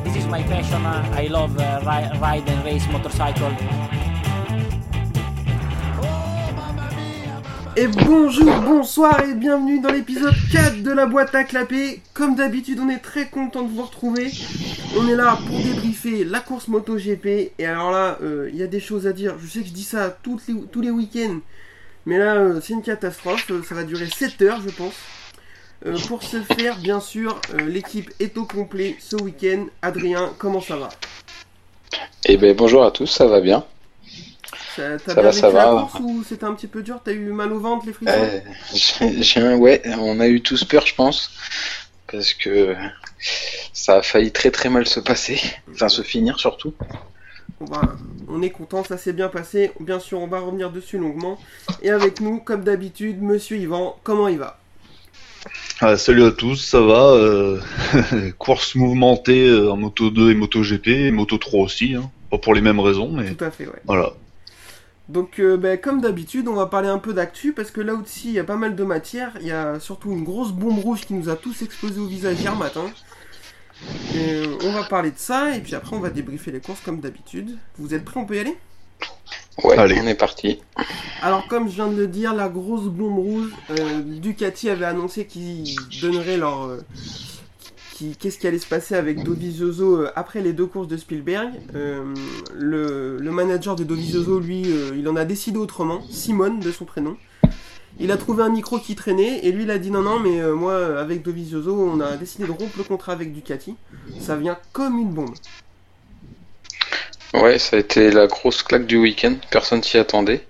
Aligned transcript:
uh, 0.00 0.04
this 0.04 0.16
is 0.16 0.26
my 0.26 0.42
passion. 0.44 0.84
Uh, 0.84 1.04
I 1.16 1.26
love 1.28 1.56
uh, 1.58 1.80
ri- 1.84 2.18
ride 2.20 2.48
and 2.48 2.64
race 2.64 2.86
motorcycle. 2.90 3.50
Et 7.76 7.86
bonjour, 7.86 8.52
bonsoir 8.60 9.20
et 9.22 9.32
bienvenue 9.34 9.80
dans 9.80 9.90
l'épisode 9.92 10.34
4 10.52 10.82
de 10.82 10.90
la 10.90 11.06
boîte 11.06 11.34
à 11.34 11.44
clapper. 11.44 12.02
Comme 12.12 12.34
d'habitude, 12.34 12.78
on 12.80 12.88
est 12.90 12.98
très 12.98 13.28
content 13.28 13.62
de 13.62 13.68
vous 13.70 13.82
retrouver. 13.82 14.30
On 14.98 15.08
est 15.08 15.14
là 15.14 15.38
pour 15.46 15.56
débriefer 15.56 16.24
la 16.24 16.40
course 16.40 16.68
moto 16.68 16.96
GP. 16.98 17.52
Et 17.58 17.66
alors 17.66 17.90
là, 17.92 18.18
euh, 18.22 18.50
il 18.52 18.58
y 18.58 18.62
a 18.62 18.66
des 18.66 18.80
choses 18.80 19.06
à 19.06 19.12
dire. 19.12 19.36
Je 19.40 19.46
sais 19.46 19.60
que 19.60 19.68
je 19.68 19.72
dis 19.72 19.84
ça 19.84 20.18
les- 20.48 20.54
tous 20.70 20.80
les 20.80 20.90
week-ends. 20.90 21.38
Mais 22.06 22.18
là, 22.18 22.34
euh, 22.34 22.60
c'est 22.60 22.72
une 22.74 22.82
catastrophe. 22.82 23.46
Euh, 23.50 23.62
Ça 23.62 23.74
va 23.74 23.84
durer 23.84 24.06
7 24.06 24.42
heures, 24.42 24.60
je 24.66 24.70
pense. 24.74 24.94
Euh, 25.86 25.96
pour 26.08 26.22
ce 26.22 26.42
faire, 26.42 26.76
bien 26.78 27.00
sûr, 27.00 27.40
euh, 27.54 27.64
l'équipe 27.66 28.10
est 28.20 28.36
au 28.36 28.44
complet 28.44 28.96
ce 29.00 29.16
week-end. 29.16 29.66
Adrien, 29.82 30.32
comment 30.38 30.60
ça 30.60 30.76
va 30.76 30.90
Eh 32.26 32.36
ben 32.36 32.54
bonjour 32.54 32.84
à 32.84 32.90
tous, 32.90 33.06
ça 33.06 33.26
va 33.26 33.40
bien. 33.40 33.64
Ça- 34.76 34.96
bien 34.98 35.14
va, 35.14 35.32
ça 35.32 35.46
la 35.48 35.52
va. 35.52 35.88
ou 36.00 36.22
c'était 36.22 36.44
un 36.44 36.54
petit 36.54 36.66
peu 36.68 36.82
dur 36.82 37.00
T'as 37.04 37.12
eu 37.12 37.32
mal 37.32 37.52
au 37.52 37.58
ventre, 37.60 37.86
les 37.86 37.92
frissons 37.92 38.12
Euh, 38.14 38.40
j'ai 38.74 39.22
j'ai 39.22 39.40
un 39.40 39.56
ouais, 39.56 39.82
on 39.98 40.20
a 40.20 40.28
eu 40.28 40.42
tous 40.42 40.64
peur, 40.64 40.86
je 40.86 40.94
pense, 40.94 41.32
parce 42.10 42.34
que 42.34 42.74
ça 43.72 43.96
a 43.96 44.02
failli 44.02 44.30
très 44.32 44.50
très 44.50 44.68
mal 44.68 44.86
se 44.86 45.00
passer, 45.00 45.40
enfin 45.72 45.88
se 45.88 46.02
finir 46.02 46.38
surtout. 46.38 46.74
On, 47.60 47.64
va- 47.64 47.96
on 48.28 48.40
est 48.42 48.50
content, 48.50 48.84
ça 48.84 48.96
s'est 48.96 49.12
bien 49.12 49.28
passé. 49.28 49.72
Bien 49.80 49.98
sûr, 49.98 50.20
on 50.20 50.26
va 50.26 50.40
revenir 50.40 50.70
dessus 50.70 50.98
longuement. 50.98 51.38
Et 51.82 51.90
avec 51.90 52.20
nous, 52.20 52.38
comme 52.40 52.64
d'habitude, 52.64 53.20
Monsieur 53.20 53.56
Yvan, 53.58 53.98
comment 54.02 54.28
il 54.28 54.38
va 54.38 54.59
Ah, 55.80 55.96
salut 55.96 56.24
à 56.24 56.30
tous, 56.30 56.56
ça 56.56 56.80
va 56.80 57.12
euh, 57.12 57.60
Course 58.38 58.74
mouvementée 58.74 59.48
euh, 59.48 59.72
en 59.72 59.76
Moto 59.76 60.10
2 60.10 60.30
et 60.30 60.34
Moto 60.34 60.62
GP, 60.62 60.88
et 60.88 61.10
Moto 61.10 61.38
3 61.38 61.60
aussi, 61.60 61.94
hein. 61.94 62.10
pas 62.30 62.38
pour 62.38 62.54
les 62.54 62.60
mêmes 62.60 62.80
raisons, 62.80 63.10
mais 63.10 63.34
Tout 63.34 63.44
à 63.44 63.50
fait, 63.50 63.66
ouais. 63.66 63.80
voilà. 63.86 64.12
Donc, 65.08 65.40
euh, 65.40 65.56
ben, 65.56 65.76
comme 65.76 66.00
d'habitude, 66.00 66.46
on 66.46 66.54
va 66.54 66.66
parler 66.66 66.88
un 66.88 66.98
peu 66.98 67.12
d'actu 67.12 67.52
parce 67.52 67.70
que 67.72 67.80
là 67.80 67.94
aussi, 67.94 68.28
il 68.28 68.34
y 68.34 68.38
a 68.38 68.44
pas 68.44 68.56
mal 68.56 68.76
de 68.76 68.84
matière. 68.84 69.32
Il 69.40 69.46
y 69.46 69.50
a 69.50 69.80
surtout 69.80 70.12
une 70.12 70.22
grosse 70.22 70.52
bombe 70.52 70.78
rouge 70.78 71.00
qui 71.00 71.14
nous 71.14 71.28
a 71.28 71.34
tous 71.34 71.62
explosé 71.62 71.98
au 71.98 72.06
visage 72.06 72.40
hier 72.40 72.54
matin. 72.54 72.84
Et, 74.14 74.42
on 74.62 74.72
va 74.72 74.84
parler 74.84 75.10
de 75.10 75.18
ça 75.18 75.56
et 75.56 75.60
puis 75.60 75.74
après, 75.74 75.96
on 75.96 76.00
va 76.00 76.10
débriefer 76.10 76.52
les 76.52 76.60
courses 76.60 76.80
comme 76.80 77.00
d'habitude. 77.00 77.56
Vous 77.78 77.92
êtes 77.92 78.04
prêts 78.04 78.20
On 78.20 78.24
peut 78.24 78.36
y 78.36 78.38
aller? 78.38 78.56
Ouais, 79.64 79.76
Allez. 79.76 80.00
on 80.02 80.06
est 80.06 80.14
parti. 80.14 80.58
Alors, 81.22 81.46
comme 81.48 81.68
je 81.68 81.74
viens 81.74 81.88
de 81.88 81.96
le 81.96 82.06
dire, 82.06 82.34
la 82.34 82.48
grosse 82.48 82.84
bombe 82.86 83.18
rouge, 83.18 83.50
euh, 83.70 84.00
Ducati 84.02 84.70
avait 84.70 84.84
annoncé 84.86 85.26
qu'ils 85.26 85.74
donneraient 86.00 86.38
leur. 86.38 86.62
euh, 86.64 86.78
qui- 87.94 88.16
Qu'est-ce 88.16 88.38
qui 88.38 88.46
allait 88.46 88.58
se 88.58 88.66
passer 88.66 88.94
avec 88.94 89.22
Dovizioso 89.22 89.98
euh, 89.98 90.10
après 90.16 90.40
les 90.40 90.54
deux 90.54 90.64
courses 90.66 90.88
de 90.88 90.96
Spielberg 90.96 91.50
Euh, 91.74 92.14
le, 92.54 93.18
le 93.18 93.30
manager 93.30 93.76
de 93.76 93.84
Dovizioso, 93.84 94.40
lui, 94.40 94.62
euh, 94.66 94.92
il 94.96 95.06
en 95.08 95.16
a 95.16 95.26
décidé 95.26 95.58
autrement, 95.58 96.00
Simone 96.08 96.60
de 96.60 96.70
son 96.72 96.86
prénom. 96.86 97.16
Il 97.98 98.10
a 98.12 98.16
trouvé 98.16 98.42
un 98.42 98.48
micro 98.48 98.78
qui 98.78 98.94
traînait 98.94 99.44
et 99.44 99.52
lui 99.52 99.64
il 99.64 99.70
a 99.70 99.76
dit 99.76 99.90
non 99.90 100.00
non 100.00 100.20
mais 100.20 100.40
euh, 100.40 100.54
moi 100.54 100.98
avec 100.98 101.22
Dovizioso 101.22 101.74
on 101.76 102.00
a 102.00 102.16
décidé 102.16 102.44
de 102.46 102.50
rompre 102.52 102.78
le 102.78 102.84
contrat 102.84 103.12
avec 103.12 103.34
Ducati. 103.34 103.74
Ça 104.20 104.36
vient 104.36 104.56
comme 104.72 104.96
une 104.98 105.10
bombe. 105.10 105.34
Ouais, 107.34 107.58
ça 107.58 107.76
a 107.76 107.80
été 107.80 108.10
la 108.10 108.26
grosse 108.26 108.62
claque 108.62 108.86
du 108.86 108.96
week-end, 108.96 109.36
personne 109.50 109.82
s'y 109.82 109.98
attendait. 109.98 110.46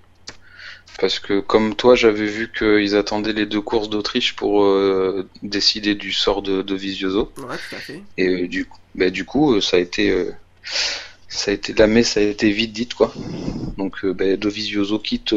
Parce 0.99 1.19
que 1.19 1.39
comme 1.39 1.75
toi, 1.75 1.95
j'avais 1.95 2.25
vu 2.25 2.51
qu'ils 2.55 2.95
attendaient 2.95 3.33
les 3.33 3.45
deux 3.45 3.61
courses 3.61 3.89
d'Autriche 3.89 4.35
pour 4.35 4.63
euh, 4.63 5.27
décider 5.41 5.95
du 5.95 6.11
sort 6.11 6.41
de, 6.41 6.61
de 6.61 6.75
Vizioso. 6.75 7.31
Ouais 7.37 7.55
tout 7.69 7.75
à 7.75 7.79
fait. 7.79 8.01
Et 8.17 8.27
euh, 8.43 8.47
du, 8.47 8.65
coup- 8.65 8.77
bah, 8.93 9.09
du 9.09 9.25
coup, 9.25 9.53
euh, 9.55 9.61
ça 9.61 9.77
a 9.77 9.79
été, 9.79 10.11
euh, 10.11 10.31
ça 11.27 11.51
a 11.51 11.53
été, 11.53 11.73
la 11.73 11.87
messe 11.87 12.17
a 12.17 12.21
été 12.21 12.51
vite 12.51 12.73
dite 12.73 12.93
quoi. 12.93 13.13
Donc, 13.77 14.05
bah, 14.05 14.35
Dovizioso 14.35 14.99
quitte 14.99 15.33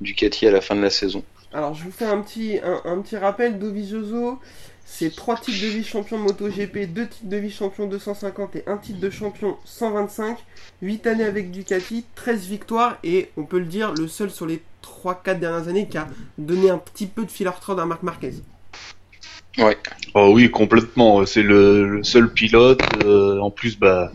Ducati 0.00 0.46
à 0.46 0.50
la 0.52 0.60
fin 0.60 0.76
de 0.76 0.82
la 0.82 0.90
saison. 0.90 1.24
Alors 1.52 1.74
je 1.74 1.82
vous 1.84 1.90
fais 1.92 2.04
un 2.04 2.20
petit, 2.20 2.58
un, 2.62 2.82
un 2.84 3.00
petit 3.00 3.16
rappel, 3.16 3.58
Dovizioso, 3.58 4.38
c'est 4.90 5.14
3 5.14 5.36
titres 5.36 5.62
de 5.62 5.68
vice-champion 5.68 6.18
MotoGP, 6.18 6.92
2 6.92 7.06
titres 7.06 7.28
de 7.28 7.36
vice-champion 7.36 7.86
250 7.86 8.56
et 8.56 8.64
1 8.66 8.78
titre 8.78 9.00
de 9.00 9.10
champion 9.10 9.56
125, 9.64 10.38
8 10.80 11.06
années 11.06 11.24
avec 11.24 11.50
Ducati, 11.50 12.06
13 12.14 12.46
victoires 12.46 12.98
et 13.04 13.28
on 13.36 13.44
peut 13.44 13.58
le 13.58 13.66
dire, 13.66 13.92
le 13.92 14.08
seul 14.08 14.30
sur 14.30 14.46
les 14.46 14.62
3-4 14.82 15.38
dernières 15.38 15.68
années 15.68 15.86
qui 15.88 15.98
a 15.98 16.08
donné 16.38 16.70
un 16.70 16.78
petit 16.78 17.06
peu 17.06 17.24
de 17.24 17.30
fil 17.30 17.46
à 17.46 17.50
retordre 17.50 17.82
à 17.82 17.86
Marc 17.86 18.02
Marquez. 18.02 18.32
Ouais, 19.58 19.76
Oh 20.14 20.30
oui, 20.32 20.50
complètement, 20.50 21.26
c'est 21.26 21.42
le, 21.42 21.86
le 21.86 22.04
seul 22.04 22.32
pilote, 22.32 22.80
euh, 23.04 23.38
en 23.40 23.50
plus, 23.50 23.78
bah, 23.78 24.10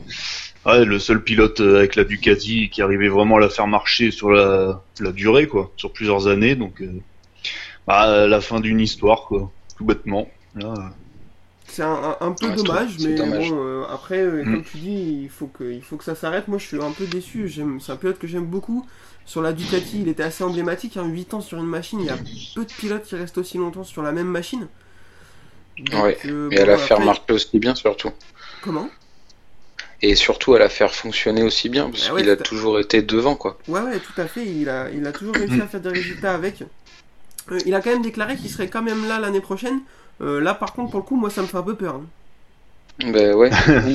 ouais, 0.65 0.85
le 0.85 0.97
seul 0.97 1.23
pilote 1.23 1.59
euh, 1.61 1.77
avec 1.77 1.95
la 1.95 2.03
Ducati 2.03 2.69
qui 2.69 2.81
arrivait 2.81 3.09
vraiment 3.09 3.37
à 3.37 3.39
la 3.39 3.49
faire 3.49 3.67
marcher 3.67 4.09
sur 4.09 4.31
la, 4.31 4.81
la 4.99 5.11
durée, 5.11 5.47
quoi, 5.47 5.71
sur 5.77 5.93
plusieurs 5.93 6.27
années, 6.27 6.55
donc, 6.55 6.81
euh, 6.81 6.91
bah, 7.85 8.27
la 8.27 8.41
fin 8.41 8.59
d'une 8.59 8.79
histoire, 8.79 9.25
quoi, 9.25 9.51
tout 9.77 9.85
bêtement. 9.85 10.27
Là, 10.55 10.73
euh, 10.77 10.81
C'est 11.67 11.81
un, 11.81 11.93
un- 11.93 12.17
un 12.19 12.31
peu 12.33 12.47
Ouais, 12.47 12.53
c'est- 12.57 12.63
dommage, 12.63 12.97
mais 12.99 13.15
dommage. 13.15 13.49
bon, 13.49 13.57
euh, 13.59 13.83
après, 13.89 14.19
euh, 14.19 14.43
Mm. 14.43 14.53
comme 14.53 14.63
tu 14.63 14.77
dis, 14.77 15.19
il 15.23 15.29
faut 15.29 15.47
que, 15.47 15.63
il 15.63 15.81
faut 15.81 15.95
que 15.97 16.03
ça 16.03 16.13
s'arrête. 16.13 16.47
Moi, 16.47 16.57
je 16.59 16.65
suis 16.67 16.81
un 16.81 16.91
peu 16.91 17.05
déçu. 17.07 17.47
J'aime, 17.47 17.79
c'est 17.79 17.91
un 17.91 17.95
pilote 17.95 18.19
que 18.19 18.27
j'aime 18.27 18.45
beaucoup. 18.45 18.85
Sur 19.25 19.41
la 19.41 19.53
Ducati, 19.53 20.01
il 20.01 20.07
était 20.09 20.23
assez 20.23 20.43
emblématique. 20.43 20.97
Hein, 20.97 21.05
8 21.05 21.33
ans 21.33 21.39
sur 21.41 21.57
une 21.57 21.65
machine, 21.65 22.01
il 22.01 22.07
y 22.07 22.09
a 22.09 22.17
peu 22.53 22.65
de 22.65 22.71
pilotes 22.73 23.03
qui 23.03 23.15
restent 23.15 23.37
aussi 23.37 23.57
longtemps 23.57 23.85
sur 23.85 24.03
la 24.03 24.11
même 24.11 24.27
machine. 24.27 24.67
Donc, 25.79 26.03
Ouais, 26.03 26.17
euh, 26.25 26.49
et 26.51 26.57
à 26.59 26.65
bon, 26.65 26.71
la 26.71 26.77
faire 26.77 26.97
après- 26.97 27.05
marcher 27.05 27.21
aussi 27.33 27.57
bien 27.59 27.73
surtout. 27.73 28.11
Comment? 28.61 28.89
Et 30.01 30.15
surtout 30.15 30.53
à 30.53 30.59
la 30.59 30.67
faire 30.69 30.93
fonctionner 30.93 31.43
aussi 31.43 31.69
bien, 31.69 31.89
parce 31.89 32.07
Ah 32.09 32.13
ouais, 32.13 32.21
qu'il 32.21 32.29
a 32.29 32.35
toujours 32.35 32.77
été 32.79 33.01
devant 33.01 33.35
quoi. 33.35 33.57
Ouais, 33.69 33.79
ouais, 33.79 33.99
tout 33.99 34.19
à 34.21 34.27
fait. 34.27 34.45
Il 34.45 34.67
a, 34.69 34.89
il 34.91 35.07
a 35.07 35.13
toujours 35.13 35.33
réussi 35.33 35.61
à 35.61 35.67
faire 35.67 35.79
des 35.79 35.89
résultats 35.89 36.35
avec. 36.35 36.61
Euh, 37.51 37.57
il 37.65 37.73
a 37.73 37.81
quand 37.81 37.89
même 37.91 38.01
déclaré 38.01 38.35
qu'il 38.35 38.49
serait 38.49 38.67
quand 38.67 38.81
même 38.83 39.07
là 39.07 39.17
l'année 39.19 39.39
prochaine. 39.41 39.79
Euh, 40.21 40.39
là, 40.41 40.53
par 40.53 40.73
contre, 40.73 40.91
pour 40.91 40.99
le 40.99 41.05
coup, 41.05 41.15
moi, 41.15 41.29
ça 41.29 41.41
me 41.41 41.47
fait 41.47 41.57
un 41.57 41.63
peu 41.63 41.75
peur. 41.75 41.95
hein. 41.95 42.05
Ben 42.99 43.33
ouais, 43.35 43.49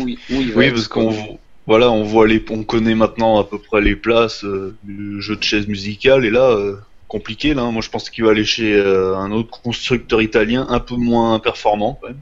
Oui, 0.55 0.71
parce 0.71 0.89
qu'on 0.89 1.39
voilà, 1.67 1.91
on 1.91 2.03
voit 2.03 2.27
les, 2.27 2.45
on 2.51 2.65
connaît 2.65 2.95
maintenant 2.95 3.39
à 3.39 3.45
peu 3.45 3.59
près 3.59 3.81
les 3.83 3.95
places 3.95 4.43
euh, 4.45 4.77
du 4.83 5.21
jeu 5.21 5.37
de 5.37 5.43
chaise 5.43 5.67
musicale 5.69 6.25
et 6.25 6.31
là, 6.31 6.51
euh, 6.51 6.77
compliqué 7.09 7.55
là. 7.55 7.62
hein. 7.62 7.71
Moi, 7.73 7.83
je 7.83 7.91
pense 7.91 8.09
qu'il 8.11 8.25
va 8.25 8.31
aller 8.31 8.45
chez 8.45 8.75
euh, 8.75 9.17
un 9.17 9.31
autre 9.33 9.61
constructeur 9.62 10.23
italien 10.23 10.67
un 10.71 10.81
peu 10.81 10.97
moins 10.97 11.39
performant. 11.39 11.99
Quand 12.01 12.09
même. 12.09 12.21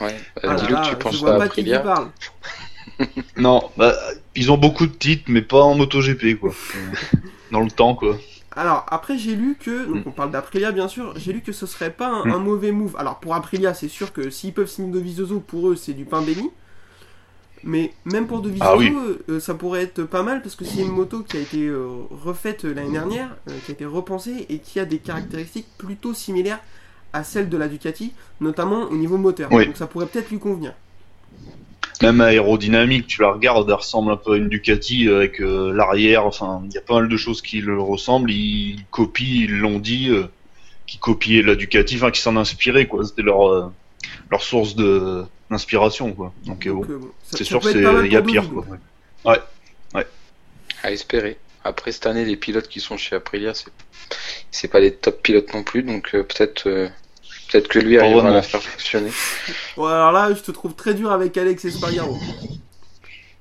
Ouais, 0.00 0.16
Ah 0.42 0.46
euh, 0.46 0.52
là 0.54 0.54
dis-le 0.54 0.76
que 0.76 0.80
tu 0.80 0.96
penses 0.96 1.18
vois 1.20 1.36
pas 1.36 1.42
à 1.44 1.46
Aprilia. 1.46 1.82
Non, 3.36 3.70
bah, 3.76 3.94
ils 4.34 4.50
ont 4.50 4.58
beaucoup 4.58 4.86
de 4.86 4.92
titres, 4.92 5.24
mais 5.28 5.42
pas 5.42 5.62
en 5.62 5.74
MotoGP 5.74 6.38
quoi. 6.40 6.52
Dans 7.50 7.60
le 7.60 7.70
temps 7.70 7.94
quoi. 7.94 8.18
Alors, 8.56 8.84
après, 8.88 9.16
j'ai 9.16 9.36
lu 9.36 9.56
que, 9.60 9.86
donc 9.86 10.04
Mm. 10.04 10.08
on 10.08 10.10
parle 10.10 10.30
d'Aprilia 10.32 10.72
bien 10.72 10.88
sûr, 10.88 11.12
j'ai 11.16 11.32
lu 11.32 11.40
que 11.40 11.52
ce 11.52 11.66
serait 11.66 11.90
pas 11.92 12.08
un, 12.08 12.24
Mm. 12.26 12.30
un 12.32 12.38
mauvais 12.38 12.72
move. 12.72 12.96
Alors, 12.98 13.20
pour 13.20 13.34
Aprilia, 13.34 13.74
c'est 13.74 13.88
sûr 13.88 14.12
que 14.12 14.28
s'ils 14.30 14.52
peuvent 14.52 14.66
signer 14.68 14.90
Dovizioso, 14.92 15.38
pour 15.40 15.68
eux, 15.70 15.76
c'est 15.76 15.92
du 15.92 16.04
pain 16.04 16.20
béni. 16.22 16.50
Mais 17.62 17.92
même 18.06 18.26
pour 18.26 18.40
Dovizioso, 18.40 18.70
Ah 18.72 18.76
oui. 18.76 18.92
euh, 19.28 19.38
ça 19.38 19.54
pourrait 19.54 19.82
être 19.82 20.02
pas 20.04 20.22
mal 20.22 20.40
parce 20.42 20.56
que 20.56 20.64
c'est 20.64 20.80
une 20.80 20.88
moto 20.90 21.22
qui 21.22 21.36
a 21.36 21.40
été 21.40 21.66
euh, 21.66 21.88
refaite 22.10 22.64
euh, 22.64 22.72
l'année 22.74 22.92
dernière, 22.92 23.36
euh, 23.48 23.52
qui 23.64 23.70
a 23.72 23.74
été 23.74 23.84
repensée 23.84 24.46
et 24.48 24.58
qui 24.60 24.80
a 24.80 24.84
des 24.86 24.98
caractéristiques 24.98 25.66
plutôt 25.78 26.14
similaires 26.14 26.60
à 27.12 27.22
celles 27.22 27.48
de 27.50 27.56
la 27.58 27.68
Ducati, 27.68 28.14
notamment 28.40 28.84
au 28.84 28.96
niveau 28.96 29.18
moteur. 29.18 29.52
Oui. 29.52 29.66
Donc, 29.66 29.76
ça 29.76 29.86
pourrait 29.86 30.06
peut-être 30.06 30.30
lui 30.30 30.38
convenir. 30.38 30.72
Même 32.02 32.20
aérodynamique, 32.22 33.06
tu 33.06 33.20
la 33.20 33.30
regardes, 33.32 33.68
elle 33.68 33.74
ressemble 33.74 34.10
un 34.12 34.16
peu 34.16 34.32
à 34.32 34.36
une 34.36 34.48
Ducati 34.48 35.08
avec 35.08 35.40
euh, 35.40 35.72
l'arrière. 35.74 36.24
Enfin, 36.26 36.62
il 36.66 36.72
y 36.72 36.78
a 36.78 36.80
pas 36.80 36.94
mal 36.94 37.08
de 37.08 37.16
choses 37.16 37.42
qui 37.42 37.60
le 37.60 37.80
ressemblent. 37.80 38.30
Ils 38.30 38.82
copient, 38.90 39.44
ils 39.44 39.58
l'ont 39.58 39.78
dit, 39.78 40.08
euh, 40.08 40.24
qui 40.86 40.98
copiaient 40.98 41.42
la 41.42 41.54
Ducati, 41.56 41.96
enfin 41.96 42.10
qui 42.10 42.20
s'en 42.20 42.36
inspiraient 42.36 42.86
quoi. 42.86 43.04
C'était 43.04 43.22
leur 43.22 43.48
euh, 43.48 43.70
leur 44.30 44.42
source 44.42 44.74
de 44.76 45.24
d'inspiration 45.50 46.12
quoi. 46.12 46.32
Donc, 46.46 46.66
bon, 46.68 46.74
Donc, 46.80 46.90
euh, 46.90 46.98
bon, 46.98 47.10
ça- 47.24 47.36
c'est 47.38 47.44
sûr, 47.44 47.62
c'est 47.62 47.72
il 48.06 48.12
y 48.12 48.16
a 48.16 48.22
pire 48.22 48.48
quoi. 48.48 48.64
donc. 48.68 48.78
Ouais. 49.94 50.06
À 50.82 50.92
espérer. 50.92 51.36
Après 51.62 51.92
cette 51.92 52.06
année, 52.06 52.24
les 52.24 52.36
pilotes 52.36 52.68
qui 52.68 52.80
sont 52.80 52.96
chez 52.96 53.16
Aprilia, 53.16 53.52
c'est 53.52 53.66
c'est 54.50 54.68
pas 54.68 54.80
des 54.80 54.94
top 54.94 55.22
pilotes 55.22 55.52
non 55.52 55.62
plus, 55.62 55.82
donc 55.82 56.14
euh, 56.14 56.22
peut-être 56.22 56.66
euh, 56.68 56.88
peut-être 57.50 57.68
que 57.68 57.78
lui 57.78 57.98
arrivera 57.98 58.28
à 58.28 58.32
la 58.32 58.42
faire 58.42 58.62
fonctionner. 58.62 59.10
Bon, 59.76 59.86
alors 59.86 60.12
là, 60.12 60.32
je 60.34 60.40
te 60.40 60.50
trouve 60.50 60.74
très 60.74 60.94
dur 60.94 61.10
avec 61.10 61.36
Alex 61.36 61.64
Espargaro. 61.64 62.18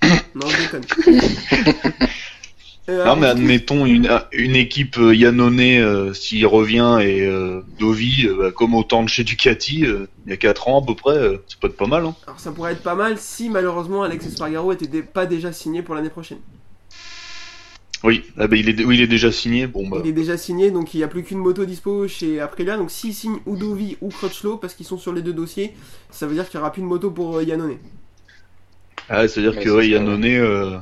non, 0.36 0.48
je 0.48 0.58
déconne. 0.62 0.84
Euh, 2.90 3.06
Non 3.06 3.16
mais 3.18 3.28
admettons 3.28 3.86
une 3.86 4.10
une 4.32 4.56
équipe 4.56 4.98
euh, 4.98 5.14
Yannone 5.14 5.60
euh, 5.60 6.14
s'il 6.16 6.48
revient 6.48 6.98
et 7.02 7.22
euh, 7.22 7.62
Dovi 7.78 8.26
euh, 8.26 8.36
bah, 8.36 8.52
comme 8.52 8.74
autant 8.74 9.04
de 9.04 9.10
chez 9.10 9.24
Ducati 9.24 9.86
euh, 9.86 10.08
il 10.26 10.32
y 10.32 10.34
a 10.34 10.38
4 10.38 10.68
ans 10.70 10.82
à 10.82 10.86
peu 10.86 10.96
près, 10.96 11.16
euh, 11.16 11.38
ça 11.48 11.56
peut 11.62 11.68
être 11.68 11.78
pas 11.78 11.86
mal. 11.86 12.04
Hein. 12.06 12.16
alors, 12.26 12.40
ça 12.40 12.52
pourrait 12.52 12.72
être 12.72 12.82
pas 12.82 12.96
mal 12.96 13.20
si 13.20 13.50
malheureusement 13.50 14.02
Alex 14.02 14.26
Espargaro 14.26 14.72
était 14.72 15.04
pas 15.04 15.28
déjà 15.28 15.52
signé 15.54 15.84
pour 15.84 15.94
l'année 15.94 16.10
prochaine. 16.10 16.40
Oui, 18.04 18.24
ah 18.38 18.48
bah, 18.48 18.56
il 18.56 18.70
est 18.70 18.84
oui, 18.86 18.96
il 18.96 19.02
est 19.02 19.08
déjà 19.08 19.32
signé. 19.32 19.68
Bon 19.68 19.88
bah. 19.88 19.98
Il 20.04 20.10
est 20.10 20.14
déjà 20.14 20.38
signé, 20.38 20.72
donc 20.72 20.94
il 20.94 20.98
n'y 20.98 21.04
a 21.04 21.08
plus 21.10 21.24
qu'une 21.24 21.38
moto 21.40 21.66
dispo 21.66 22.08
chez 22.08 22.40
Aprilia. 22.40 22.78
Donc 22.78 22.92
s'il 22.92 23.14
signe 23.14 23.40
ou 23.46 23.58
Dovi 23.58 23.98
ou 24.02 24.10
Crutchlow, 24.10 24.58
parce 24.58 24.74
qu'ils 24.74 24.86
sont 24.86 24.98
sur 24.98 25.12
les 25.12 25.22
deux 25.22 25.34
dossiers, 25.34 25.74
ça 26.10 26.26
veut 26.26 26.34
dire 26.34 26.48
qu'il 26.50 26.58
n'y 26.60 26.62
aura 26.62 26.72
plus 26.72 26.82
de 26.82 26.88
moto 26.88 27.12
pour 27.12 27.38
euh, 27.38 27.44
Yannone. 27.44 27.78
Ah, 29.10 29.28
c'est-à-dire 29.28 29.56
Ouais, 29.58 29.64
que 29.64 29.70
ouais, 29.70 29.90
Yannone, 29.90 30.24
euh, 30.26 30.78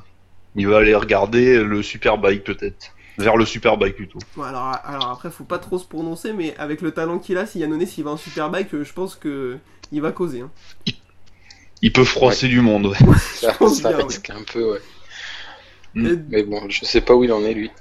il 0.56 0.68
va 0.68 0.78
aller 0.78 0.94
regarder 0.96 1.64
le 1.64 1.82
Superbike 1.82 2.44
peut-être. 2.44 2.94
Vers 3.18 3.36
le 3.38 3.46
Superbike 3.46 3.96
plutôt. 3.96 4.20
Bon, 4.36 4.44
alors, 4.44 4.78
alors 4.84 5.10
après, 5.10 5.32
faut 5.32 5.44
pas 5.44 5.58
trop 5.58 5.80
se 5.80 5.86
prononcer, 5.88 6.34
mais 6.34 6.56
avec 6.58 6.82
le 6.82 6.92
talent 6.92 7.18
qu'il 7.18 7.38
a, 7.38 7.48
si 7.48 7.60
Yannone 7.60 7.86
s'il 7.88 8.04
va 8.04 8.12
en 8.12 8.18
superbike, 8.18 8.74
euh, 8.76 8.84
je 8.84 8.94
pense 8.94 9.16
que 9.16 9.58
il 9.92 10.02
va 10.02 10.12
causer. 10.12 10.42
hein. 10.42 10.52
Il 11.82 11.92
peut 11.94 12.04
froisser 12.04 12.48
du 12.48 12.62
monde, 12.62 12.88
ouais. 12.88 12.98
Ça, 13.34 13.54
pense 13.54 13.82
ça 13.82 13.90
bien, 13.90 13.98
ouais. 14.00 14.04
risque 14.04 14.30
un 14.30 14.44
peu, 14.52 14.74
ouais. 14.74 14.80
Mm. 15.98 16.06
Et- 16.08 16.18
Mais 16.30 16.44
bon, 16.44 16.70
je 16.70 16.86
sais 16.86 17.02
pas 17.02 17.16
où 17.16 17.24
il 17.26 17.32
en 17.34 17.44
est, 17.44 17.54
lui. 17.54 17.72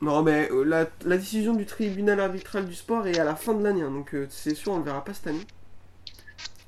non, 0.00 0.22
mais 0.22 0.48
euh, 0.50 0.64
la, 0.64 0.86
la 1.04 1.16
décision 1.18 1.54
du 1.54 1.66
tribunal 1.66 2.20
arbitral 2.20 2.66
du 2.66 2.74
sport 2.74 3.06
est 3.06 3.18
à 3.18 3.24
la 3.24 3.36
fin 3.36 3.54
de 3.54 3.62
l'année, 3.64 3.82
hein, 3.82 3.90
donc 3.90 4.14
euh, 4.14 4.26
c'est 4.30 4.54
sûr, 4.54 4.72
on 4.72 4.78
le 4.78 4.84
verra 4.84 5.04
pas 5.04 5.14
cette 5.14 5.26
année. 5.26 5.46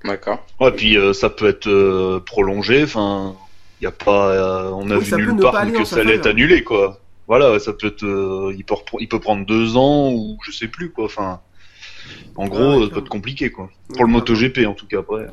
D'accord. 0.04 0.44
Ouais, 0.60 0.70
puis 0.72 0.96
euh, 0.96 1.12
ça 1.12 1.28
peut 1.30 1.48
être 1.48 1.68
euh, 1.68 2.20
prolongé, 2.20 2.84
enfin, 2.84 3.34
y 3.80 3.86
a 3.86 3.90
pas, 3.90 4.30
euh, 4.68 4.70
on 4.72 4.90
a 4.90 4.96
Oui, 4.96 5.04
vu 5.04 5.16
nulle 5.16 5.36
part 5.40 5.72
que 5.72 5.84
ça 5.84 6.00
allait 6.00 6.14
être 6.14 6.26
annulé, 6.26 6.62
quoi. 6.62 7.00
Voilà, 7.26 7.52
ouais, 7.52 7.58
ça 7.58 7.72
peut 7.72 7.88
être, 7.88 8.04
euh, 8.04 8.54
il 8.56 8.64
peut, 8.64 8.74
il 9.00 9.08
peut 9.08 9.20
prendre 9.20 9.44
deux 9.44 9.76
ans 9.76 10.10
ou 10.12 10.38
je 10.44 10.52
sais 10.52 10.68
plus, 10.68 10.90
quoi. 10.90 11.04
Enfin, 11.06 11.40
en 12.36 12.44
Ouais, 12.44 12.48
gros, 12.48 12.78
ouais, 12.80 12.86
ça 12.86 12.90
peut 12.94 13.00
être 13.00 13.08
compliqué, 13.08 13.50
quoi. 13.50 13.70
Pour 13.94 14.04
le 14.04 14.10
MotoGP, 14.10 14.66
en 14.66 14.74
tout 14.74 14.86
cas, 14.86 15.00
après. 15.00 15.26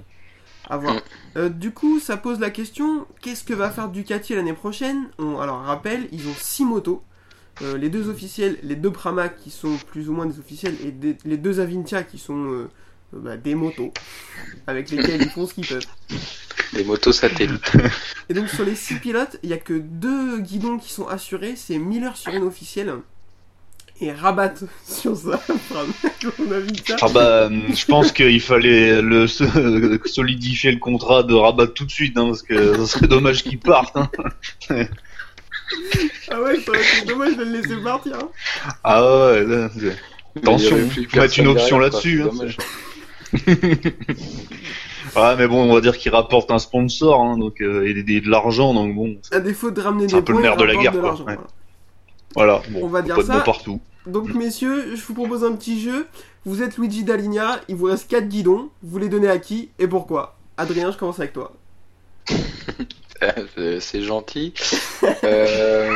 À 0.70 0.78
voir. 0.78 0.96
Euh, 1.38 1.50
du 1.50 1.72
coup, 1.72 2.00
ça 2.00 2.18
pose 2.18 2.40
la 2.40 2.50
question 2.50 3.06
qu'est-ce 3.22 3.44
que 3.44 3.54
va 3.54 3.70
faire 3.70 3.90
Ducati 3.90 4.34
l'année 4.36 4.54
prochaine? 4.54 5.06
On- 5.20 5.40
Alors, 5.40 5.62
rappel, 5.62 6.08
ils 6.12 6.28
ont 6.28 6.34
6 6.38 6.66
motos. 6.66 7.04
Euh, 7.62 7.78
les 7.78 7.90
deux 7.90 8.10
officiels, 8.10 8.58
les 8.64 8.76
deux 8.76 8.92
Pramac 8.92 9.38
qui 9.38 9.50
sont 9.52 9.78
plus 9.88 10.10
ou 10.10 10.14
moins 10.14 10.26
des 10.26 10.40
officiels, 10.40 10.76
et 10.84 10.92
des- 10.92 11.18
les 11.24 11.38
deux 11.38 11.60
Avintia 11.62 12.04
qui 12.04 12.18
sont 12.18 12.46
euh, 12.52 12.70
euh, 13.14 13.20
bah, 13.20 13.38
des 13.38 13.56
motos, 13.56 13.94
avec 14.68 14.90
lesquels 14.92 15.22
ils 15.22 15.30
font 15.30 15.48
ce 15.48 15.54
qu'ils 15.54 15.68
peuvent. 15.68 15.86
Des 16.74 16.84
motos 16.84 17.14
satellites. 17.14 17.72
Et 18.28 18.34
donc 18.34 18.50
sur 18.50 18.66
les 18.66 18.76
6 18.76 18.96
pilotes, 18.96 19.38
il 19.44 19.48
n'y 19.50 19.54
a 19.56 19.58
que 19.58 19.74
deux 19.74 20.40
guidons 20.40 20.78
qui 20.78 20.92
sont 20.92 21.08
assurés, 21.08 21.56
c'est 21.56 21.78
Miller 21.78 22.18
sur 22.18 22.34
une 22.34 22.44
officielle 22.44 22.94
et 24.02 24.12
Rabat 24.12 24.54
sur 24.88 25.14
Pramac, 25.20 25.42
on 26.40 26.52
a 26.52 26.60
vu 26.60 26.70
ça. 26.86 26.96
Ah 27.02 27.08
bah, 27.14 27.46
hum, 27.48 27.64
je 27.76 27.86
pense 27.86 28.12
qu'il 28.12 28.42
fallait 28.42 29.02
le 29.02 29.28
solidifier 30.06 30.72
le 30.72 30.80
contrat 30.80 31.24
de 31.24 31.34
Rabat 31.34 31.68
tout 31.68 31.86
de 31.86 31.92
suite, 31.92 32.18
hein, 32.18 32.26
parce 32.28 32.44
que 32.44 32.76
ça 32.78 32.86
serait 32.86 33.08
dommage 33.08 33.44
qu'il 33.44 33.60
parte. 33.60 33.96
Hein. 33.98 34.10
Ah 36.30 36.42
ouais, 36.42 36.60
ça 36.60 36.72
aurait 36.72 36.82
été 36.82 37.06
dommage 37.08 37.38
de 37.38 37.44
le 37.44 37.52
laisser 37.52 37.76
partir. 37.78 38.16
hein. 38.16 38.30
Ah 38.84 39.04
ouais, 39.32 39.44
là, 39.46 39.70
Attention, 40.38 40.78
faut 40.90 41.20
mettre 41.20 41.40
une 41.40 41.48
option 41.48 41.80
là-dessus, 41.80 42.24
hein. 42.24 42.30
ouais, 45.16 45.36
mais 45.38 45.48
bon, 45.48 45.70
on 45.70 45.74
va 45.74 45.82
dire 45.82 45.98
qu'il 45.98 46.12
rapporte 46.12 46.52
un 46.52 46.60
sponsor, 46.60 47.22
hein, 47.22 47.38
donc 47.38 47.62
euh, 47.62 47.86
et, 47.88 47.92
et 47.92 48.22
de 48.22 48.30
l'argent, 48.30 48.74
donc 48.74 48.94
bon, 48.96 49.16
À 49.32 49.40
défaut 49.40 49.72
de 49.72 49.82
ramener 49.82 50.08
C'est 50.10 50.16
des 50.16 50.20
un 50.20 50.22
peu 50.24 50.34
le 50.34 50.42
nerf 50.42 50.58
de 50.58 50.64
la 50.66 50.76
guerre, 50.76 50.92
de 50.92 51.00
quoi, 51.00 51.08
l'argent, 51.10 51.26
ouais. 51.26 51.36
voilà. 51.36 51.48
Voilà. 52.36 52.62
Bon, 52.70 52.84
On 52.84 52.88
va 52.88 53.02
dire 53.02 53.16
pas 53.16 53.22
de 53.24 53.28
ça. 53.28 53.40
partout. 53.42 53.80
Donc 54.06 54.34
messieurs, 54.34 54.96
je 54.96 55.02
vous 55.04 55.14
propose 55.16 55.44
un 55.44 55.54
petit 55.56 55.82
jeu. 55.82 56.08
Vous 56.46 56.62
êtes 56.62 56.78
Luigi 56.78 57.04
Dalinia, 57.04 57.60
il 57.68 57.76
vous 57.76 57.86
reste 57.88 58.08
4 58.10 58.28
guidons. 58.28 58.70
Vous 58.84 59.00
les 59.00 59.10
donnez 59.10 59.28
à 59.30 59.40
qui 59.40 59.72
et 59.80 59.88
pourquoi? 59.88 60.38
Adrien, 60.58 60.92
je 60.92 60.98
commence 60.98 61.20
avec 61.20 61.34
toi. 61.34 61.54
Euh, 63.58 63.80
c'est 63.80 64.02
gentil. 64.02 64.54
Euh, 65.24 65.96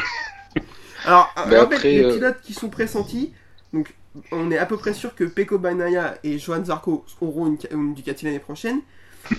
Alors, 1.03 1.31
Mais 1.47 1.57
rappelle, 1.57 1.77
après, 1.77 1.91
les 1.91 2.03
euh, 2.03 2.13
pilotes 2.15 2.41
qui 2.41 2.53
sont 2.53 2.69
pressentis, 2.69 3.33
donc 3.73 3.93
on 4.31 4.49
est 4.51 4.57
à 4.57 4.65
peu 4.65 4.77
près 4.77 4.93
sûr 4.93 5.13
que 5.15 5.23
Peko 5.25 5.59
Bagnaia 5.59 6.17
et 6.23 6.39
Johan 6.39 6.63
Zarco 6.65 7.05
auront 7.21 7.47
une, 7.47 7.57
une 7.71 7.93
Ducati 7.93 8.25
l'année 8.25 8.39
prochaine. 8.39 8.81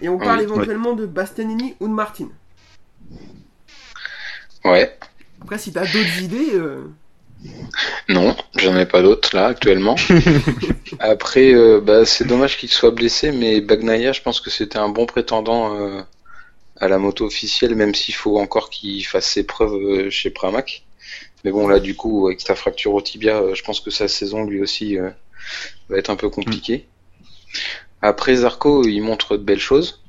Et 0.02 0.08
on 0.08 0.19
parle 0.19 0.41
Oui, 0.41 0.44
éventuellement 0.44 0.93
de 0.94 1.06
Bastianini 1.06 1.75
ou 1.81 1.88
de 1.88 1.93
Martin. 1.94 2.29
ouais. 4.64 4.99
Après, 5.50 5.58
si 5.58 5.73
t'as 5.73 5.85
d'autres 5.85 6.23
idées, 6.23 6.55
euh, 6.55 6.85
Non, 8.08 8.37
j'en 8.55 8.76
ai 8.76 8.87
pas 8.87 9.02
d'autres 9.02 9.35
là 9.35 9.47
actuellement. 9.47 9.97
Après, 11.00 11.52
euh, 11.52 11.81
bah, 11.81 12.05
c'est 12.06 12.25
dommage 12.25 12.56
qu'il 12.56 12.69
soit 12.69 12.93
blessé, 12.93 13.32
mais 13.32 13.61
Bagnaia, 13.61 14.12
je 14.12 14.23
pense 14.23 14.41
que 14.41 14.49
c'était 14.49 14.79
un 14.79 14.88
bon 14.88 15.06
prétendant 15.06 15.75
euh, 15.75 16.02
à 16.76 16.87
la 16.87 16.99
moto 16.99 17.26
officielle, 17.26 17.75
même 17.75 17.97
s'il 17.97 18.14
faut 18.14 18.38
encore 18.38 18.70
qu'il 18.70 19.05
fasse 19.05 19.26
ses 19.26 19.43
preuves 19.43 19.75
euh, 19.75 20.08
chez 20.08 20.31
Pramac. 20.31 20.85
Mais 21.43 21.50
bon, 21.50 21.67
là, 21.67 21.81
du 21.81 21.97
coup, 21.97 22.29
avec 22.29 22.41
sa 22.41 22.55
fracture 22.55 22.94
au 22.94 23.02
tibia, 23.02 23.38
euh, 23.38 23.56
je 23.56 23.64
pense 23.64 23.81
que 23.81 23.91
sa 23.91 24.06
saison 24.06 24.44
lui 24.44 24.62
aussi 24.62 24.97
euh, 24.99 25.11
va 25.88 25.99
être 25.99 26.11
un 26.11 26.17
peu 26.17 26.31
compliquée. 26.31 26.87
Après, 28.02 28.37
Zarco, 28.37 28.85
il 28.87 29.00
montre 29.00 29.37
de 29.37 29.43
belles 29.43 29.58
choses. 29.58 30.00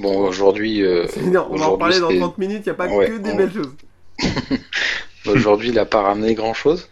Bon, 0.00 0.18
aujourd'hui, 0.26 0.82
euh, 0.82 1.06
on 1.50 1.56
va 1.56 1.68
en 1.70 1.78
parler 1.78 2.00
dans 2.00 2.10
c'est- 2.10 2.18
30 2.18 2.38
minutes, 2.38 2.62
il 2.66 2.70
a 2.70 2.74
pas 2.74 2.88
Ouais, 2.88 3.06
que 3.08 3.18
des 3.18 3.30
on- 3.30 3.36
belles 3.36 3.52
choses. 3.52 3.74
Aujourd'hui, 5.26 5.68
il 5.68 5.74
n'a 5.74 5.84
pas 5.84 6.02
ramené 6.02 6.34
grand-chose. 6.34 6.88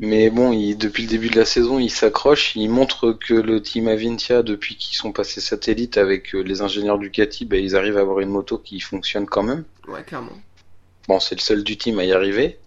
Mais 0.00 0.30
bon, 0.30 0.52
il- 0.52 0.76
depuis 0.76 1.02
le 1.02 1.08
début 1.08 1.28
de 1.28 1.36
la 1.38 1.44
saison, 1.44 1.78
il 1.78 1.90
s'accroche. 1.90 2.54
Il 2.56 2.68
montre 2.70 3.12
que 3.12 3.34
le 3.34 3.60
team 3.60 3.88
Avintia, 3.88 4.42
depuis 4.42 4.76
qu'ils 4.76 4.96
sont 4.96 5.12
passés 5.12 5.40
satellites 5.40 5.98
avec 5.98 6.34
euh, 6.34 6.40
les 6.40 6.62
ingénieurs 6.62 6.98
Ducati, 6.98 7.44
ben, 7.44 7.62
ils 7.62 7.76
arrivent 7.76 7.98
à 7.98 8.00
avoir 8.00 8.20
une 8.20 8.28
moto 8.30 8.58
qui 8.58 8.80
fonctionne 8.80 9.26
quand 9.26 9.42
même. 9.42 9.64
Ouais, 9.88 10.02
clairement. 10.02 10.32
Bon, 11.08 11.18
c'est 11.20 11.34
le 11.34 11.40
seul 11.40 11.64
du 11.64 11.76
team 11.76 11.98
à 11.98 12.04
y 12.04 12.12
arriver. 12.12 12.58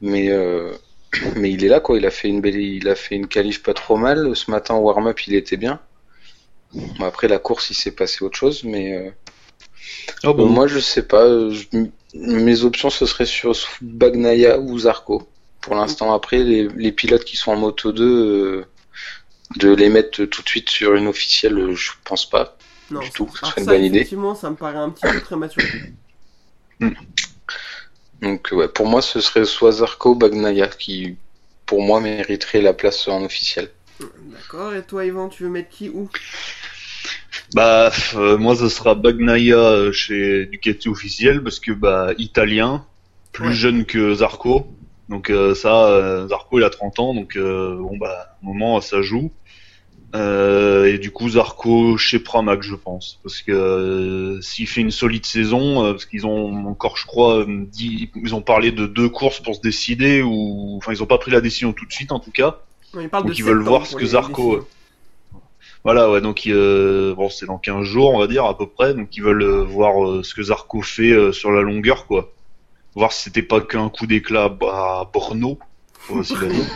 Mais, 0.00 0.30
euh, 0.30 0.72
mais 1.36 1.50
il 1.52 1.64
est 1.64 1.68
là, 1.68 1.80
quoi. 1.80 1.98
Il 1.98 2.06
a 2.06 2.10
fait 2.10 2.28
une 2.28 2.40
belle, 2.40 2.56
il 2.56 2.88
a 2.88 2.94
fait 2.94 3.14
une 3.14 3.26
qualif 3.28 3.62
pas 3.62 3.74
trop 3.74 3.96
mal. 3.96 4.34
Ce 4.34 4.50
matin, 4.50 4.74
au 4.74 4.80
warm-up, 4.80 5.20
il 5.26 5.34
était 5.34 5.56
bien. 5.58 5.80
Bon, 6.74 7.04
après, 7.04 7.28
la 7.28 7.38
course, 7.38 7.70
il 7.70 7.74
s'est 7.74 7.94
passé 7.94 8.24
autre 8.24 8.36
chose. 8.38 8.64
Mais 8.64 8.92
euh, 8.94 9.10
Ah 10.22 10.32
Bon, 10.32 10.48
moi, 10.48 10.66
je 10.66 10.78
sais 10.78 11.02
pas. 11.06 11.22
euh, 11.24 11.50
je- 11.50 11.66
Mes 12.14 12.62
options, 12.64 12.90
ce 12.90 13.06
serait 13.06 13.26
sur 13.26 13.54
Bagnaia 13.80 14.58
ou 14.60 14.78
Zarco. 14.78 15.28
Pour 15.60 15.74
l'instant, 15.74 16.12
après, 16.14 16.38
les, 16.38 16.68
les 16.68 16.92
pilotes 16.92 17.24
qui 17.24 17.36
sont 17.36 17.50
en 17.52 17.56
moto 17.56 17.90
2, 17.92 18.04
euh, 18.04 18.64
de 19.56 19.74
les 19.74 19.88
mettre 19.88 20.24
tout 20.26 20.42
de 20.42 20.48
suite 20.48 20.70
sur 20.70 20.94
une 20.94 21.08
officielle, 21.08 21.72
je 21.74 21.92
pense 22.04 22.28
pas. 22.28 22.56
Non, 22.90 23.00
Du 23.00 23.12
tout, 23.12 23.30
ce 23.34 23.40
alors 23.42 23.50
serait 23.50 23.60
une 23.62 23.66
ça, 23.66 23.72
bonne 23.76 23.84
idée. 23.84 24.00
Effectivement, 24.00 24.34
ça 24.34 24.48
me 24.50 24.56
paraît 24.56 24.78
un 24.78 24.88
petit 24.90 25.06
peu 25.06 25.20
prématuré. 25.20 25.74
Donc, 28.20 28.48
ouais, 28.52 28.68
pour 28.68 28.86
moi, 28.86 29.02
ce 29.02 29.20
serait 29.20 29.44
soit 29.44 29.70
Zarco 29.72 30.10
ou 30.10 30.14
Bagnaia 30.16 30.66
qui, 30.68 31.16
pour 31.66 31.82
moi, 31.82 32.00
mériterait 32.00 32.60
la 32.62 32.72
place 32.74 33.06
en 33.08 33.22
officiel. 33.24 33.70
D'accord, 34.34 34.74
et 34.74 34.82
toi, 34.84 35.04
Yvan, 35.06 35.28
tu 35.30 35.44
veux 35.44 35.48
mettre 35.48 35.70
qui 35.70 35.88
où? 35.88 36.10
Bah, 37.54 37.90
euh, 38.14 38.36
moi, 38.38 38.56
ce 38.56 38.68
sera 38.68 38.94
Bagnaia 38.94 39.56
euh, 39.58 39.92
chez 39.92 40.46
Ducati 40.46 40.88
officiel 40.88 41.42
parce 41.42 41.60
que 41.60 41.72
bah 41.72 42.12
italien, 42.18 42.84
plus 43.32 43.48
Ouais. 43.48 43.52
jeune 43.52 43.84
que 43.84 44.14
Zarco. 44.14 44.66
Donc 45.08 45.30
euh, 45.30 45.54
ça, 45.54 45.86
euh, 45.88 46.26
Zarco 46.28 46.58
il 46.58 46.64
a 46.64 46.70
30 46.70 46.98
ans, 46.98 47.14
donc 47.14 47.36
bon 47.38 47.96
bah, 47.98 48.36
au 48.42 48.46
moment 48.46 48.80
ça 48.80 49.02
joue. 49.02 49.30
Et 50.14 50.98
du 50.98 51.10
coup 51.10 51.28
Zarco 51.30 51.96
chez 51.98 52.20
Pramac, 52.20 52.62
je 52.62 52.76
pense, 52.76 53.18
parce 53.24 53.42
que 53.42 54.38
s'il 54.42 54.68
fait 54.68 54.80
une 54.80 54.92
solide 54.92 55.26
saison, 55.26 55.92
parce 55.92 56.06
qu'ils 56.06 56.24
ont 56.26 56.66
encore, 56.68 56.96
je 56.96 57.06
crois, 57.06 57.44
dit, 57.48 58.10
ils 58.14 58.34
ont 58.34 58.40
parlé 58.42 58.70
de 58.72 58.86
deux 58.86 59.08
courses 59.08 59.40
pour 59.40 59.56
se 59.56 59.60
décider, 59.60 60.22
ou 60.22 60.76
enfin 60.78 60.92
ils 60.92 61.02
ont 61.02 61.06
pas 61.06 61.18
pris 61.18 61.32
la 61.32 61.40
décision 61.40 61.72
tout 61.72 61.84
de 61.86 61.92
suite 61.92 62.12
en 62.12 62.20
tout 62.20 62.30
cas. 62.30 62.60
Non, 62.94 63.00
il 63.00 63.08
parle 63.08 63.24
Donc 63.24 63.32
de 63.32 63.36
ils 63.36 63.44
veulent 63.44 63.62
voir 63.62 63.86
ce 63.86 63.96
que 63.96 64.06
Zarco, 64.06 64.56
décisions. 64.56 64.68
Voilà, 65.84 66.10
ouais, 66.10 66.20
donc 66.20 66.46
euh, 66.46 67.14
bon, 67.14 67.28
c'est 67.28 67.46
dans 67.46 67.58
15 67.58 67.82
jours, 67.84 68.14
on 68.14 68.18
va 68.18 68.26
dire 68.26 68.44
à 68.44 68.56
peu 68.56 68.66
près, 68.66 68.94
donc 68.94 69.14
ils 69.16 69.22
veulent 69.22 69.42
euh, 69.42 69.64
voir 69.64 70.04
euh, 70.04 70.22
ce 70.22 70.34
que 70.34 70.42
Zarco 70.42 70.80
fait 70.82 71.10
euh, 71.12 71.32
sur 71.32 71.52
la 71.52 71.62
longueur, 71.62 72.06
quoi. 72.06 72.32
Voir 72.94 73.12
si 73.12 73.24
c'était 73.24 73.42
pas 73.42 73.60
qu'un 73.60 73.88
coup 73.90 74.06
d'éclat 74.06 74.44
à 74.44 75.10
Borno, 75.12 75.58
le 76.10 76.22
dire. 76.52 76.66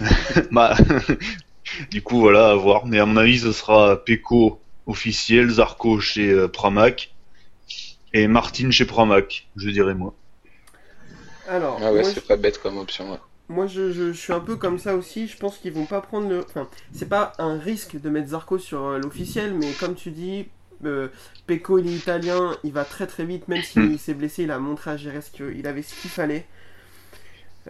bah, 0.50 0.76
du 1.90 2.02
coup, 2.02 2.20
voilà, 2.20 2.50
à 2.50 2.54
voir. 2.54 2.86
Mais 2.86 2.98
à 2.98 3.06
mon 3.06 3.16
avis, 3.16 3.38
ce 3.38 3.52
sera 3.52 3.96
Peko 4.04 4.60
officiel, 4.86 5.48
Zarco 5.48 6.00
chez 6.00 6.30
euh, 6.30 6.48
Pramac 6.48 7.12
et 8.12 8.26
Martin 8.26 8.70
chez 8.70 8.84
Pramac, 8.84 9.48
je 9.56 9.70
dirais 9.70 9.94
moi. 9.94 10.14
Alors, 11.48 11.78
Ah 11.80 11.92
ouais, 11.92 12.02
moi, 12.02 12.10
c'est 12.12 12.26
pas 12.26 12.36
bête 12.36 12.60
comme 12.60 12.78
option. 12.78 13.10
ouais. 13.10 13.18
Moi, 13.48 13.66
je, 13.66 13.92
je- 13.92 14.12
suis 14.12 14.32
un 14.32 14.40
peu 14.40 14.56
comme 14.56 14.78
ça 14.78 14.94
aussi. 14.96 15.26
Je 15.26 15.36
pense 15.36 15.58
qu'ils 15.58 15.72
vont 15.72 15.84
pas 15.86 16.00
prendre 16.00 16.28
le. 16.28 16.40
Enfin, 16.40 16.68
c'est 16.92 17.08
pas 17.08 17.32
un 17.38 17.58
risque 17.58 18.00
de 18.00 18.08
mettre 18.08 18.28
Zarco 18.28 18.58
sur 18.58 18.82
euh, 18.84 18.98
l'officiel, 18.98 19.54
mais 19.54 19.70
comme 19.78 19.94
tu 19.94 20.10
dis, 20.10 20.46
euh, 20.84 21.08
Pecco, 21.46 21.78
il 21.78 21.88
est 21.88 21.92
italien, 21.96 22.56
il 22.64 22.72
va 22.72 22.84
très 22.84 23.06
très 23.06 23.24
vite, 23.24 23.48
même 23.48 23.62
s'il 23.62 23.98
s'est 23.98 24.14
blessé, 24.14 24.44
il 24.44 24.50
a 24.50 24.58
montré 24.58 24.92
à 24.92 24.96
Jerez 24.96 25.20
qu'il 25.32 25.66
avait 25.66 25.82
ce 25.82 25.94
qu'il 26.00 26.10
fallait. 26.10 26.46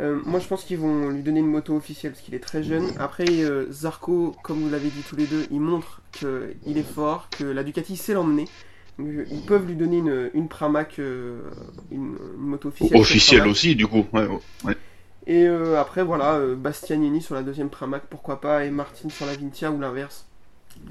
Euh, 0.00 0.20
moi, 0.24 0.40
je 0.40 0.46
pense 0.46 0.64
qu'ils 0.64 0.78
vont 0.78 1.10
lui 1.10 1.22
donner 1.22 1.40
une 1.40 1.50
moto 1.50 1.76
officielle 1.76 2.12
parce 2.12 2.24
qu'il 2.24 2.34
est 2.34 2.38
très 2.40 2.62
jeune. 2.62 2.86
Après, 2.98 3.26
euh, 3.28 3.70
Zarco, 3.70 4.34
comme 4.42 4.60
vous 4.62 4.70
l'avez 4.70 4.88
dit 4.88 5.02
tous 5.06 5.16
les 5.16 5.26
deux, 5.26 5.46
il 5.50 5.60
montre 5.60 6.00
qu'il 6.12 6.78
est 6.78 6.82
fort, 6.94 7.28
que 7.30 7.44
la 7.44 7.62
Ducati 7.64 7.96
sait 7.96 8.14
l'emmener. 8.14 8.46
Euh, 9.00 9.24
Ils 9.30 9.42
peuvent 9.42 9.66
lui 9.66 9.74
donner 9.74 9.98
une, 9.98 10.30
une 10.32 10.48
Pramac, 10.48 10.96
une, 10.98 11.40
une 11.90 12.16
moto 12.38 12.68
officielle. 12.68 12.90
chez 12.96 13.00
Officiel 13.00 13.38
Pramac. 13.40 13.52
aussi, 13.52 13.74
du 13.76 13.86
coup. 13.86 14.06
Ouais, 14.14 14.26
ouais. 14.64 14.76
Et 15.26 15.46
euh, 15.46 15.80
après, 15.80 16.02
voilà, 16.02 16.34
euh, 16.34 16.56
Bastianini 16.56 17.22
sur 17.22 17.34
la 17.34 17.42
deuxième 17.42 17.70
Pramac, 17.70 18.02
pourquoi 18.10 18.40
pas, 18.40 18.64
et 18.64 18.70
Martin 18.70 19.08
sur 19.08 19.26
la 19.26 19.34
Vintia 19.36 19.70
ou 19.70 19.80
l'inverse. 19.80 20.26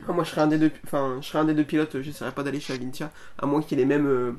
Moi, 0.08 0.24
je 0.24 0.30
serais 0.30 0.42
un 0.42 0.48
des 0.48 0.58
deux, 0.58 0.72
enfin, 0.86 1.18
je 1.22 1.28
serais 1.28 1.40
un 1.40 1.46
des 1.46 1.54
deux 1.54 1.64
pilotes. 1.64 2.02
J'essaierais 2.02 2.32
pas 2.32 2.44
d'aller 2.44 2.60
chez 2.60 2.74
Avintia, 2.74 3.12
à 3.38 3.46
moins 3.46 3.62
qu'il 3.62 3.80
ait 3.80 3.82
les 3.82 3.88
mêmes, 3.88 4.08
euh, 4.08 4.32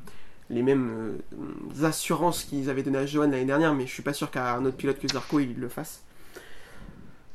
les 0.50 0.62
mêmes 0.62 1.18
euh, 1.32 1.84
assurances 1.84 2.44
qu'ils 2.44 2.70
avaient 2.70 2.82
donné 2.82 2.99
à 2.99 3.06
Johan 3.06 3.25
l'année 3.25 3.44
dernière. 3.44 3.75
Mais 3.75 3.87
je 3.87 3.92
suis 3.92 4.02
pas 4.02 4.12
sûr 4.12 4.30
qu'un 4.30 4.64
autre 4.64 4.76
pilote 4.76 4.99
que 4.99 5.08
Zarco 5.08 5.40
il 5.40 5.58
le 5.58 5.68
fasse. 5.68 6.02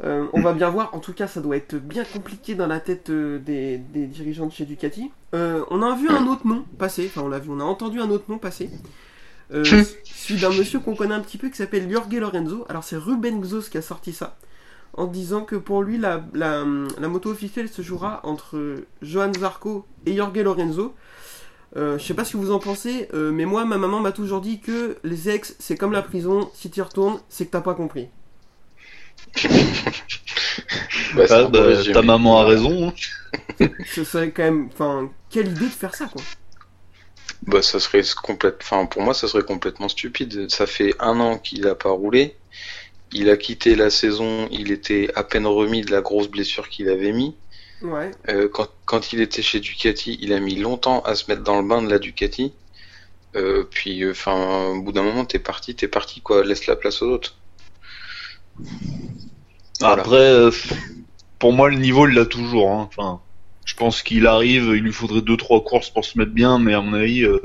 Euh, 0.04 0.28
on 0.34 0.42
va 0.42 0.54
bien 0.54 0.70
voir. 0.70 0.94
En 0.94 1.00
tout 1.00 1.14
cas, 1.14 1.28
ça 1.28 1.42
doit 1.42 1.58
être 1.58 1.76
bien 1.76 2.04
compliqué 2.06 2.56
dans 2.56 2.68
la 2.68 2.80
tête 2.80 3.10
euh, 3.10 3.40
des, 3.40 3.78
des 3.78 4.06
dirigeants 4.06 4.46
de 4.46 4.52
chez 4.52 4.66
Ducati. 4.66 5.12
Euh, 5.34 5.64
on 5.70 5.82
a 5.82 5.96
vu 5.96 6.10
un 6.10 6.28
autre 6.28 6.46
nom 6.46 6.64
passer. 6.78 7.06
Enfin, 7.08 7.22
on 7.22 7.30
l'a 7.30 7.40
vu. 7.40 7.50
On 7.52 7.60
a 7.60 7.64
entendu 7.64 8.00
un 8.00 8.10
autre 8.10 8.26
nom 8.30 8.38
passer. 8.38 8.70
Euh, 9.54 9.84
celui 10.04 10.40
d'un 10.42 10.50
monsieur 10.52 10.80
qu'on 10.80 10.96
connaît 10.96 11.16
un 11.16 11.22
petit 11.22 11.38
peu 11.38 11.50
qui 11.50 11.58
s'appelle 11.58 11.90
Jorge 11.92 12.14
Lorenzo. 12.14 12.66
Alors, 12.70 12.84
c'est 12.84 12.98
Ruben 12.98 13.42
Xos 13.42 13.70
qui 13.70 13.78
a 13.78 13.82
sorti 13.82 14.14
ça 14.14 14.38
en 14.94 15.06
disant 15.06 15.42
que 15.44 15.56
pour 15.56 15.84
lui, 15.84 15.98
la, 15.98 16.26
la, 16.34 16.66
la 17.00 17.08
moto 17.08 17.30
officielle 17.30 17.70
se 17.70 17.82
jouera 17.84 18.22
entre 18.24 18.76
Johan 19.02 19.32
Zarco 19.40 19.86
et 20.06 20.16
Jorge 20.16 20.38
Lorenzo. 20.40 20.96
Euh, 21.76 22.00
je 22.00 22.04
sais 22.06 22.14
pas 22.16 22.24
ce 22.26 22.32
que 22.34 22.38
vous 22.38 22.52
en 22.52 22.60
pensez, 22.60 23.08
euh, 23.14 23.32
mais 23.32 23.46
moi, 23.46 23.66
ma 23.66 23.78
maman 23.78 24.00
m'a 24.00 24.12
toujours 24.14 24.42
dit 24.42 24.60
que 24.60 24.98
les 25.04 25.30
ex, 25.30 25.56
c'est 25.60 25.76
comme 25.78 25.92
la 25.92 26.02
prison, 26.02 26.50
si 26.54 26.72
tu 26.72 26.80
y 26.80 26.82
retournes, 26.82 27.20
c'est 27.30 27.46
que 27.46 27.52
t'as 27.52 27.62
pas 27.62 27.76
compris. 27.76 28.08
Bah, 31.16 31.26
Ah, 31.30 31.44
bah, 31.46 31.84
ta 31.94 32.02
maman 32.02 32.40
a 32.40 32.46
raison. 32.46 32.90
hein. 32.90 32.94
Ce 33.86 34.04
serait 34.04 34.32
quand 34.32 34.44
même. 34.44 34.70
Enfin, 34.74 35.10
quelle 35.30 35.50
idée 35.50 35.66
de 35.66 35.72
faire 35.72 35.96
ça, 35.96 36.06
quoi. 36.08 36.22
Bah, 37.48 37.62
ça 37.62 37.80
serait 37.80 38.04
complète. 38.22 38.58
Enfin, 38.62 38.86
pour 38.86 39.02
moi, 39.02 39.14
ça 39.14 39.28
serait 39.28 39.44
complètement 39.44 39.88
stupide. 39.90 40.50
Ça 40.52 40.68
fait 40.68 40.94
un 41.00 41.20
an 41.20 41.38
qu'il 41.38 41.66
a 41.68 41.76
pas 41.76 41.90
roulé. 41.92 42.36
Il 43.14 43.30
a 43.30 43.38
quitté 43.38 43.76
la 43.76 43.90
saison. 43.90 44.50
Il 44.52 44.72
était 44.72 45.10
à 45.16 45.24
peine 45.24 45.48
remis 45.48 45.82
de 45.82 45.92
la 45.92 46.02
grosse 46.02 46.28
blessure 46.28 46.68
qu'il 46.68 46.90
avait 46.90 47.14
mis. 47.14 47.36
Ouais. 47.82 48.12
Euh, 48.28 48.50
quand, 48.50 48.68
quand 48.86 49.14
il 49.14 49.22
était 49.22 49.42
chez 49.42 49.60
Ducati, 49.62 50.18
il 50.22 50.34
a 50.34 50.40
mis 50.40 50.56
longtemps 50.56 51.02
à 51.02 51.16
se 51.16 51.32
mettre 51.32 51.44
dans 51.44 51.62
le 51.62 51.68
bain 51.68 51.82
de 51.82 51.90
la 51.90 52.00
Ducati. 52.00 52.54
Euh, 53.36 53.64
puis, 53.70 54.04
euh, 54.04 54.12
enfin, 54.12 54.68
au 54.76 54.82
bout 54.82 54.92
d'un 54.92 55.04
moment, 55.04 55.24
t'es 55.24 55.40
parti, 55.40 55.74
t'es 55.76 55.88
parti, 55.88 56.22
quoi. 56.22 56.44
Laisse 56.44 56.66
la 56.68 56.76
place 56.76 57.02
aux 57.02 57.08
autres. 57.10 57.36
Voilà. 59.80 60.02
Après, 60.02 60.16
euh, 60.18 60.52
pour 61.40 61.54
moi, 61.54 61.70
le 61.70 61.78
niveau, 61.78 62.08
il 62.08 62.16
l'a 62.16 62.26
toujours. 62.26 62.72
hein. 62.72 62.90
Enfin, 62.92 63.22
je 63.68 63.76
pense 63.76 64.02
qu'il 64.02 64.26
arrive, 64.26 64.72
il 64.76 64.82
lui 64.84 64.94
faudrait 64.94 65.22
deux 65.22 65.38
trois 65.38 65.64
courses 65.64 65.90
pour 65.92 66.06
se 66.06 66.18
mettre 66.18 66.32
bien, 66.32 66.58
mais 66.58 66.74
à 66.74 66.82
mon 66.82 66.94
avis, 66.94 67.24
euh, 67.24 67.40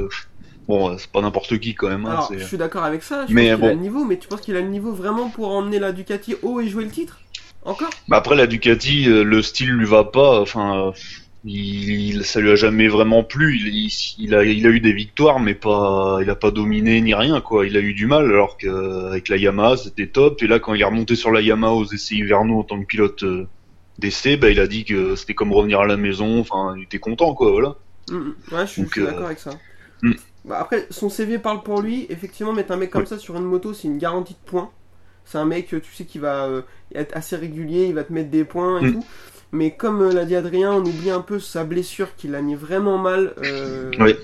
bon, 0.69 0.91
euh, 0.91 0.97
c'est 0.99 1.11
pas 1.11 1.21
n'importe 1.21 1.59
qui 1.59 1.75
quand 1.75 1.89
même. 1.89 2.07
hein, 2.07 2.11
Alors, 2.13 2.33
je 2.33 2.45
suis 2.45 2.57
d'accord 2.57 2.85
avec 2.85 3.03
ça. 3.03 3.27
Je 3.27 3.35
Mais 3.35 3.51
pense 3.51 3.57
qu'il 3.59 3.67
a 3.67 3.71
bon. 3.71 3.77
le 3.77 3.81
niveau, 3.83 4.05
mais 4.05 4.19
tu 4.19 4.29
penses 4.29 4.41
qu'il 4.41 4.57
a 4.57 4.61
le 4.61 4.69
niveau 4.69 4.93
vraiment 4.93 5.29
pour 5.31 5.51
emmener 5.51 5.79
la 5.79 5.93
Ducati 5.93 6.37
haut 6.43 6.61
et 6.61 6.69
jouer 6.69 6.85
le 6.85 6.91
titre? 6.91 7.19
Encore? 7.65 7.91
Bah 8.09 8.17
après 8.19 8.37
la 8.37 8.47
Ducati, 8.47 9.09
euh, 9.09 9.25
le 9.25 9.43
style 9.43 9.71
lui 9.71 9.87
va 9.87 10.05
pas. 10.05 10.41
Enfin, 10.41 10.89
euh, 10.89 10.93
il, 11.45 11.91
il- 12.17 12.25
ça 12.25 12.41
lui 12.41 12.51
a 12.51 12.57
jamais 12.57 12.89
vraiment 12.89 13.25
plu. 13.25 13.57
Il, 13.57 13.69
il- 13.75 13.91
il 14.19 14.35
a, 14.35 14.45
il 14.45 14.67
a 14.67 14.71
eu 14.71 14.81
des 14.81 14.93
victoires, 14.93 15.41
mais 15.41 15.55
pas, 15.55 16.19
il 16.23 16.31
a 16.31 16.37
pas 16.37 16.51
dominé 16.51 17.01
ni 17.01 17.15
rien 17.15 17.41
quoi. 17.41 17.67
Il 17.67 17.77
a 17.77 17.81
eu 17.81 17.95
du 17.95 18.07
mal, 18.07 18.25
alors 18.27 18.57
qu'avec 18.59 19.29
la 19.29 19.37
Yamaha 19.37 19.77
c'était 19.77 20.09
top. 20.09 20.43
Et 20.43 20.47
là, 20.47 20.59
quand 20.61 20.75
il 20.75 20.81
est 20.83 20.85
remonté 20.85 21.17
sur 21.17 21.31
la 21.33 21.41
Yamaha 21.41 21.73
aux 21.73 21.87
essais 21.87 22.17
hivernaux 22.17 22.61
en 22.61 22.65
tant 22.65 22.81
que 22.81 22.87
pilote 22.87 23.25
d'essai, 24.03 24.37
bah 24.37 24.51
il 24.51 24.61
a 24.61 24.67
dit 24.67 24.85
que 24.85 25.17
c'était 25.17 25.35
comme 25.35 25.53
revenir 25.53 25.81
à 25.81 25.87
la 25.87 25.97
maison. 25.97 26.41
Enfin, 26.41 26.75
il 26.77 26.83
était 26.85 26.99
content 26.99 27.35
quoi, 27.35 27.51
voilà. 27.53 27.77
Mm, 28.11 28.17
mm. 28.17 28.35
Ouais, 28.53 28.67
je 28.67 28.73
suis, 28.73 28.83
euh, 29.01 29.07
d'accord 29.07 29.27
avec 29.27 29.39
ça. 29.39 29.53
mm. 30.03 30.13
Bah, 30.45 30.59
après, 30.61 30.87
son 30.91 31.09
CV 31.09 31.39
parle 31.39 31.63
pour 31.63 31.81
lui. 31.81 32.07
Effectivement, 32.11 32.53
mettre 32.53 32.73
un 32.73 32.77
mec 32.77 32.91
comme 32.91 33.07
ça 33.07 33.19
sur 33.19 33.37
une 33.37 33.45
moto, 33.45 33.73
c'est 33.73 33.89
une 33.89 33.99
garantie 33.99 34.35
de 34.35 34.51
points. 34.51 34.71
C'est 35.25 35.39
un 35.39 35.45
mec, 35.45 35.69
tu 35.69 35.81
sais, 35.95 36.05
qui 36.05 36.19
va 36.19 36.47
euh, 36.47 36.63
être 36.95 37.17
assez 37.17 37.37
régulier, 37.37 37.87
il 37.87 37.95
va 37.95 38.03
te 38.03 38.13
mettre 38.13 38.31
des 38.31 38.45
points 38.45 38.81
et 38.83 38.93
tout. 38.93 39.05
Mais 39.53 39.71
comme 39.77 40.03
euh, 40.03 40.13
l'a 40.13 40.25
dit 40.25 40.35
Adrien, 40.35 40.73
on 40.73 40.81
oublie 40.85 41.11
un 41.11 41.21
peu 41.21 41.39
sa 41.39 41.63
blessure 41.65 42.17
qui 42.17 42.27
l'a 42.27 42.43
mis 42.43 42.57
vraiment 42.57 42.99
mal 42.99 43.35
euh, 43.39 43.93
Oui. 44.01 44.17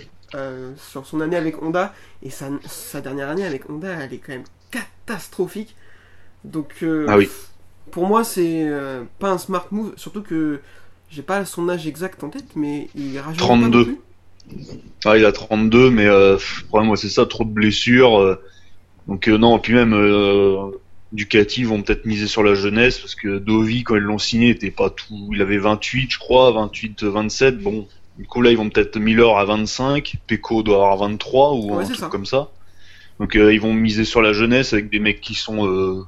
sur 0.76 1.06
son 1.06 1.20
année 1.20 1.36
avec 1.36 1.62
Honda. 1.62 1.94
Et 2.22 2.30
sa, 2.30 2.48
sa 2.66 3.00
dernière 3.00 3.28
année 3.28 3.46
avec 3.46 3.70
Honda, 3.70 3.88
elle 3.90 4.12
est 4.12 4.18
quand 4.18 4.32
même 4.32 4.44
catastrophique. 4.72 5.76
Donc, 6.44 6.84
Ah 7.06 7.16
oui. 7.16 7.28
Pour 7.90 8.06
moi, 8.06 8.24
c'est 8.24 8.64
euh, 8.68 9.02
pas 9.18 9.30
un 9.30 9.38
smart 9.38 9.66
move. 9.70 9.92
Surtout 9.96 10.22
que 10.22 10.60
j'ai 11.10 11.22
pas 11.22 11.44
son 11.44 11.68
âge 11.68 11.86
exact 11.86 12.22
en 12.24 12.28
tête, 12.30 12.54
mais 12.56 12.88
il 12.94 13.18
rajoute 13.18 13.38
32. 13.38 13.84
pas. 13.84 13.90
Ah, 15.04 15.18
il 15.18 15.24
a 15.24 15.32
32, 15.32 15.90
mais 15.90 16.06
euh, 16.06 16.36
pff, 16.36 16.64
problème, 16.68 16.90
ouais, 16.90 16.96
c'est 16.96 17.08
ça, 17.10 17.26
trop 17.26 17.44
de 17.44 17.50
blessures. 17.50 18.18
euh, 18.18 18.40
donc 19.06 19.28
euh, 19.28 19.36
non, 19.38 19.58
puis 19.58 19.72
même 19.74 19.94
euh, 19.94 20.70
Ducati 21.12 21.64
vont 21.64 21.82
peut-être 21.82 22.04
miser 22.06 22.26
sur 22.26 22.42
la 22.42 22.54
jeunesse 22.54 22.98
parce 22.98 23.14
que 23.14 23.38
Dovi, 23.38 23.82
quand 23.84 23.96
ils 23.96 24.02
l'ont 24.02 24.18
signé, 24.18 24.50
était 24.50 24.70
pas 24.70 24.90
tout. 24.90 25.30
Il 25.32 25.40
avait 25.42 25.58
28, 25.58 26.10
je 26.10 26.18
crois, 26.18 26.50
28, 26.52 27.04
27. 27.04 27.58
Bon, 27.58 27.86
du 28.18 28.26
coup 28.26 28.42
là, 28.42 28.50
ils 28.50 28.56
vont 28.56 28.68
peut-être 28.68 28.98
Miller 28.98 29.36
à 29.36 29.44
25, 29.44 30.16
Pecco 30.26 30.62
doit 30.62 30.76
avoir 30.76 30.96
23 30.98 31.52
ou 31.54 31.74
Ouais, 31.76 31.82
un 31.84 31.86
truc 31.86 31.96
ça. 31.98 32.08
comme 32.08 32.26
ça. 32.26 32.50
Donc 33.20 33.34
ils 33.34 33.60
vont 33.60 33.72
miser 33.74 34.04
sur 34.04 34.22
la 34.22 34.32
jeunesse 34.32 34.72
avec 34.72 34.90
des 34.90 34.98
mecs 35.00 35.20
qui 35.20 35.34
sont 35.34 36.04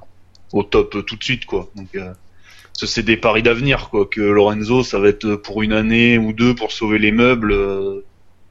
au 0.53 0.63
top 0.63 0.95
euh, 0.95 1.01
tout 1.03 1.15
de 1.15 1.23
suite, 1.23 1.45
quoi. 1.45 1.69
Donc 1.75 1.89
euh, 1.95 2.13
c'est 2.73 3.03
des 3.03 3.17
paris 3.17 3.43
d'avenir, 3.43 3.89
quoi. 3.89 4.05
Que 4.05 4.21
Lorenzo, 4.21 4.83
ça 4.83 4.99
va 4.99 5.09
être 5.09 5.35
pour 5.35 5.61
une 5.63 5.73
année 5.73 6.17
ou 6.17 6.33
deux 6.33 6.55
pour 6.55 6.71
sauver 6.71 6.99
les 6.99 7.11
meubles. 7.11 7.51
euh, 7.51 8.01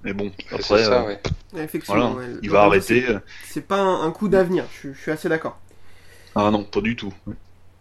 mais 0.04 0.12
bon, 0.14 0.30
C'est 0.38 0.54
après, 0.54 0.84
ça, 0.84 1.02
euh, 1.02 1.06
ouais. 1.06 1.20
Ouais, 1.52 1.64
Effectivement, 1.64 2.12
voilà, 2.12 2.28
ouais. 2.28 2.34
il 2.42 2.50
va 2.50 2.62
arrêter. 2.62 3.04
c'est- 3.44 3.60
pas 3.66 3.78
un, 3.78 4.02
un 4.06 4.10
coup 4.12 4.28
d'avenir, 4.28 4.64
je, 4.72 4.78
suis- 4.78 4.94
je 4.94 5.00
suis 5.00 5.10
assez 5.10 5.28
d'accord. 5.28 5.58
Ah 6.34 6.50
non, 6.50 6.64
pas 6.64 6.80
du 6.80 6.96
tout. 6.96 7.12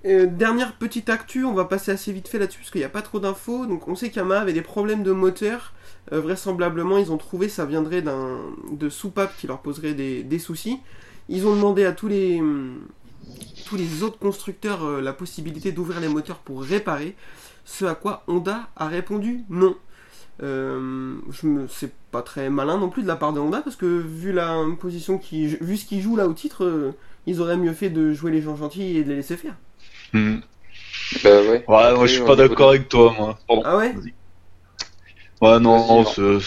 Euh, 0.05 0.25
dernière 0.27 0.73
petite 0.77 1.09
actu, 1.09 1.43
on 1.45 1.53
va 1.53 1.65
passer 1.65 1.91
assez 1.91 2.11
vite 2.13 2.27
fait 2.29 2.39
là-dessus 2.39 2.59
parce 2.59 2.71
qu'il 2.71 2.79
n'y 2.79 2.85
a 2.85 2.89
pas 2.89 3.01
trop 3.01 3.19
d'infos. 3.19 3.65
Donc 3.65 3.87
on 3.87 3.95
sait 3.95 4.09
qu'Yamaha 4.09 4.41
avait 4.41 4.53
des 4.53 4.61
problèmes 4.61 5.03
de 5.03 5.11
moteur. 5.11 5.73
Euh, 6.13 6.21
vraisemblablement, 6.21 6.97
ils 6.97 7.11
ont 7.11 7.17
trouvé 7.17 7.49
ça 7.49 7.65
viendrait 7.65 8.01
d'un 8.01 8.39
de 8.71 8.89
soupape 8.89 9.35
qui 9.37 9.45
leur 9.47 9.59
poserait 9.59 9.93
des, 9.93 10.23
des 10.23 10.39
soucis. 10.39 10.79
Ils 11.27 11.45
ont 11.45 11.53
demandé 11.55 11.85
à 11.85 11.91
tous 11.91 12.07
les 12.07 12.41
tous 13.65 13.75
les 13.75 14.03
autres 14.03 14.17
constructeurs 14.17 14.83
euh, 14.83 15.01
la 15.01 15.13
possibilité 15.13 15.71
d'ouvrir 15.71 15.99
les 15.99 16.07
moteurs 16.07 16.39
pour 16.39 16.63
réparer. 16.63 17.15
Ce 17.65 17.85
à 17.85 17.95
quoi 17.95 18.23
Honda 18.27 18.69
a 18.75 18.87
répondu 18.87 19.41
non. 19.49 19.75
Euh, 20.41 21.15
je 21.29 21.47
me 21.47 21.67
c'est 21.67 21.91
pas 22.11 22.21
très 22.21 22.49
malin 22.49 22.77
non 22.77 22.89
plus 22.89 23.03
de 23.03 23.07
la 23.07 23.17
part 23.17 23.33
de 23.33 23.41
Honda 23.41 23.61
parce 23.61 23.75
que 23.75 23.85
vu 23.85 24.31
la 24.31 24.63
position 24.79 25.17
qui 25.17 25.47
vu 25.47 25.75
ce 25.75 25.85
qu'ils 25.85 26.01
jouent 26.01 26.15
là 26.15 26.27
au 26.27 26.33
titre, 26.33 26.63
euh, 26.63 26.91
ils 27.27 27.41
auraient 27.41 27.57
mieux 27.57 27.73
fait 27.73 27.89
de 27.89 28.13
jouer 28.13 28.31
les 28.31 28.41
gens 28.41 28.55
gentils 28.55 28.97
et 28.97 29.03
de 29.03 29.09
les 29.09 29.17
laisser 29.17 29.37
faire. 29.37 29.55
Hmm. 30.13 30.37
Bah 31.23 31.41
ouais. 31.41 31.63
Ouais, 31.67 31.95
moi 31.95 32.05
je 32.05 32.13
suis 32.13 32.23
pas 32.23 32.35
d'accord 32.35 32.69
avec 32.69 32.87
toi, 32.87 33.13
moi. 33.17 33.37
Pardon. 33.47 33.63
Ah 33.65 33.77
ouais? 33.77 33.93
Ouais, 35.41 35.57
non, 35.59 35.77
Vas-y, 35.77 35.87
non, 35.87 35.99
alors. 36.01 36.41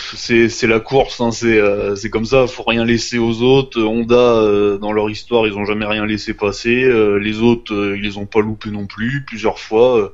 c'est- 0.50 0.66
la 0.66 0.78
course, 0.80 1.20
hein, 1.22 1.30
c'est 1.30 1.58
euh, 1.58 1.96
c'est 1.96 2.11
comme 2.11 2.26
ça, 2.26 2.46
faut 2.46 2.62
rien 2.64 2.84
laisser 2.84 3.16
aux 3.18 3.40
autres. 3.40 3.80
Honda, 3.82 4.14
euh, 4.16 4.76
dans 4.76 4.92
leur 4.92 5.08
histoire, 5.08 5.46
ils 5.46 5.54
ont 5.54 5.64
jamais 5.64 5.87
rien 5.87 6.04
laissé 6.04 6.34
passer. 6.34 6.84
euh, 6.84 7.16
les 7.16 7.40
autres, 7.40 7.72
euh, 7.75 7.96
ils 7.96 8.02
les 8.02 8.18
ont 8.18 8.26
pas 8.26 8.40
loupés 8.40 8.70
non 8.70 8.87
plus, 8.87 9.25
plusieurs 9.26 9.58
fois. 9.58 10.12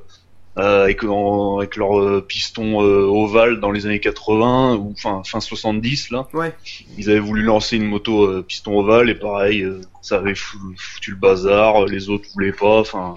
avec, 0.55 1.05
en- 1.05 1.59
avec 1.59 1.77
leur 1.77 1.97
euh, 2.01 2.19
piston 2.27 2.81
euh, 2.83 3.03
ovale 3.05 3.61
dans 3.61 3.71
les 3.71 3.85
années 3.85 4.01
80 4.01 4.75
ou 4.75 4.93
fin 4.97 5.21
fin 5.23 5.39
70 5.39 6.09
là. 6.11 6.27
Ouais. 6.33 6.53
Ils 6.97 7.09
avaient 7.09 7.19
voulu 7.19 7.43
lancer 7.43 7.77
une 7.77 7.85
moto 7.85 8.23
euh, 8.25 8.41
piston 8.45 8.77
ovale 8.77 9.09
et 9.09 9.15
pareil, 9.15 9.61
euh, 9.61 9.79
ça 10.01 10.17
avait 10.17 10.35
fou- 10.35 10.57
foutu 10.77 11.11
le 11.11 11.15
bazar. 11.17 11.85
Les 11.85 12.09
autres 12.09 12.27
voulaient 12.33 12.51
pas. 12.51 12.79
Enfin, 12.79 13.15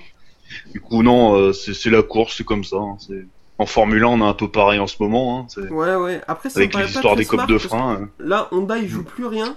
du 0.72 0.80
coup 0.80 1.02
non, 1.02 1.34
euh, 1.36 1.52
c'est 1.52 1.74
c'est 1.74 1.90
la 1.90 2.02
course, 2.02 2.36
c'est 2.36 2.44
comme 2.44 2.62
ça. 2.64 2.76
hein, 2.76 2.96
c'est 3.00 3.24
en 3.62 3.66
Formule 3.66 4.04
1, 4.04 4.06
on 4.08 4.20
a 4.20 4.26
un 4.26 4.34
peu 4.34 4.48
pareil 4.48 4.78
en 4.78 4.86
ce 4.86 4.96
moment. 5.00 5.46
Hein, 5.56 5.62
Ouais, 5.70 5.94
ouais. 5.94 6.20
Après, 6.28 6.50
ça 6.50 6.58
avec 6.58 6.72
très 6.72 7.16
des 7.16 7.24
copes 7.24 7.48
de 7.48 7.58
frein. 7.58 8.08
Là, 8.18 8.48
Honda, 8.52 8.78
il 8.78 8.88
joue 8.88 9.04
plus 9.04 9.26
rien. 9.26 9.56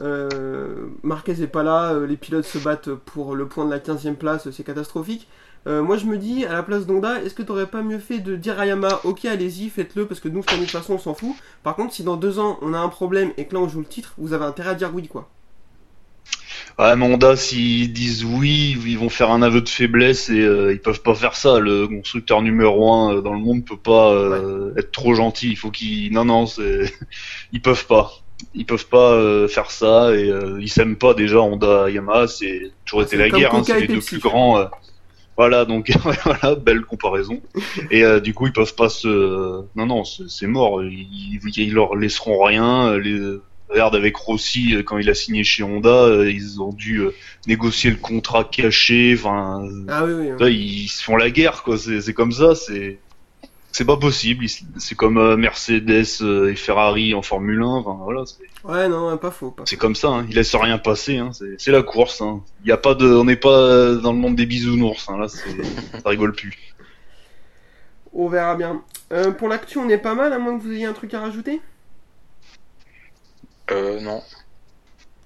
Euh, 0.00 0.86
Marquez 1.02 1.42
est 1.42 1.46
pas 1.46 1.62
là, 1.62 1.92
euh, 1.92 2.06
les 2.06 2.16
pilotes 2.16 2.44
se 2.44 2.58
battent 2.58 2.94
pour 2.94 3.34
le 3.34 3.46
point 3.46 3.66
de 3.66 3.70
la 3.70 3.80
15ème 3.80 4.14
place, 4.14 4.48
c'est 4.50 4.62
catastrophique. 4.62 5.28
Euh, 5.66 5.82
moi, 5.82 5.98
je 5.98 6.06
me 6.06 6.16
dis, 6.16 6.46
à 6.46 6.54
la 6.54 6.62
place 6.62 6.86
d'Honda, 6.86 7.22
est-ce 7.22 7.34
que 7.34 7.42
t'aurais 7.42 7.66
pas 7.66 7.82
mieux 7.82 7.98
fait 7.98 8.20
de 8.20 8.34
dire 8.36 8.58
à 8.58 8.66
Yamaha, 8.66 9.00
ok, 9.04 9.26
allez-y, 9.26 9.68
faites-le, 9.68 10.06
parce 10.06 10.20
que 10.20 10.28
nous, 10.28 10.40
de 10.40 10.46
toute 10.46 10.70
façon, 10.70 10.94
on 10.94 10.98
s'en 10.98 11.12
fout. 11.12 11.34
Par 11.62 11.76
contre, 11.76 11.92
si 11.92 12.02
dans 12.02 12.16
deux 12.16 12.38
ans, 12.38 12.58
on 12.62 12.72
a 12.72 12.78
un 12.78 12.88
problème 12.88 13.32
et 13.36 13.46
que 13.46 13.54
là, 13.54 13.60
on 13.60 13.68
joue 13.68 13.80
le 13.80 13.84
titre, 13.84 14.14
vous 14.16 14.32
avez 14.32 14.46
intérêt 14.46 14.70
à 14.70 14.74
dire 14.74 14.90
oui, 14.94 15.06
quoi. 15.08 15.28
Ouais, 16.78 16.96
mais 16.96 17.04
Honda, 17.04 17.36
s'ils 17.36 17.92
disent 17.92 18.24
oui, 18.24 18.76
ils 18.86 18.98
vont 18.98 19.10
faire 19.10 19.30
un 19.30 19.42
aveu 19.42 19.60
de 19.60 19.68
faiblesse 19.68 20.30
et 20.30 20.40
euh, 20.40 20.72
ils 20.72 20.80
peuvent 20.80 21.02
pas 21.02 21.14
faire 21.14 21.36
ça. 21.36 21.58
Le 21.58 21.86
constructeur 21.86 22.40
numéro 22.42 22.92
un 22.92 23.16
euh, 23.16 23.20
dans 23.20 23.34
le 23.34 23.40
monde 23.40 23.64
peut 23.66 23.76
pas 23.76 24.12
euh, 24.12 24.72
être 24.76 24.90
trop 24.90 25.14
gentil. 25.14 25.50
Il 25.50 25.56
faut 25.56 25.70
qu'ils, 25.70 26.12
non, 26.12 26.24
non, 26.24 26.46
c'est, 26.46 26.92
ils 27.52 27.60
peuvent 27.60 27.86
pas. 27.86 28.12
Ils 28.54 28.64
peuvent 28.64 28.86
pas 28.88 29.12
euh, 29.12 29.46
faire 29.48 29.70
ça 29.70 30.14
et 30.14 30.30
euh, 30.30 30.58
ils 30.60 30.70
s'aiment 30.70 30.96
pas 30.96 31.12
déjà. 31.14 31.40
Honda, 31.40 31.90
Yamaha, 31.90 32.26
c'est 32.28 32.72
toujours 32.86 33.00
Ah, 33.00 33.04
été 33.04 33.16
la 33.18 33.28
guerre. 33.28 33.54
Hein, 33.54 33.62
c'est 33.64 33.80
les 33.80 33.86
deux 33.88 34.00
plus 34.00 34.18
grands. 34.18 34.58
euh, 34.58 34.64
voilà, 35.36 35.64
donc 35.66 35.90
voilà, 36.24 36.54
belle 36.54 36.82
comparaison. 36.82 37.40
Et 37.90 38.04
euh, 38.04 38.20
du 38.20 38.32
coup, 38.34 38.46
ils 38.46 38.52
peuvent 38.52 38.74
pas 38.74 38.88
se. 38.88 39.08
Non, 39.76 39.86
non, 39.86 40.04
c'est 40.04 40.28
c'est 40.28 40.46
mort. 40.46 40.82
Ils, 40.82 41.40
ils 41.56 41.72
leur 41.74 41.96
laisseront 41.96 42.42
rien. 42.42 42.96
Les... 42.98 43.18
Regarde 43.70 43.94
avec 43.94 44.16
Rossi 44.16 44.74
euh, 44.74 44.82
quand 44.82 44.98
il 44.98 45.08
a 45.08 45.14
signé 45.14 45.44
chez 45.44 45.62
Honda, 45.62 45.88
euh, 46.04 46.30
ils 46.30 46.60
ont 46.60 46.72
dû 46.72 46.98
euh, 46.98 47.14
négocier 47.46 47.90
le 47.90 47.96
contrat 47.96 48.44
caché. 48.44 49.14
Enfin, 49.16 49.64
Ah 49.88 50.04
oui, 50.04 50.12
oui. 50.12 50.28
là, 50.38 50.48
ils 50.48 50.88
se 50.88 51.02
font 51.02 51.16
la 51.16 51.30
guerre, 51.30 51.62
quoi. 51.62 51.78
C'est 51.78 52.00
c'est 52.00 52.14
comme 52.14 52.32
ça. 52.32 52.54
C'est 52.54 52.98
c'est 53.72 53.84
pas 53.84 53.96
possible. 53.96 54.46
C'est 54.78 54.96
comme 54.96 55.36
Mercedes 55.36 56.22
et 56.48 56.56
Ferrari 56.56 57.14
en 57.14 57.22
Formule 57.22 57.62
1. 57.62 57.66
Enfin, 57.66 57.96
voilà, 58.02 58.24
Ouais, 58.64 58.88
non, 58.88 59.16
pas 59.16 59.30
faux. 59.30 59.54
C'est 59.64 59.76
comme 59.76 59.94
ça. 59.94 60.08
Hein. 60.08 60.26
Ils 60.28 60.34
laissent 60.34 60.56
rien 60.56 60.78
passer. 60.78 61.18
Hein. 61.18 61.30
C'est 61.32 61.54
c'est 61.58 61.70
la 61.70 61.82
course. 61.82 62.20
Hein. 62.20 62.42
Y 62.64 62.72
a 62.72 62.76
pas 62.76 62.94
de, 62.94 63.06
on 63.06 63.24
n'est 63.24 63.36
pas 63.36 63.94
dans 63.94 64.12
le 64.12 64.18
monde 64.18 64.34
des 64.34 64.46
bisounours. 64.46 65.08
Hein. 65.08 65.18
Là, 65.18 65.28
ça 65.28 65.38
rigole 66.04 66.32
plus. 66.32 66.58
On 68.12 68.28
verra 68.28 68.56
bien. 68.56 68.82
Euh, 69.12 69.30
pour 69.32 69.48
l'actu, 69.48 69.78
on 69.78 69.88
est 69.88 69.98
pas 69.98 70.14
mal, 70.14 70.32
à 70.32 70.38
moins 70.38 70.56
que 70.58 70.62
vous 70.62 70.72
ayez 70.72 70.86
un 70.86 70.92
truc 70.92 71.14
à 71.14 71.20
rajouter? 71.20 71.60
Euh, 73.70 74.00
non. 74.00 74.22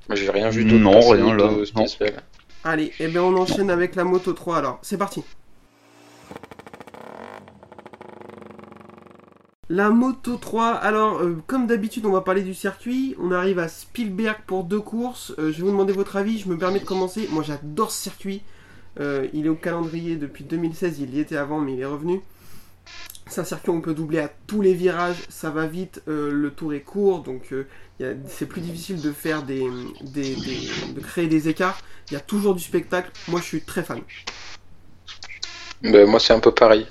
Moi, 0.09 0.17
J'ai 0.17 0.31
rien 0.31 0.51
vu 0.51 0.65
d'autre 0.65 0.83
Non, 0.83 1.01
rien, 1.01 1.35
là. 1.37 1.49
de 1.49 1.59
Non. 1.59 1.65
spécial. 1.87 2.23
Allez, 2.63 2.93
et 2.99 3.09
bien 3.09 3.23
on 3.23 3.37
enchaîne 3.37 3.71
avec 3.71 3.95
la 3.95 4.05
Moto 4.05 4.33
3 4.33 4.57
alors. 4.59 4.79
C'est 4.83 4.97
parti. 4.99 5.23
La 9.71 9.89
Moto 9.91 10.37
3, 10.37 10.67
alors 10.73 11.21
euh, 11.23 11.43
comme 11.47 11.67
d'habitude 11.67 12.05
on 12.05 12.13
va 12.13 12.21
parler 12.21 12.43
du 12.43 12.53
circuit, 12.55 13.17
on 13.19 13.33
arrive 13.33 13.59
à 13.59 13.69
Spielberg 13.69 14.39
pour 14.47 14.65
deux 14.65 14.81
courses, 14.81 15.33
Euh, 15.39 15.53
je 15.53 15.57
vais 15.59 15.63
vous 15.63 15.71
demander 15.71 15.95
votre 15.95 16.17
avis, 16.17 16.39
je 16.39 16.49
me 16.49 16.59
permets 16.59 16.81
de 16.81 16.85
commencer, 16.85 17.29
moi 17.33 17.43
j'adore 17.43 17.91
ce 17.91 18.03
circuit, 18.03 18.43
Euh, 19.01 19.27
il 19.33 19.47
est 19.47 19.49
au 19.49 19.55
calendrier 19.57 20.17
depuis 20.17 20.45
2016, 20.45 21.01
il 21.01 21.15
y 21.15 21.19
était 21.19 21.37
avant 21.37 21.61
mais 21.61 21.73
il 21.73 21.81
est 21.81 21.85
revenu. 21.87 22.21
C'est 23.27 23.41
un 23.41 23.45
circuit 23.45 23.71
où 23.71 23.75
on 23.75 23.81
peut 23.81 23.95
doubler 23.95 24.19
à 24.21 24.29
tous 24.47 24.61
les 24.61 24.75
virages, 24.75 25.17
ça 25.31 25.51
va 25.51 25.67
vite, 25.67 26.03
euh, 26.09 26.31
le 26.31 26.51
tour 26.51 26.75
est 26.75 26.83
court, 26.83 27.23
donc 27.23 27.53
euh, 27.53 27.65
c'est 28.29 28.47
plus 28.47 28.61
difficile 28.61 29.01
de 29.01 29.13
faire 29.13 29.43
des, 29.43 29.65
des- 30.03 30.37
des- 30.37 30.93
de 30.95 31.01
créer 31.01 31.27
des 31.27 31.49
écarts. 31.49 31.79
Il 32.11 32.15
y 32.15 32.17
a 32.17 32.21
toujours 32.21 32.55
du 32.55 32.63
spectacle. 32.63 33.11
Moi, 33.29 33.41
je 33.41 33.47
suis 33.47 33.61
très 33.63 33.83
fan. 33.83 34.01
Ben, 35.83 36.07
moi, 36.07 36.21
c'est 36.21 36.33
un 36.33 36.41
peu 36.41 36.53
pareil. 36.53 36.87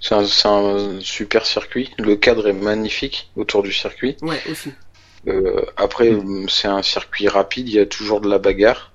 C'est 0.00 0.14
un, 0.14 1.00
super 1.00 1.46
circuit. 1.46 1.90
Le 1.98 2.16
cadre 2.16 2.48
est 2.48 2.52
magnifique 2.52 3.30
autour 3.36 3.62
du 3.62 3.72
circuit. 3.72 4.16
Ouais, 4.22 4.40
aussi. 4.50 4.72
Euh, 5.28 5.64
après, 5.76 6.16
c'est 6.48 6.68
un 6.68 6.82
circuit 6.82 7.28
rapide. 7.28 7.68
Il 7.68 7.74
y 7.74 7.80
a 7.80 7.86
toujours 7.86 8.20
de 8.20 8.28
la 8.28 8.38
bagarre. 8.38 8.92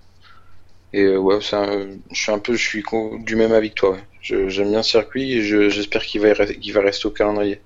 Et 0.94 1.18
ouais, 1.18 1.40
un- 1.54 1.90
je 2.12 2.22
suis 2.22 2.32
un 2.32 2.40
peu, 2.40 2.54
je 2.56 2.68
suis 2.68 2.84
du 3.24 3.36
même 3.36 3.52
avis 3.54 3.70
que 3.72 3.76
toi. 3.76 3.92
ouais. 3.92 4.04
Je- 4.22 4.50
J'aime 4.50 4.70
bien 4.70 4.78
le 4.80 4.84
circuit 4.84 5.34
et 5.34 5.42
je- 5.44 5.70
j'espère 5.70 6.04
qu'il 6.06 6.22
va, 6.22 6.34
qu'il 6.34 6.74
va 6.74 6.82
rester 6.82 7.08
au 7.08 7.12
calendrier. 7.12 7.60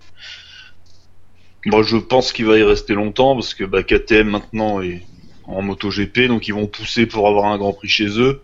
Moi, 1.66 1.84
je 1.84 1.98
pense 1.98 2.32
qu'il 2.32 2.46
va 2.46 2.58
y 2.58 2.64
rester 2.64 2.94
longtemps 2.94 3.36
parce 3.36 3.54
que 3.54 3.64
bah, 3.64 3.84
KTM 3.84 4.30
maintenant 4.30 4.82
est 4.82 5.02
en 5.46 5.62
MotoGP, 5.62 6.28
donc 6.28 6.48
ils 6.48 6.54
vont 6.54 6.68
pousser 6.68 7.06
pour 7.06 7.28
avoir 7.28 7.46
un 7.46 7.58
Grand 7.58 7.74
Prix 7.74 7.88
chez 7.90 8.20
eux. 8.20 8.42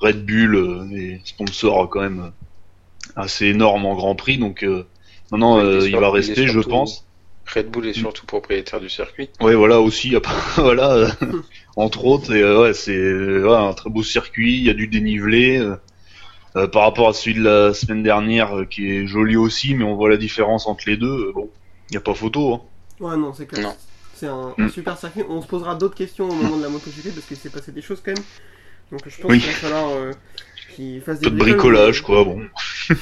Red 0.00 0.26
Bull 0.26 0.56
euh, 0.56 0.96
est 0.96 1.20
sponsor 1.24 1.88
quand 1.88 2.00
même 2.00 2.20
euh, 2.20 2.30
assez 3.16 3.46
énorme 3.46 3.86
en 3.86 3.94
Grand 3.94 4.14
Prix, 4.16 4.38
donc 4.38 4.62
euh, 4.64 4.84
Oui, 5.32 5.38
il 5.40 5.44
euh, 5.96 6.00
va 6.00 6.08
il 6.08 6.10
rester, 6.10 6.46
je 6.46 6.60
pense. 6.60 7.06
Red 7.46 7.70
Bull 7.70 7.86
est 7.86 7.90
Mm. 7.90 8.00
surtout 8.00 8.26
propriétaire 8.26 8.80
du 8.80 8.88
circuit. 8.88 9.30
Ouais, 9.40 9.54
voilà 9.54 9.80
aussi, 9.80 10.10
y 10.10 10.16
a 10.16 10.20
pas- 10.20 10.34
voilà, 10.56 11.06
entre 11.76 12.04
autres, 12.06 12.34
et 12.34 12.42
ouais, 12.42 12.74
c'est 12.74 12.98
ouais, 12.98 13.54
un 13.56 13.72
très 13.72 13.90
beau 13.90 14.02
circuit, 14.02 14.56
il 14.56 14.64
y 14.64 14.70
a 14.70 14.74
du 14.74 14.88
dénivelé. 14.88 15.60
Euh, 16.56 16.66
par 16.68 16.82
rapport 16.82 17.08
à 17.08 17.12
celui 17.12 17.34
de 17.38 17.42
la 17.44 17.74
semaine 17.74 18.02
dernière, 18.02 18.56
euh, 18.58 18.64
qui 18.64 18.90
est 18.90 19.06
joli 19.06 19.36
aussi, 19.36 19.74
mais 19.74 19.84
on 19.84 19.96
voit 19.96 20.08
la 20.10 20.16
différence 20.16 20.66
entre 20.66 20.84
les 20.86 20.96
deux. 20.96 21.28
euh, 21.28 21.32
bon, 21.34 21.48
y 21.90 21.96
a 21.96 22.00
pas 22.00 22.14
photo. 22.14 22.54
Hein. 22.54 22.60
Ouais, 23.00 23.16
non, 23.16 23.32
c'est 23.34 23.46
clair. 23.46 23.64
Non. 23.68 23.74
C'est 24.14 24.28
un, 24.28 24.54
Mm. 24.56 24.62
un 24.64 24.68
super 24.68 24.96
circuit. 24.96 25.24
On 25.28 25.42
se 25.42 25.46
posera 25.48 25.74
d'autres 25.74 25.96
questions 25.96 26.28
au 26.28 26.32
moment 26.34 26.56
de 26.56 26.62
la 26.62 26.68
MotoGP 26.68 27.12
parce 27.14 27.26
qu'il 27.26 27.36
s'est 27.36 27.50
passé 27.50 27.72
des 27.72 27.82
choses 27.82 28.00
quand 28.04 28.12
même. 28.14 28.24
Donc, 28.92 29.00
je 29.08 29.20
pense 29.20 29.30
Oui. 29.30 29.40
qu'il 29.40 29.48
va 29.48 29.54
falloir 29.56 29.88
euh, 29.90 30.12
qu'il 30.76 31.00
fasse 31.00 31.18
des 31.18 31.26
Peu 31.26 31.32
de 31.32 31.38
bricolage, 31.38 32.00
mais- 32.00 32.06
quoi. 32.06 32.24
Bon. 32.24 32.40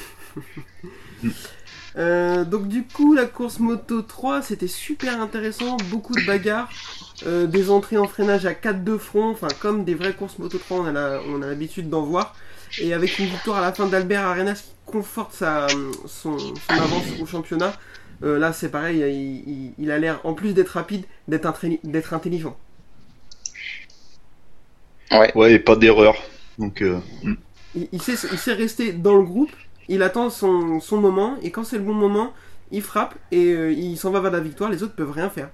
Euh, 1.98 2.46
donc 2.46 2.68
du 2.68 2.84
coup 2.84 3.12
la 3.12 3.26
course 3.26 3.58
moto 3.58 4.00
3 4.00 4.40
c'était 4.40 4.66
super 4.66 5.20
intéressant, 5.20 5.76
beaucoup 5.90 6.14
de 6.14 6.24
bagarres, 6.24 6.70
euh, 7.26 7.46
des 7.46 7.68
entrées 7.68 7.98
en 7.98 8.08
freinage 8.08 8.46
à 8.46 8.54
4 8.54 8.82
de 8.82 8.96
front, 8.96 9.28
enfin 9.28 9.48
comme 9.60 9.84
des 9.84 9.94
vraies 9.94 10.14
courses 10.14 10.38
moto 10.38 10.56
3 10.56 10.78
on 10.78 10.86
a 10.86 10.92
la- 10.92 11.20
on 11.28 11.42
a 11.42 11.46
l'habitude 11.46 11.90
d'en 11.90 12.00
voir, 12.00 12.34
et 12.78 12.94
avec 12.94 13.18
une 13.18 13.26
victoire 13.26 13.58
à 13.58 13.60
la 13.60 13.72
fin 13.72 13.86
d'Albert 13.88 14.26
Arenas 14.26 14.62
qui 14.64 14.72
conforte 14.86 15.32
sa, 15.34 15.66
son, 16.06 16.54
son 16.56 16.80
avance 16.80 17.12
au 17.18 17.26
championnat, 17.26 17.78
euh, 18.22 18.38
là 18.38 18.52
c'est 18.52 18.70
pareil, 18.70 18.98
il, 19.00 19.48
il- 19.52 19.74
il 19.78 19.90
a 19.90 19.98
l'air 19.98 20.20
en 20.24 20.34
plus 20.34 20.54
d'être 20.54 20.70
rapide, 20.70 21.04
d'être 21.28 22.14
intelligent. 22.14 22.56
Ouais. 25.10 25.32
Ouais, 25.34 25.52
et 25.54 25.58
pas 25.58 25.76
d'erreur. 25.76 26.14
Donc, 26.58 26.82
euh, 26.82 27.00
mm. 27.22 27.34
Il, 27.74 27.88
il 27.92 28.02
sait, 28.02 28.14
il 28.32 28.38
sait 28.38 28.52
rester 28.54 28.92
dans 28.92 29.16
le 29.16 29.22
groupe, 29.22 29.52
il 29.88 30.02
attend 30.02 30.30
son, 30.30 30.80
son 30.80 30.98
moment, 31.00 31.36
et 31.42 31.50
quand 31.50 31.64
c'est 31.64 31.78
le 31.78 31.84
bon 31.84 31.94
moment, 31.94 32.32
il 32.70 32.82
frappe 32.82 33.14
et 33.30 33.52
euh, 33.52 33.72
il 33.72 33.96
s'en 33.98 34.10
va 34.10 34.20
vers 34.20 34.30
la 34.32 34.40
victoire, 34.40 34.70
les 34.70 34.82
autres 34.82 34.94
peuvent 34.94 35.10
rien 35.12 35.30
faire. 35.30 35.50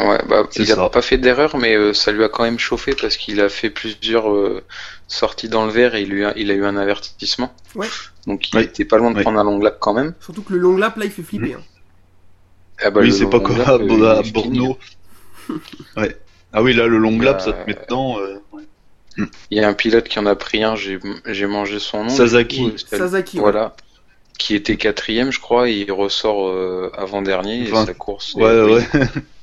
Ouais, 0.00 0.20
bah, 0.28 0.46
il 0.56 0.70
a 0.70 0.74
ça. 0.76 0.88
pas 0.90 1.02
fait 1.02 1.18
d'erreur, 1.18 1.56
mais 1.56 1.74
euh, 1.76 1.92
ça 1.92 2.12
lui 2.12 2.22
a 2.22 2.28
quand 2.28 2.44
même 2.44 2.58
chauffé 2.58 2.94
parce 2.94 3.16
qu'il 3.16 3.40
a 3.40 3.48
fait 3.48 3.68
plusieurs 3.70 4.30
euh, 4.30 4.62
sorties 5.08 5.48
dans 5.48 5.66
le 5.66 5.72
verre 5.72 5.96
et 5.96 6.02
il, 6.02 6.08
lui 6.10 6.24
a, 6.24 6.32
il 6.36 6.50
a 6.52 6.54
eu 6.54 6.64
un 6.64 6.76
avertissement. 6.76 7.52
Ouais. 7.74 7.88
Donc 8.26 8.50
il 8.52 8.56
Ouais. 8.56 8.64
était 8.64 8.84
pas 8.84 8.96
loin 8.98 9.10
de 9.10 9.16
Ouais. 9.16 9.22
prendre 9.22 9.40
un 9.40 9.44
long 9.44 9.58
lap 9.58 9.78
quand 9.80 9.94
même. 9.94 10.14
Surtout 10.20 10.42
que 10.42 10.52
le 10.52 10.60
long 10.60 10.76
lap 10.76 10.96
là 10.98 11.04
il 11.04 11.10
fait 11.10 11.22
flipper. 11.24 11.54
hein. 11.54 11.62
Ah 12.80 12.90
bah, 12.90 13.00
oui, 13.02 13.12
c'est 13.12 13.28
pas 13.28 13.40
comme 13.40 13.58
lap, 13.58 13.66
à, 13.68 13.72
euh. 13.72 14.22
Bordeaux. 14.32 14.78
ouais. 15.96 16.16
Ah 16.52 16.62
oui, 16.62 16.72
là, 16.74 16.86
le 16.86 16.96
long 16.98 17.18
lap, 17.18 17.38
Euh, 17.40 17.44
ça 17.46 17.52
te 17.52 17.66
met 17.68 17.74
dedans. 17.74 18.18
euh, 18.20 18.36
ouais. 18.52 18.62
Il 19.50 19.58
y 19.58 19.60
a 19.60 19.68
un 19.68 19.74
pilote 19.74 20.08
qui 20.08 20.18
en 20.20 20.26
a 20.26 20.36
pris 20.36 20.62
un, 20.62 20.76
j'ai 20.76 21.46
mangé 21.46 21.80
son 21.80 22.04
nom. 22.04 22.08
Sasaki. 22.10 22.70
coup, 22.70 22.78
Sasaki, 22.78 23.36
ouais. 23.38 23.42
Voilà. 23.42 23.74
Qui 24.38 24.54
était 24.54 24.76
quatrième, 24.76 25.32
je 25.32 25.40
crois, 25.40 25.68
et 25.68 25.72
il 25.72 25.90
ressort 25.90 26.48
euh, 26.48 26.92
avant-dernier 26.96 27.66
et 27.66 27.72
Enfin, 27.72 27.84
sa 27.86 27.94
course. 27.94 28.36
est 28.36 28.40
Ouais, 28.40 28.86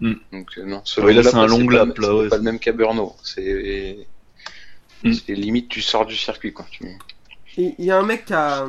ouais. 0.00 0.16
Donc 0.32 0.48
euh, 0.58 0.64
non, 0.64 0.80
ce 0.84 1.00
Ouais, 1.00 1.12
là, 1.12 1.22
c'est 1.22 1.34
un 1.34 1.46
long 1.46 1.68
lap, 1.68 1.98
là, 1.98 2.08
c'est 2.08 2.14
ouais. 2.14 2.28
pas 2.28 2.36
le 2.36 2.42
même 2.42 2.58
qu'Aberno. 2.58 3.14
C'est 3.22 4.06
Mm. 5.02 5.12
c'est 5.14 5.34
limite 5.34 5.70
tu 5.70 5.80
sors 5.80 6.04
du 6.04 6.14
circuit 6.14 6.52
quoi. 6.52 6.66
Tu- 6.70 6.84
il 7.56 7.74
y 7.84 7.90
a 7.90 7.98
un 7.98 8.02
mec 8.04 8.26
qui 8.26 8.34
a, 8.34 8.66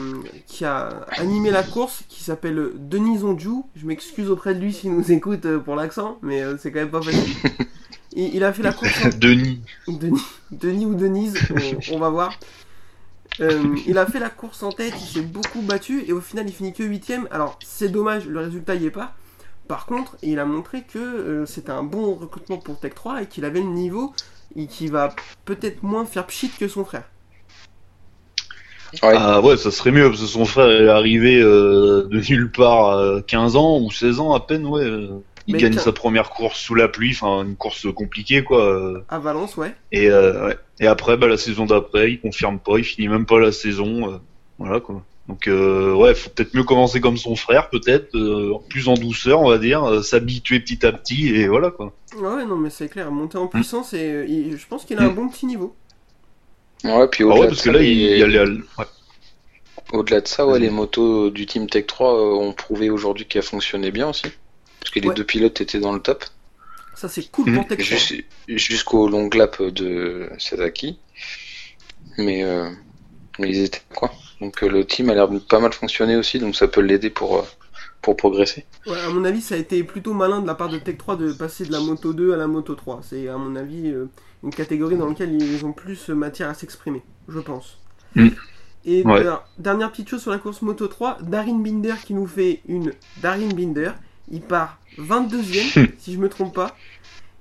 qui 0.48 0.64
a 0.66 1.06
animé 1.18 1.52
la 1.52 1.62
course 1.62 2.04
qui 2.10 2.24
s'appelle 2.24 2.72
Denis 2.78 3.22
Onju. 3.24 3.64
Je 3.76 3.86
m'excuse 3.86 4.30
auprès 4.30 4.56
de 4.56 4.60
lui 4.62 4.72
s'il 4.74 4.94
nous 4.94 5.12
écoute 5.12 5.46
euh, 5.46 5.60
pour 5.60 5.76
l'accent, 5.76 6.18
mais 6.22 6.42
euh, 6.42 6.56
c'est 6.58 6.72
quand 6.72 6.80
même 6.80 6.90
pas 6.90 7.02
facile. 7.02 7.36
Il 8.16 8.44
a 8.44 8.52
fait 8.54 8.64
la 8.64 8.74
course 8.74 9.06
en 9.06 9.10
Denis. 9.10 9.62
Denis, 9.88 10.22
Denis 10.52 10.86
ou 10.86 10.96
Denise, 10.96 11.36
on, 11.90 11.96
on 11.96 12.00
va 12.00 12.10
voir. 12.10 12.38
Euh, 13.40 13.76
il 13.88 13.98
a 13.98 14.06
fait 14.06 14.20
la 14.20 14.30
course 14.30 14.62
en 14.64 14.72
tête, 14.72 14.94
il 15.00 15.08
s'est 15.08 15.22
beaucoup 15.22 15.62
battu 15.62 16.04
et 16.06 16.12
au 16.12 16.20
final 16.20 16.46
il 16.48 16.54
finit 16.54 16.74
que 16.74 16.84
8ème. 16.84 17.26
Alors 17.32 17.58
c'est 17.64 17.88
dommage, 17.90 18.26
le 18.26 18.40
résultat 18.40 18.76
y 18.76 18.86
est 18.88 18.92
pas. 18.92 19.16
Par 19.72 19.86
contre, 19.86 20.18
il 20.22 20.38
a 20.40 20.46
montré 20.46 20.84
que 20.84 21.00
euh, 21.00 21.46
c'était 21.46 21.72
un 21.72 21.84
bon 21.84 22.14
recrutement 22.16 22.58
pour 22.60 22.80
Tech 22.80 22.94
3 22.94 23.22
et 23.24 23.28
qu'il 23.28 23.46
avait 23.46 23.62
le 23.62 23.70
niveau 23.70 24.14
et 24.56 24.68
qu'il 24.68 24.92
va 24.92 25.16
peut-être 25.46 25.82
moins 25.84 26.06
faire 26.06 26.28
pchit 26.28 26.52
que 26.60 26.68
son 26.68 26.84
frère. 26.86 27.10
Ouais. 29.04 29.16
Ah 29.16 29.42
ouais, 29.42 29.56
ça 29.58 29.72
serait 29.72 29.92
mieux, 29.92 30.10
parce 30.10 30.22
que 30.22 30.28
son 30.28 30.46
frère 30.46 30.70
est 30.70 30.90
arrivé 30.90 31.40
euh, 31.42 32.08
de 32.10 32.20
nulle 32.20 32.52
part 32.52 32.90
à 32.98 33.22
15 33.26 33.56
ans 33.56 33.80
ou 33.80 33.90
16 33.92 34.20
ans 34.20 34.34
à 34.34 34.42
peine, 34.42 34.66
ouais. 34.66 34.84
euh, 34.84 35.24
Il 35.48 35.54
Mais 35.54 35.60
gagne 35.60 35.78
sa 35.78 35.94
première 35.94 36.30
course 36.30 36.60
sous 36.60 36.76
la 36.76 36.88
pluie, 36.90 37.12
enfin 37.14 37.44
une 37.46 37.56
course 37.56 37.88
compliquée 37.94 38.44
quoi. 38.44 38.66
euh, 38.66 39.02
À 39.10 39.20
Valence, 39.20 39.58
ouais. 39.58 39.76
Et, 39.92 40.10
euh, 40.10 40.48
ouais. 40.48 40.58
et 40.80 40.88
après, 40.88 41.18
bah, 41.18 41.28
la 41.28 41.38
saison 41.38 41.66
d'après, 41.66 42.12
il 42.12 42.22
confirme 42.22 42.60
pas, 42.60 42.78
il 42.80 42.84
finit 42.86 43.08
même 43.08 43.26
pas 43.26 43.40
la 43.40 43.52
saison. 43.54 44.12
euh, 44.14 44.18
voilà 44.60 44.80
quoi. 44.82 45.04
Donc 45.32 45.48
euh, 45.48 45.94
ouais, 45.94 46.14
faut 46.14 46.30
peut-être 46.30 46.54
mieux 46.54 46.66
commencer 46.66 47.00
comme 47.00 47.16
son 47.16 47.38
frère, 47.38 47.70
peut-être, 47.70 48.14
euh, 48.18 48.54
plus 48.70 48.90
en 48.90 48.96
douceur, 48.96 49.40
on 49.40 49.48
va 49.50 49.60
dire, 49.60 49.82
euh, 49.86 50.02
s'habituer 50.02 50.60
petit 50.60 50.86
à 50.86 50.92
petit 50.92 51.30
et 51.34 51.48
voilà 51.48 51.72
quoi. 51.72 51.94
Ouais, 52.18 52.46
non, 52.46 52.58
mais 52.58 52.70
c'est 52.70 52.90
clair, 52.90 53.10
monter 53.12 53.38
en 53.38 53.48
puissance 53.48 53.94
et 53.94 54.26
il- 54.28 54.58
je 54.58 54.68
pense 54.68 54.84
qu'il 54.84 54.98
a 55.00 55.04
un 55.04 55.10
Mm. 55.10 55.16
bon 55.16 55.30
petit 55.30 55.46
niveau. 55.46 55.74
Ouais, 56.84 57.08
puis 57.08 57.24
Ah 57.24 57.28
au-delà 57.28 57.40
ouais, 57.40 57.46
de 57.46 57.52
parce 57.52 57.60
ça, 57.62 57.72
que 57.72 57.78
là, 57.78 57.82
il 57.82 57.98
y 57.98 58.22
a 58.22 58.28
les... 58.28 58.40
ouais. 58.40 58.86
Au-delà 59.94 60.20
de 60.20 60.28
ça, 60.28 60.46
ouais, 60.46 60.60
les 60.60 60.70
motos 60.70 61.30
du 61.30 61.46
Team 61.46 61.70
Tech 61.70 61.88
3 61.88 62.14
euh, 62.14 62.34
ont 62.36 62.52
prouvé 62.52 62.90
aujourd'hui 62.90 63.26
qu'elles 63.26 63.42
fonctionnaient 63.44 63.92
bien 63.92 64.10
aussi. 64.10 64.26
Parce 64.82 64.92
que 64.92 65.00
les 65.00 65.08
Ouais. 65.08 65.14
deux 65.16 65.24
pilotes 65.24 65.62
étaient 65.62 65.80
dans 65.80 65.94
le 65.94 66.02
top. 66.02 66.26
Ça, 66.96 67.08
c'est 67.08 67.32
cool 67.32 67.54
pour 67.54 67.68
Tech 67.68 67.78
3. 67.78 67.98
Jus- 67.98 68.26
Jusqu'au 68.50 69.08
long 69.08 69.30
lap 69.34 69.62
de 69.62 70.30
Sasaki. 70.40 70.98
Mais, 72.18 72.44
euh, 72.44 72.70
mais 73.40 73.50
ils 73.50 73.64
étaient 73.64 73.82
quoi? 73.96 74.12
Donc 74.42 74.64
euh, 74.64 74.68
le 74.68 74.86
team 74.86 75.10
a 75.10 75.14
l'air 75.14 75.30
de 75.30 75.40
pas 75.40 75.60
mal 75.60 75.72
fonctionner 75.74 76.16
aussi, 76.16 76.40
donc 76.40 76.56
ça 76.56 76.68
peut 76.68 76.82
l'aider 76.82 77.10
pour, 77.10 77.38
euh, 77.38 77.44
pour 78.02 78.18
progresser. 78.18 78.66
Ouais, 78.88 79.00
à 79.00 79.10
mon 79.10 79.24
avis, 79.24 79.42
ça 79.42 79.56
a 79.56 79.58
été 79.58 79.84
plutôt 79.84 80.14
malin 80.14 80.42
de 80.42 80.48
la 80.48 80.56
part 80.56 80.70
de 80.70 80.80
Tech 80.80 80.98
3 80.98 81.16
de 81.18 81.32
passer 81.32 81.66
de 81.66 81.72
la 81.72 81.80
moto 81.80 82.14
2 82.14 82.34
à 82.34 82.38
la 82.38 82.48
moto 82.48 82.76
3. 82.76 83.02
C'est, 83.04 83.28
à 83.28 83.38
mon 83.38 83.56
avis, 83.56 83.90
euh, 83.92 84.10
une 84.44 84.50
catégorie 84.54 84.98
dans 84.98 85.08
laquelle 85.08 85.34
ils 85.34 85.66
ont 85.66 85.74
plus 85.74 86.10
matière 86.10 86.50
à 86.50 86.54
s'exprimer, 86.56 87.04
je 87.28 87.40
pense. 87.40 87.78
Mm. 88.16 88.30
Et 88.86 89.06
Ouais. 89.06 89.20
alors, 89.20 89.46
dernière 89.60 89.92
petite 89.92 90.10
chose 90.10 90.22
sur 90.22 90.32
la 90.32 90.40
course 90.40 90.64
moto 90.64 90.88
3, 90.88 91.20
Darin 91.22 91.60
Binder 91.60 91.94
qui 92.04 92.16
nous 92.16 92.26
fait 92.26 92.62
une 92.68 92.94
Darin 93.22 93.50
Binder. 93.50 93.92
Il 94.32 94.42
part 94.42 94.80
22ème, 94.98 95.76
si 96.00 96.14
je 96.14 96.18
me 96.18 96.30
trompe 96.30 96.56
pas. 96.56 96.76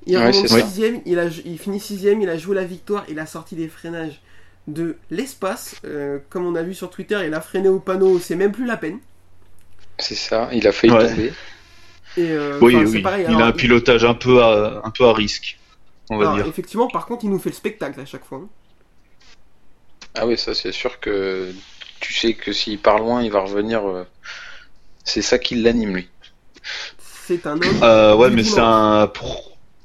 Il 0.07 0.17
Ouais, 0.17 0.29
remonte 0.31 0.49
c'est 0.49 0.61
ça. 0.61 0.67
6ème, 0.67 1.03
il, 1.07 1.19
a, 1.19 1.27
il 1.45 1.59
finit 1.59 1.79
6ème, 1.79 2.21
il 2.21 2.29
a 2.29 2.37
joué 2.37 2.55
la 2.55 2.65
victoire, 2.65 3.05
il 3.09 3.19
a 3.19 3.27
sorti 3.27 3.55
des 3.55 3.69
freinages 3.69 4.21
de 4.73 4.97
l'espace. 5.11 5.77
Euh, 5.85 6.19
comme 6.31 6.47
on 6.47 6.55
a 6.55 6.63
vu 6.63 6.75
sur 6.75 6.91
Twitter, 6.91 7.21
il 7.27 7.35
a 7.35 7.41
freiné 7.41 7.69
au 7.69 7.81
panneau, 7.81 8.19
c'est 8.19 8.37
même 8.37 8.53
plus 8.53 8.67
la 8.67 8.77
peine. 8.77 8.99
C'est 9.99 10.15
ça, 10.15 10.49
il 10.53 10.67
a 10.67 10.73
failli 10.73 10.93
Ouais. 10.93 11.09
tomber. 11.09 11.33
Et, 12.17 12.31
euh, 12.33 12.59
Oui, 12.61 12.75
oui. 12.77 13.03
pareil, 13.03 13.25
il 13.29 13.29
alors, 13.29 13.43
a 13.43 13.47
un 13.47 13.53
pilotage 13.53 14.05
un 14.05 14.15
peu 14.15 14.43
à, 14.43 14.83
un 14.85 14.91
peu 14.91 15.05
à 15.07 15.13
risque, 15.13 15.59
on 16.11 16.17
va 16.19 16.31
alors, 16.31 16.35
dire. 16.37 16.47
Effectivement, 16.47 16.89
par 16.89 17.07
contre, 17.07 17.25
il 17.25 17.31
nous 17.31 17.39
fait 17.39 17.51
le 17.51 17.55
spectacle 17.55 18.01
à 18.01 18.05
chaque 18.07 18.25
fois. 18.25 18.39
hein. 18.39 18.49
Ah 20.15 20.27
oui, 20.27 20.37
ça 20.37 20.55
c'est 20.55 20.73
sûr 20.73 20.99
que 21.01 21.53
tu 22.01 22.13
sais 22.13 22.35
que 22.35 22.53
s'il 22.53 22.79
part 22.81 22.99
loin, 22.99 23.23
il 23.23 23.31
va 23.31 23.41
revenir. 23.41 23.87
euh, 23.89 24.05
C'est 25.05 25.23
ça 25.23 25.39
qui 25.39 25.55
l'anime 25.57 25.95
lui. 25.97 26.09
C'est 27.27 27.47
un 27.47 27.63
homme. 27.63 27.83
Euh, 27.83 28.17
ouais, 28.17 28.31
mais 28.31 28.43
c'est 28.45 28.61
un. 28.61 29.11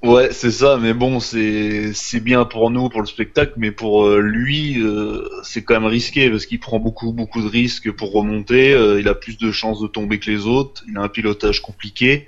Ouais, 0.04 0.32
c'est 0.32 0.52
ça, 0.52 0.78
mais 0.78 0.94
bon, 0.94 1.20
c'est 1.20 1.92
c'est 1.94 2.20
bien 2.20 2.46
pour 2.46 2.70
nous, 2.70 2.90
pour 2.90 3.02
le 3.02 3.08
spectacle, 3.08 3.54
mais 3.58 3.72
pour 3.72 4.06
euh, 4.06 4.20
lui, 4.22 4.80
euh, 4.80 5.28
c'est 5.44 5.64
quand 5.64 5.74
même 5.74 5.86
risqué 5.90 6.30
parce 6.30 6.46
qu'il 6.46 6.60
prend 6.60 6.80
beaucoup 6.80 7.12
beaucoup 7.12 7.42
de 7.42 7.48
risques 7.48 7.92
pour 7.92 8.12
remonter. 8.12 8.74
euh, 8.74 9.00
il 9.00 9.08
a 9.08 9.16
plus 9.16 9.38
de 9.40 9.52
chances 9.52 9.80
de 9.82 9.88
tomber 9.88 10.20
que 10.20 10.30
les 10.30 10.46
autres. 10.46 10.84
Il 10.88 10.98
a 10.98 11.02
un 11.02 11.08
pilotage 11.10 11.60
compliqué, 11.62 12.28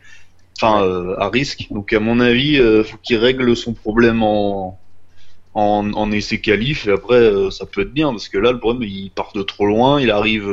enfin 0.62 0.84
à 1.20 1.30
risque. 1.30 1.68
Donc 1.72 1.94
à 1.94 2.00
mon 2.00 2.20
avis, 2.22 2.58
faut 2.86 2.98
qu'il 2.98 3.18
règle 3.18 3.56
son 3.58 3.74
problème 3.74 4.24
en 4.24 4.80
en, 5.54 5.92
en 5.94 6.12
essai 6.12 6.42
qualif 6.42 6.88
et 6.88 6.92
après 6.92 7.32
ça 7.52 7.66
peut 7.66 7.82
être 7.82 7.94
bien 7.94 8.12
parce 8.12 8.30
que 8.30 8.38
là 8.40 8.52
le 8.54 8.60
problème 8.60 8.90
il 8.90 9.12
part 9.12 9.32
de 9.36 9.44
trop 9.44 9.66
loin, 9.68 10.02
il 10.02 10.12
arrive. 10.12 10.50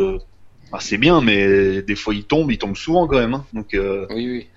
ah, 0.72 0.78
c'est 0.80 0.98
bien, 0.98 1.20
mais 1.22 1.82
des 1.82 1.96
fois 1.96 2.14
il 2.14 2.24
tombe, 2.26 2.50
il 2.52 2.58
tombe 2.58 2.76
souvent 2.76 3.06
quand 3.08 3.18
même. 3.18 3.34
hein. 3.34 3.46
Donc 3.54 3.74
euh, 3.74 4.06
Oui, 4.10 4.28
oui. 4.30 4.48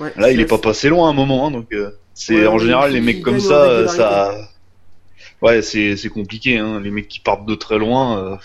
Ouais, 0.00 0.12
Là, 0.16 0.30
il 0.30 0.40
est 0.40 0.46
pas 0.46 0.58
passé 0.58 0.88
loin 0.88 1.08
à 1.08 1.10
un 1.10 1.14
moment, 1.14 1.46
hein, 1.46 1.50
donc 1.50 1.66
euh, 1.72 1.90
c'est 2.14 2.34
Ouais, 2.36 2.46
en 2.46 2.58
général 2.58 2.92
les 2.92 3.00
mecs 3.00 3.22
comme 3.22 3.40
ça, 3.40 3.64
euh, 3.64 3.86
ça, 3.88 4.34
ouais, 5.42 5.62
c'est 5.62 5.96
c'est 5.96 6.08
compliqué, 6.08 6.58
hein. 6.58 6.80
Les 6.80 6.90
mecs 6.90 7.08
qui 7.08 7.20
partent 7.20 7.46
de 7.46 7.54
très 7.54 7.78
loin, 7.78 8.18
euh, 8.18 8.36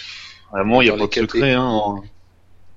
vraiment, 0.51 0.81
il 0.81 0.87
y 0.87 0.89
a 0.89 0.93
pas 0.93 0.99
les 0.99 1.07
de 1.07 1.13
secret, 1.13 1.53
hein. 1.53 1.63
en- 1.63 2.03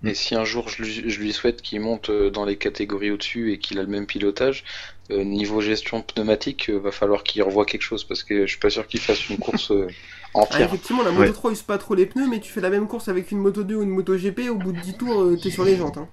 Et 0.04 0.14
si 0.14 0.34
un 0.34 0.44
jour 0.44 0.68
je 0.68 0.82
lui, 0.82 1.10
je 1.10 1.20
lui 1.20 1.32
souhaite 1.32 1.62
qu'il 1.62 1.80
monte 1.80 2.10
euh, 2.10 2.30
dans 2.30 2.44
les 2.44 2.56
catégories 2.56 3.10
au-dessus 3.10 3.52
et 3.52 3.58
qu'il 3.58 3.78
a 3.78 3.82
le 3.82 3.88
même 3.88 4.06
pilotage, 4.06 4.62
euh, 5.10 5.24
niveau 5.24 5.60
gestion 5.60 6.02
pneumatique, 6.02 6.68
euh, 6.68 6.78
va 6.78 6.90
falloir 6.92 7.22
qu'il 7.24 7.42
revoie 7.42 7.64
quelque 7.64 7.82
chose 7.82 8.04
parce 8.04 8.22
que 8.22 8.42
je 8.46 8.50
suis 8.50 8.60
pas 8.60 8.70
sûr 8.70 8.86
qu'il 8.86 9.00
fasse 9.00 9.28
une 9.30 9.38
course 9.38 9.70
euh, 9.70 9.86
Ah, 10.34 10.40
entière. 10.40 10.66
effectivement, 10.68 11.02
la 11.02 11.12
Moto 11.12 11.32
3 11.32 11.50
use 11.52 11.62
pas 11.62 11.78
trop 11.78 11.94
les 11.94 12.06
pneus, 12.06 12.28
mais 12.28 12.40
tu 12.40 12.52
fais 12.52 12.60
la 12.60 12.70
même 12.70 12.86
course 12.86 13.08
avec 13.08 13.30
une 13.32 13.38
Moto 13.38 13.62
2 13.64 13.76
ou 13.76 13.82
une 13.82 13.90
Moto 13.90 14.16
GP, 14.16 14.50
au 14.50 14.56
bout 14.56 14.72
de 14.72 14.80
10 14.80 14.94
tours, 14.98 15.22
euh, 15.22 15.38
t'es 15.42 15.50
sur 15.50 15.64
les 15.64 15.76
jantes. 15.76 15.96
hein. 15.96 16.08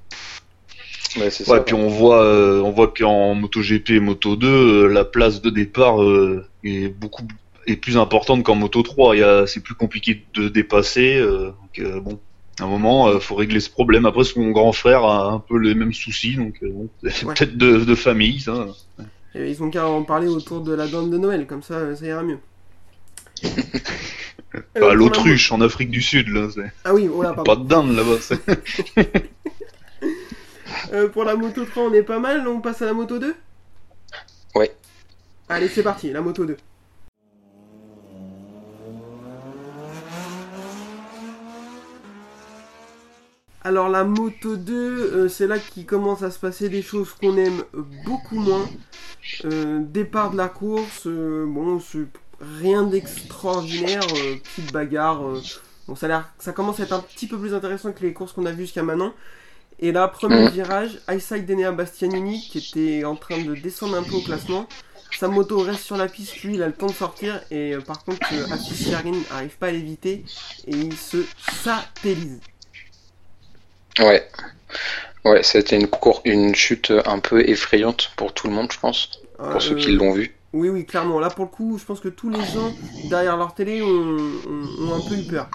Ouais, 1.18 1.30
c'est 1.30 1.48
Ouais, 1.50 1.58
ça. 1.58 1.64
puis 1.64 1.76
on 1.76 1.88
voit, 1.88 2.24
euh, 2.24 2.62
on 2.62 2.72
voit 2.72 2.88
qu'en 2.88 3.36
MotoGP 3.36 3.92
et 3.92 4.00
Moto 4.00 4.36
2, 4.36 4.48
euh, 4.48 4.88
la 4.88 5.06
place 5.06 5.42
de 5.42 5.50
départ 5.50 6.02
euh, 6.04 6.46
est 6.64 6.88
beaucoup 6.90 7.24
est 7.68 7.76
plus 7.78 7.98
importante 7.98 8.44
qu'en 8.44 8.56
Moto 8.56 8.82
3. 8.82 9.16
Il 9.16 9.20
y 9.20 9.24
a, 9.24 9.46
c'est 9.48 9.62
plus 9.62 9.76
compliqué 9.76 10.24
de 10.34 10.50
dépasser. 10.50 11.16
euh, 11.18 11.48
donc 11.62 11.80
euh, 11.80 12.00
bon, 12.00 12.20
à 12.60 12.64
un 12.64 12.68
moment, 12.68 13.08
euh, 13.08 13.20
faut 13.20 13.36
régler 13.36 13.60
ce 13.60 13.70
problème. 13.70 14.06
Après, 14.06 14.24
son 14.24 14.50
grand 14.52 14.72
frère 14.74 15.04
a 15.06 15.32
un 15.32 15.40
peu 15.40 15.58
les 15.58 15.74
mêmes 15.76 15.94
soucis, 15.94 16.36
donc 16.36 16.56
euh, 16.64 16.70
bon, 16.72 16.90
c'est 17.10 17.26
Ouais. 17.26 17.34
peut-être 17.36 17.58
de, 17.58 17.78
de 17.86 17.96
famille, 17.96 18.40
ça. 18.40 18.68
Et 19.36 19.50
ils 19.50 19.64
ont 19.64 19.70
qu'à 19.70 19.88
en 19.88 20.04
parler 20.04 20.28
autour 20.28 20.62
de 20.62 20.74
la 20.74 20.88
dinde 20.88 21.10
de 21.10 21.18
Noël, 21.18 21.48
comme 21.48 21.64
ça, 21.64 21.96
ça 21.96 22.06
ira 22.06 22.24
mieux. 22.24 22.40
Bah, 24.80 24.94
L'autruche 24.94 25.52
en 25.52 25.62
Afrique 25.62 25.90
du 25.90 26.00
Sud, 26.02 26.28
là, 26.28 26.48
Ah 26.86 26.94
oui, 26.94 27.10
oh 27.12 27.24
là, 27.24 27.34
pas 27.34 27.56
de 27.56 27.64
dinde 27.64 27.96
là-bas. 27.96 28.20
Euh, 30.92 31.08
pour 31.08 31.24
la 31.24 31.36
Moto 31.36 31.66
3, 31.66 31.84
on 31.84 31.94
est 31.94 32.04
pas 32.04 32.20
mal, 32.20 32.48
on 32.48 32.60
passe 32.60 32.82
à 32.82 32.86
la 32.86 32.94
Moto 32.94 33.20
2 33.20 33.36
Ouais. 34.56 34.76
Allez, 35.50 35.68
c'est 35.68 35.84
parti, 35.84 36.12
la 36.12 36.22
Moto 36.22 36.46
2. 36.46 36.58
Alors 43.66 43.88
la 43.88 44.04
Moto 44.04 44.58
2, 44.58 44.74
euh, 44.74 45.30
c'est 45.30 45.48
là 45.48 45.58
qu'il 45.58 45.86
commence 45.86 46.22
à 46.22 46.32
se 46.32 46.38
passer 46.38 46.68
des 46.68 46.82
choses 46.82 47.14
qu'on 47.14 47.38
aime 47.38 47.64
beaucoup 48.06 48.38
moins. 48.38 48.68
Euh, 49.46 49.80
départ 49.82 50.32
de 50.32 50.38
la 50.38 50.50
course, 50.50 51.08
euh, 51.08 51.46
bon, 51.48 51.80
c'est 51.80 52.06
rien 52.62 52.84
d'extraordinaire, 52.84 54.02
petite 54.02 54.74
bagarre. 54.74 55.22
bon, 55.88 55.96
ça, 55.96 56.14
a 56.14 56.26
ça 56.40 56.52
commence 56.52 56.82
à 56.82 56.84
être 56.84 56.92
un 56.92 57.00
petit 57.00 57.26
peu 57.26 57.38
plus 57.38 57.54
intéressant 57.54 57.94
que 57.94 58.02
les 58.02 58.12
courses 58.12 58.34
qu'on 58.34 58.46
a 58.46 58.52
vues 58.52 58.64
jusqu'à 58.64 58.84
maintenant. 58.84 59.14
Et 59.84 59.92
là, 59.92 60.08
premier 60.08 60.44
Mhm. 60.44 60.50
virage, 60.50 60.92
Eyesight 61.10 61.46
d'Enea 61.46 61.72
Bastianini 61.74 62.40
qui 62.50 62.58
était 62.60 63.04
en 63.04 63.18
train 63.18 63.38
de 63.38 63.54
descendre 63.54 63.98
un 63.98 64.04
peu 64.04 64.16
au 64.16 64.22
classement. 64.22 64.66
Sa 65.20 65.28
moto 65.28 65.60
reste 65.60 65.82
sur 65.84 65.98
la 65.98 66.08
piste, 66.08 66.42
lui 66.42 66.56
il 66.56 66.64
a 66.64 66.68
le 66.68 66.74
temps 66.74 66.88
de 66.88 66.94
sortir 66.94 67.42
et 67.52 67.74
euh, 67.74 67.82
par 67.82 68.04
contre 68.06 68.26
euh, 68.34 68.48
n'arrive 69.30 69.58
pas 69.58 69.68
à 69.68 69.72
l'éviter 69.72 70.24
et 70.68 70.72
il 70.72 70.96
se 70.96 71.18
satellise. 71.64 72.40
Ouais. 74.00 74.26
Ouais, 75.26 75.44
c'était 75.44 75.78
une 75.80 75.90
une 76.26 76.56
chute 76.56 76.92
un 77.06 77.20
peu 77.20 77.48
effrayante 77.48 78.12
pour 78.16 78.34
tout 78.34 78.48
le 78.48 78.54
monde, 78.54 78.72
je 78.72 78.80
pense, 78.80 79.10
pour 79.38 79.62
ceux 79.62 79.76
qui 79.76 79.92
Euh, 79.92 79.98
l'ont 79.98 80.14
vu. 80.14 80.34
Oui, 80.54 80.70
oui, 80.70 80.86
clairement. 80.86 81.20
Là, 81.20 81.30
pour 81.30 81.46
le 81.46 81.52
coup, 81.52 81.78
je 81.78 81.84
pense 81.84 82.00
que 82.00 82.10
tous 82.10 82.30
les 82.30 82.44
gens 82.54 82.74
derrière 83.10 83.38
leur 83.38 83.54
télé 83.54 83.82
ont, 83.82 83.88
ont- 83.90 84.88
ont 84.88 84.94
un 84.96 85.10
peu 85.10 85.16
eu 85.16 85.24
peur. 85.24 85.50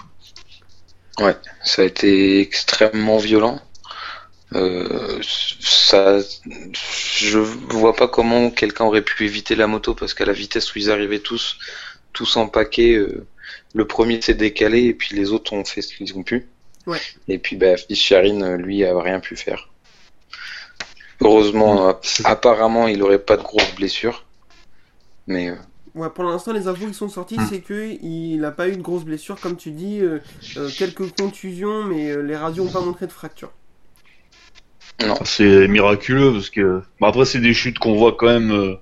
Ça 1.63 1.81
a 1.81 1.85
été 1.85 2.39
extrêmement 2.39 3.17
violent. 3.17 3.59
Euh, 4.55 5.19
ça, 5.21 6.17
je 7.17 7.37
vois 7.39 7.95
pas 7.95 8.07
comment 8.07 8.49
quelqu'un 8.51 8.85
aurait 8.85 9.03
pu 9.03 9.25
éviter 9.25 9.55
la 9.55 9.67
moto 9.67 9.93
parce 9.93 10.13
qu'à 10.13 10.25
la 10.25 10.33
vitesse 10.33 10.73
où 10.73 10.79
ils 10.79 10.89
arrivaient 10.91 11.19
tous, 11.19 11.57
tous 12.13 12.35
en 12.37 12.47
paquet, 12.47 12.95
euh, 12.95 13.27
le 13.73 13.85
premier 13.87 14.21
s'est 14.21 14.33
décalé 14.35 14.85
et 14.85 14.93
puis 14.93 15.15
les 15.15 15.31
autres 15.31 15.53
ont 15.53 15.65
fait 15.65 15.81
ce 15.81 15.95
qu'ils 15.95 16.17
ont 16.17 16.23
pu. 16.23 16.47
Ouais. 16.87 17.01
Et 17.27 17.37
puis 17.39 17.55
bah, 17.57 17.77
Fischarin, 17.77 18.41
euh, 18.41 18.57
lui, 18.57 18.83
a 18.85 18.99
rien 19.01 19.19
pu 19.19 19.35
faire. 19.35 19.69
Heureusement, 21.21 21.87
app- 21.87 22.05
apparemment, 22.25 22.87
il 22.87 23.01
aurait 23.03 23.19
pas 23.23 23.37
de 23.37 23.43
grosses 23.43 23.73
blessures. 23.75 24.25
Mais 25.27 25.49
euh, 25.49 25.55
Ouais, 25.95 26.09
pour 26.09 26.23
l'instant, 26.23 26.53
les 26.53 26.67
infos 26.67 26.87
qui 26.87 26.93
sont 26.93 27.09
sorties, 27.09 27.37
Hmm. 27.37 27.45
c'est 27.49 27.61
que 27.61 27.97
il 28.01 28.37
n'a 28.41 28.51
pas 28.51 28.69
eu 28.69 28.75
de 28.77 28.81
grosses 28.81 29.03
blessures, 29.05 29.39
comme 29.39 29.57
tu 29.57 29.71
dis, 29.71 29.99
euh, 30.01 30.19
euh, 30.57 30.69
quelques 30.77 31.09
contusions, 31.15 31.83
mais 31.83 32.11
euh, 32.11 32.21
les 32.21 32.35
radios 32.35 32.63
n'ont 32.63 32.71
pas 32.71 32.81
montré 32.81 33.07
de 33.07 33.11
fracture. 33.11 33.51
C'est 35.23 35.67
miraculeux 35.67 36.33
parce 36.33 36.49
que 36.49 36.81
bah, 36.99 37.07
après 37.07 37.25
c'est 37.25 37.39
des 37.39 37.53
chutes 37.53 37.79
qu'on 37.79 37.95
voit 37.95 38.13
quand 38.13 38.27
même 38.27 38.51
euh, 38.51 38.75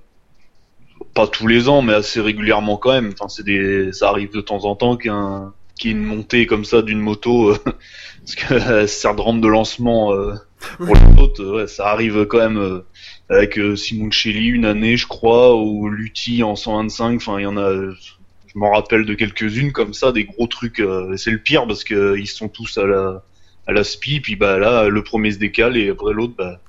pas 1.13 1.27
tous 1.27 1.47
les 1.47 1.69
ans 1.69 1.82
mais 1.82 1.93
assez 1.93 2.21
régulièrement 2.21 2.77
quand 2.77 2.91
même. 2.91 3.12
Enfin 3.13 3.27
c'est 3.30 3.43
des 3.43 3.91
ça 3.93 4.10
arrive 4.10 4.32
de 4.32 4.41
temps 4.41 4.65
en 4.65 4.75
temps 4.75 4.97
qu'un 4.97 5.53
qu'il 5.77 5.91
une 5.91 6.03
montée 6.03 6.47
comme 6.47 6.65
ça 6.65 6.82
d'une 6.82 6.99
moto 6.99 7.51
euh, 7.51 7.58
parce 8.19 8.36
que 8.36 8.53
euh, 8.53 8.88
sert 8.88 9.15
de 9.15 9.21
rampe 9.21 9.41
de 9.41 9.47
lancement 9.47 10.12
pour 10.77 10.95
les 10.95 11.21
autres. 11.21 11.45
ouais, 11.45 11.67
ça 11.67 11.88
arrive 11.88 12.25
quand 12.25 12.49
même 12.49 12.82
avec 13.30 13.58
euh, 13.60 13.75
Simoncelli 13.75 14.47
une 14.47 14.65
année 14.65 14.97
je 14.97 15.08
crois 15.08 15.56
ou 15.56 15.89
Lutti 15.89 16.43
en 16.43 16.56
125. 16.56 17.17
Enfin 17.17 17.39
il 17.39 17.43
y 17.43 17.47
en 17.47 17.58
a 17.58 17.73
je 17.73 18.60
m'en 18.60 18.71
rappelle 18.71 19.06
de 19.06 19.13
quelques-unes 19.13 19.71
comme 19.71 19.93
ça 19.93 20.12
des 20.12 20.23
gros 20.23 20.47
trucs. 20.47 20.82
c'est 21.15 21.32
le 21.32 21.38
pire 21.38 21.67
parce 21.67 21.84
que 21.84 22.17
ils 22.17 22.27
sont 22.27 22.47
tous 22.47 22.77
à 22.80 22.88
la 22.88 23.23
à 23.67 23.73
la 23.73 23.84
spi, 23.84 24.19
puis 24.21 24.36
bah 24.36 24.58
là, 24.60 24.88
le 24.89 25.03
premier 25.03 25.32
se 25.32 25.38
décale 25.39 25.77
et 25.77 25.89
après 25.89 26.13
l'autre, 26.13 26.34
bah. 26.38 26.62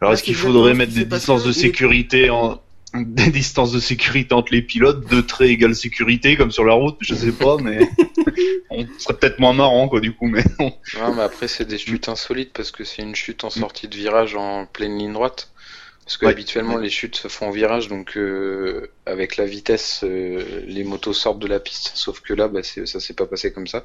Alors 0.00 0.12
est-ce 0.12 0.20
c'est 0.20 0.26
qu'il 0.26 0.34
faudrait 0.36 0.74
mettre 0.74 0.92
des 0.92 1.04
distances 1.04 1.44
de 1.44 1.52
sécurité 1.52 2.30
en 2.30 2.60
des 2.94 3.30
distances 3.30 3.72
de 3.72 3.80
sécurité 3.80 4.32
entre 4.34 4.52
les 4.52 4.62
pilotes, 4.62 5.06
deux 5.10 5.22
traits 5.22 5.50
égale 5.50 5.74
sécurité 5.74 6.36
comme 6.36 6.50
sur 6.50 6.64
la 6.64 6.72
route, 6.72 6.96
je 7.00 7.14
sais 7.14 7.32
pas, 7.32 7.56
mais 7.58 7.80
on 8.70 8.86
serait 8.98 9.14
peut-être 9.18 9.38
moins 9.40 9.52
marrant 9.52 9.88
quoi 9.88 10.00
du 10.00 10.12
coup, 10.14 10.26
mais. 10.26 10.42
Ouais, 10.58 10.72
mais 11.14 11.22
après, 11.22 11.48
c'est 11.48 11.66
des 11.66 11.76
chutes 11.76 12.08
insolites 12.08 12.52
parce 12.54 12.70
que 12.70 12.84
c'est 12.84 13.02
une 13.02 13.14
chute 13.14 13.44
en 13.44 13.50
sortie 13.50 13.88
de 13.88 13.94
virage 13.94 14.36
en 14.36 14.64
pleine 14.66 14.96
ligne 14.98 15.12
droite. 15.12 15.50
Parce 16.04 16.16
que 16.16 16.24
Ouais, 16.24 16.32
habituellement, 16.32 16.76
ouais. 16.76 16.82
les 16.84 16.88
chutes 16.88 17.16
se 17.16 17.28
font 17.28 17.48
en 17.48 17.50
virage, 17.50 17.88
donc 17.88 18.16
euh, 18.16 18.90
avec 19.04 19.36
la 19.36 19.44
vitesse, 19.44 20.00
euh, 20.04 20.62
les 20.66 20.82
motos 20.82 21.12
sortent 21.12 21.40
de 21.40 21.46
la 21.46 21.60
piste. 21.60 21.92
Sauf 21.94 22.20
que 22.20 22.32
là, 22.32 22.48
bah, 22.48 22.62
c'est- 22.62 22.86
ça 22.86 22.98
s'est 23.00 23.12
pas 23.12 23.26
passé 23.26 23.52
comme 23.52 23.66
ça. 23.66 23.84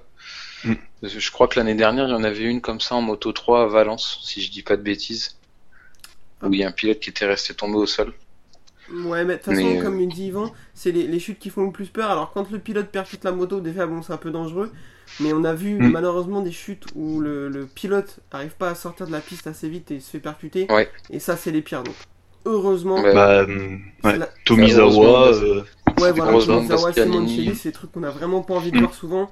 Mm. 0.66 0.74
Je 1.04 1.32
crois 1.32 1.48
que 1.48 1.60
l'année 1.60 1.76
dernière, 1.76 2.08
il 2.08 2.12
y 2.12 2.16
en 2.16 2.24
avait 2.24 2.44
une 2.44 2.62
comme 2.62 2.80
ça 2.80 2.96
en 2.96 3.02
moto 3.02 3.32
3 3.32 3.64
à 3.64 3.66
Valence, 3.68 4.20
si 4.24 4.42
je 4.42 4.52
dis 4.52 4.64
pas 4.64 4.78
de 4.78 4.82
bêtises. 4.82 5.38
Où 6.42 6.54
il 6.54 6.60
y 6.60 6.64
a 6.64 6.68
un 6.68 6.72
pilote 6.72 7.00
qui 7.00 7.10
était 7.10 7.26
resté 7.26 7.54
tombé 7.54 7.76
au 7.76 7.86
sol. 7.86 8.14
Ouais, 8.94 9.24
mais 9.24 9.34
de 9.38 9.42
toute 9.42 9.54
façon, 9.54 9.78
euh, 9.78 9.82
comme 9.82 10.00
il 10.02 10.10
dit 10.10 10.26
Yvan, 10.28 10.52
c'est 10.74 10.92
les, 10.92 11.08
les 11.08 11.20
chutes 11.20 11.40
qui 11.40 11.50
font 11.50 11.64
le 11.66 11.72
plus 11.72 11.88
peur. 11.88 12.12
Alors, 12.12 12.32
quand 12.34 12.52
le 12.52 12.60
pilote 12.60 12.88
percute 12.90 13.24
la 13.24 13.32
moto, 13.32 13.62
déjà, 13.62 13.88
bon, 13.88 14.02
c'est 14.02 14.12
un 14.12 14.18
peu 14.18 14.30
dangereux. 14.30 14.70
Mais 15.22 15.32
on 15.32 15.44
a 15.46 15.54
vu 15.54 15.76
Mm. 15.80 15.92
malheureusement 15.92 16.42
des 16.42 16.52
chutes 16.52 16.86
où 16.96 17.20
le, 17.22 17.48
le 17.48 17.66
pilote 17.66 18.20
arrive 18.32 18.52
pas 18.58 18.70
à 18.72 18.76
sortir 18.76 19.08
de 19.08 19.12
la 19.12 19.20
piste 19.22 19.48
assez 19.48 19.70
vite 19.70 19.92
et 19.92 19.96
il 19.96 20.02
se 20.02 20.10
fait 20.10 20.20
percuter. 20.20 20.68
Ouais. 20.70 20.90
Et 21.10 21.20
ça, 21.20 21.38
c'est 21.38 21.52
les 21.52 21.62
pires. 21.62 21.84
Donc, 21.84 21.96
heureusement. 22.46 23.02
Bah, 23.02 23.44
hum, 23.44 23.82
c'est 24.04 24.08
ouais. 24.12 24.18
la- 24.18 24.30
Tomizawa, 24.46 24.90
Heureusement, 25.30 25.46
euh, 25.48 25.64
Ouais, 26.02 26.12
voilà, 26.12 26.32
Tomizawa, 26.46 26.92
c'est 26.94 27.70
des 27.70 27.72
trucs 27.72 27.92
qu'on 27.94 28.04
a 28.04 28.10
vraiment 28.10 28.42
pas 28.42 28.56
envie 28.56 28.72
de 28.72 28.80
voir 28.80 28.94
souvent. 28.94 29.32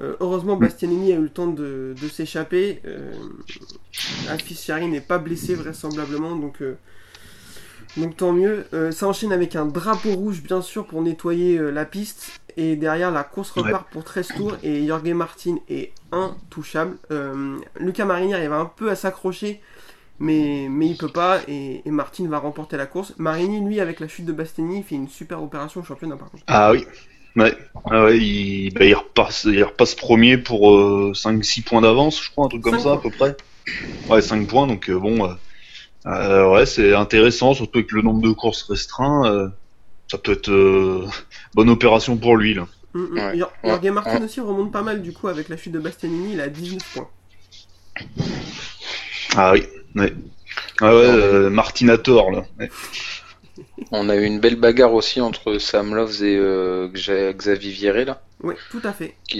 Euh, 0.00 0.16
heureusement, 0.20 0.56
Bastianini 0.56 1.12
a 1.12 1.16
eu 1.16 1.22
le 1.22 1.28
temps 1.28 1.46
de, 1.46 1.94
de 2.00 2.08
s'échapper. 2.08 2.80
Euh, 2.86 3.12
Alfichiari 4.28 4.88
n'est 4.88 5.00
pas 5.00 5.18
blessé 5.18 5.54
vraisemblablement, 5.54 6.36
donc, 6.36 6.62
euh, 6.62 6.76
donc 7.96 8.16
tant 8.16 8.32
mieux. 8.32 8.64
Euh, 8.72 8.92
ça 8.92 9.06
enchaîne 9.06 9.32
avec 9.32 9.56
un 9.56 9.66
drapeau 9.66 10.12
rouge, 10.12 10.42
bien 10.42 10.62
sûr, 10.62 10.86
pour 10.86 11.02
nettoyer 11.02 11.58
la 11.58 11.84
piste. 11.84 12.40
Et 12.56 12.76
derrière, 12.76 13.10
la 13.10 13.24
course 13.24 13.54
Ouais. 13.56 13.62
repart 13.62 13.88
pour 13.90 14.04
13 14.04 14.28
tours 14.28 14.56
et 14.62 14.86
Jorge 14.86 15.08
Martin 15.12 15.56
est 15.68 15.92
intouchable. 16.12 16.96
Lucas 17.78 18.04
Marini 18.04 18.34
arrive 18.34 18.52
un 18.52 18.64
peu 18.64 18.90
à 18.90 18.96
s'accrocher, 18.96 19.60
mais, 20.18 20.66
mais 20.70 20.86
il 20.88 20.96
peut 20.96 21.08
pas 21.08 21.40
et, 21.46 21.82
et 21.84 21.90
Martin 21.90 22.26
va 22.28 22.38
remporter 22.38 22.76
la 22.76 22.86
course. 22.86 23.14
Marini, 23.18 23.64
lui, 23.64 23.80
avec 23.80 24.00
la 24.00 24.08
chute 24.08 24.24
de 24.24 24.32
Bastianini, 24.32 24.78
il 24.78 24.84
fait 24.84 24.96
une 24.96 25.08
super 25.08 25.42
opération 25.42 25.80
au 25.80 25.84
championnat 25.84 26.16
par 26.16 26.30
contre. 26.30 26.42
Ah 26.48 26.72
oui. 26.72 26.86
Ouais, 27.36 27.56
ah 27.90 28.04
ouais 28.04 28.18
il, 28.18 28.74
bah, 28.74 28.84
il, 28.84 28.94
repasse, 28.94 29.44
il 29.44 29.62
repasse 29.62 29.94
premier 29.94 30.36
pour 30.36 30.74
euh, 30.74 31.12
5-6 31.14 31.62
points 31.62 31.80
d'avance, 31.80 32.22
je 32.22 32.30
crois, 32.30 32.46
un 32.46 32.48
truc 32.48 32.62
comme 32.62 32.80
ça 32.80 32.94
à 32.94 32.96
peu 32.98 33.10
près. 33.10 33.36
Ouais, 34.08 34.20
5 34.20 34.48
points, 34.48 34.66
donc 34.66 34.90
euh, 34.90 34.98
bon, 34.98 35.24
euh, 35.28 35.34
euh, 36.06 36.50
ouais, 36.50 36.66
c'est 36.66 36.94
intéressant, 36.94 37.54
surtout 37.54 37.78
avec 37.78 37.92
le 37.92 38.02
nombre 38.02 38.22
de 38.22 38.30
courses 38.32 38.62
restreint. 38.64 39.26
euh, 39.26 39.48
ça 40.10 40.18
peut 40.18 40.32
être 40.32 40.50
euh, 40.50 41.06
bonne 41.54 41.70
opération 41.70 42.16
pour 42.16 42.36
lui 42.36 42.54
là. 42.54 42.66
Mm, 42.94 43.00
mm. 43.00 43.18
Ouais. 43.18 43.42
Ouais. 43.62 43.90
Martin 43.92 44.18
Ouais. 44.18 44.24
aussi 44.24 44.40
remonte 44.40 44.72
pas 44.72 44.82
mal 44.82 45.02
du 45.02 45.12
coup 45.12 45.28
avec 45.28 45.48
la 45.48 45.56
chute 45.56 45.72
de 45.72 45.78
Bastianini, 45.78 46.32
il 46.32 46.40
a 46.40 46.48
19 46.48 46.82
points. 46.94 47.08
Ah 49.36 49.52
oui, 49.52 49.62
ouais. 49.94 50.12
Ah 50.80 50.94
ouais, 50.94 51.04
euh, 51.04 51.50
Martinator 51.50 52.32
là. 52.32 52.42
On 53.92 54.08
a 54.08 54.14
eu 54.16 54.22
une 54.24 54.38
belle 54.38 54.56
bagarre 54.56 54.94
aussi 54.94 55.20
entre 55.20 55.58
Sam 55.58 55.94
Loves 55.94 56.22
et 56.22 56.36
euh, 56.36 56.88
Xa- 56.94 57.32
Xavier 57.34 57.72
Vieré, 57.72 58.04
là, 58.04 58.22
Ouais, 58.42 58.56
tout 58.70 58.80
à 58.84 58.92
fait. 58.92 59.16
qui, 59.28 59.38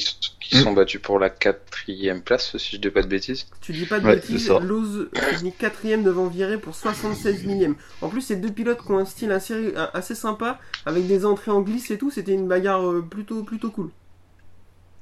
Mm. 0.52 0.56
sont 0.58 0.72
battus 0.72 1.00
pour 1.00 1.20
la 1.20 1.30
quatrième 1.30 2.22
place, 2.22 2.56
si 2.58 2.74
je 2.74 2.80
dis 2.80 2.90
pas 2.90 3.02
de 3.02 3.06
bêtises. 3.06 3.46
Tu 3.60 3.72
dis 3.72 3.86
pas 3.86 4.00
de 4.00 4.06
Ouais, 4.06 4.16
bêtises. 4.16 4.48
Lowe's 4.50 5.06
finit 5.38 5.52
quatrième 5.52 6.02
devant 6.02 6.26
Viré 6.26 6.58
pour 6.58 6.74
76 6.74 7.44
millième. 7.44 7.76
En 8.02 8.08
plus, 8.08 8.20
ces 8.22 8.34
deux 8.34 8.50
pilotes 8.50 8.82
qui 8.84 8.90
ont 8.90 8.98
un 8.98 9.04
style 9.04 9.30
assez, 9.30 9.72
un- 9.76 9.90
assez 9.94 10.16
sympa, 10.16 10.58
avec 10.86 11.06
des 11.06 11.24
entrées 11.24 11.52
en 11.52 11.60
glisse 11.60 11.92
et 11.92 11.98
tout, 11.98 12.10
c'était 12.10 12.32
une 12.32 12.48
bagarre 12.48 12.84
euh, 12.90 13.00
plutôt, 13.08 13.44
plutôt 13.44 13.70
cool. 13.70 13.90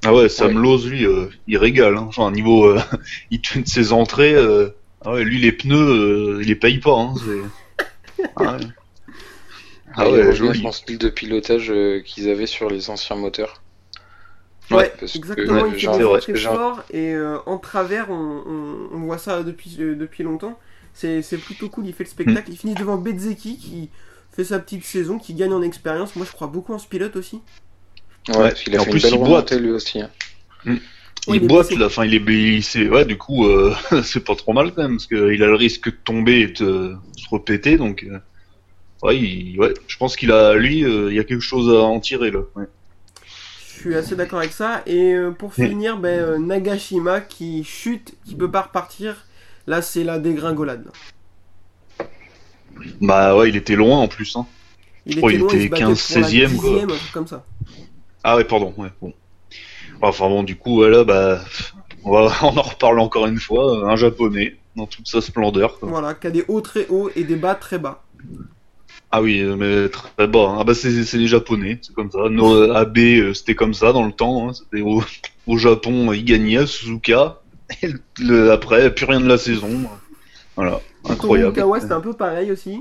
Ah 0.05 0.15
ouais, 0.15 0.29
Sam 0.29 0.49
Ouais. 0.49 0.63
Lowe, 0.63 0.87
lui, 0.87 1.07
euh, 1.07 1.27
il 1.47 1.57
régale. 1.57 1.97
Hein. 1.97 2.05
Enfin, 2.09 2.31
niveau, 2.31 2.67
euh, 2.67 2.79
il 3.31 3.41
tue 3.41 3.63
de 3.63 3.69
ses 3.69 3.95
entrées. 3.95 4.35
euh, 4.35 4.69
Ah 5.07 5.13
ouais, 5.13 5.25
lui, 5.25 5.39
les 5.41 5.53
pneus, 5.53 5.75
euh, 5.77 6.39
il 6.43 6.49
les 6.49 6.55
paye 6.57 6.79
pas. 6.79 6.95
Hein. 6.99 7.15
Ah 8.37 8.57
ouais. 8.57 8.67
Ah 9.97 10.07
il 10.07 10.13
ouais, 10.13 10.33
joli. 10.35 10.61
son 10.61 10.73
style 10.73 10.99
de 10.99 11.09
pilotage 11.09 11.71
euh, 11.71 12.01
qu'ils 12.01 12.29
avaient 12.31 12.47
sur 12.47 12.69
les 12.71 12.91
anciens 12.91 13.17
moteurs. 13.17 13.63
Ouais, 14.71 14.93
parce 15.01 15.13
que, 15.13 15.19
exactement, 15.19 15.63
ouais, 15.63 15.71
il 15.75 15.81
fait 16.21 16.37
j'ai- 16.37 16.49
forts 16.49 16.85
et 16.91 17.15
euh, 17.15 17.39
en 17.47 17.57
travers, 17.59 18.11
on, 18.11 18.43
on- 18.47 18.89
on 18.97 18.99
voit 19.01 19.17
ça 19.19 19.43
depuis, 19.43 19.77
euh, 19.81 19.95
depuis 19.95 20.23
longtemps. 20.25 20.59
C'est 20.93 21.23
c'est 21.23 21.39
plutôt 21.39 21.69
cool, 21.71 21.87
il 21.87 21.95
fait 21.95 22.05
le 22.05 22.11
spectacle. 22.11 22.51
Il 22.51 22.57
finit 22.59 22.75
devant 22.75 22.99
Bezzeki 22.99 23.57
qui 23.57 23.91
fait 24.33 24.45
sa 24.45 24.59
petite 24.59 24.85
saison, 24.85 25.19
qui 25.19 25.33
gagne 25.35 25.53
en 25.55 25.63
expérience. 25.63 26.17
Moi, 26.17 26.27
je 26.27 26.33
crois 26.33 26.49
beaucoup 26.49 26.75
en 26.75 26.79
ce 26.79 26.87
pilote 26.87 27.17
aussi. 27.17 27.41
Ouais, 28.29 28.37
Ouais. 28.37 28.49
parce 28.51 28.63
qu'il 28.63 28.75
a 28.77 28.77
Et 28.77 28.81
en 28.81 28.85
fait 28.85 28.91
plus, 28.91 29.05
une 29.05 29.11
belle 29.11 29.21
il 29.21 29.25
boite. 29.25 29.53
lui 29.53 29.71
aussi. 29.71 30.01
hein. 30.03 30.11
Ouais, 31.29 31.37
il 31.37 31.43
il 31.43 31.47
boite 31.47 31.69
blessé. 31.69 31.77
là, 31.77 31.87
enfin 31.87 32.05
il 32.05 32.15
est, 32.15 32.23
il, 32.57 32.63
c'est- 32.63 32.89
ouais, 32.89 33.05
du 33.05 33.17
coup, 33.19 33.47
euh, 33.47 33.75
c'est 34.05 34.25
pas 34.25 34.35
trop 34.35 34.53
mal 34.53 34.73
quand 34.75 34.83
même, 34.83 34.93
parce 34.97 35.07
qu'il 35.07 35.43
a 35.43 35.47
le 35.47 35.55
risque 35.55 35.87
de 35.87 35.97
tomber 36.05 36.41
et 36.41 36.47
de 36.49 36.97
se 37.17 37.29
repéter, 37.31 37.77
donc, 37.77 38.05
euh, 38.05 38.19
ouais, 39.03 39.17
il- 39.19 39.59
ouais, 39.59 39.75
je 39.87 39.97
pense 39.97 40.17
qu'il 40.17 40.33
a, 40.33 40.55
lui, 40.55 40.85
euh, 40.85 41.11
il 41.11 41.17
y 41.17 41.21
a 41.21 41.25
quelque 41.25 41.41
chose 41.43 41.69
à 41.75 41.81
en 41.83 42.01
tirer 42.01 42.31
là. 42.31 42.41
Ouais. 42.57 42.65
Je 43.75 43.81
suis 43.83 43.95
assez 43.95 44.17
d'accord 44.17 44.41
avec 44.41 44.53
ça. 44.53 44.83
Et 44.87 45.13
euh, 45.15 45.31
pour 45.31 45.55
finir, 45.55 45.99
ben, 45.99 46.19
euh, 46.19 46.39
Nagashima 46.39 47.21
qui 47.21 47.63
chute, 47.63 48.15
qui 48.27 48.35
peut 48.35 48.51
pas 48.51 48.63
repartir. 48.63 49.25
Là, 49.69 49.83
c'est 49.83 50.03
la 50.03 50.19
dégringolade. 50.19 50.87
Bah 53.01 53.37
ouais, 53.37 53.49
il 53.51 53.57
était 53.57 53.77
loin 53.77 53.99
en 53.99 54.09
plus. 54.09 54.35
Hein. 54.37 54.47
Il 55.07 55.17
crois 55.17 55.31
était 55.33 55.39
qu'il 55.39 55.47
loin, 55.47 55.51
il 55.53 55.57
était 55.57 55.65
se 55.67 55.71
battait 55.71 55.83
15, 55.85 56.03
pour 56.13 56.21
la 56.21 56.29
16e, 56.29 56.57
quoi. 56.87 56.97
comme 57.13 57.27
ça. 57.27 57.45
Ah 58.25 58.37
ouais, 58.37 58.45
pardon, 58.45 58.75
ouais, 58.77 58.89
bon. 59.01 59.13
Enfin 60.01 60.29
bon, 60.29 60.43
du 60.43 60.57
coup, 60.57 60.77
voilà, 60.77 61.05
bah, 61.05 61.41
on, 62.05 62.13
va, 62.13 62.33
on 62.43 62.57
en 62.57 62.63
reparle 62.63 62.99
encore 63.01 63.27
une 63.27 63.39
fois, 63.39 63.91
un 63.91 63.97
japonais, 63.97 64.57
dans 64.77 64.87
toute 64.87 65.07
sa 65.09 65.21
splendeur. 65.21 65.79
quoi. 65.79 65.89
Voilà, 65.89 66.15
qui 66.15 66.27
a 66.27 66.31
des 66.31 66.45
hauts 66.49 66.61
très 66.61 66.87
hauts 66.89 67.11
et 67.17 67.25
des 67.25 67.37
bas 67.37 67.55
très 67.55 67.79
bas. 67.79 68.05
Ah 69.11 69.23
oui, 69.23 69.41
euh, 69.41 69.57
mais 69.57 69.89
très 69.89 70.27
bas. 70.27 70.49
hein. 70.51 70.57
Ah 70.61 70.65
bah 70.65 70.75
c'est 70.75 70.91
les 71.17 71.27
japonais, 71.29 71.79
c'est 71.83 71.95
comme 71.95 72.11
ça. 72.11 72.29
Nos 72.29 72.53
euh, 72.55 72.75
AB, 72.75 72.99
euh, 72.99 73.35
c'était 73.35 73.55
comme 73.55 73.73
ça 73.75 73.93
dans 73.93 74.05
le 74.05 74.13
temps. 74.13 74.49
Hein. 74.49 74.53
C'était 74.53 74.83
au, 74.83 75.03
au 75.47 75.57
Japon, 75.59 76.13
il 76.13 76.25
gagnait 76.25 76.59
à 76.59 76.67
Suzuka. 76.67 77.41
Et 77.83 77.89
le, 77.89 78.01
le- 78.21 78.53
après, 78.53 78.95
plus 78.95 79.07
rien 79.07 79.21
de 79.21 79.29
la 79.29 79.39
saison. 79.39 79.69
Voilà, 80.57 80.81
incroyable. 81.09 81.53
Tomokawa, 81.55 81.81
c'était 81.81 81.93
un 81.95 82.01
peu 82.01 82.13
pareil 82.13 82.51
aussi. 82.53 82.81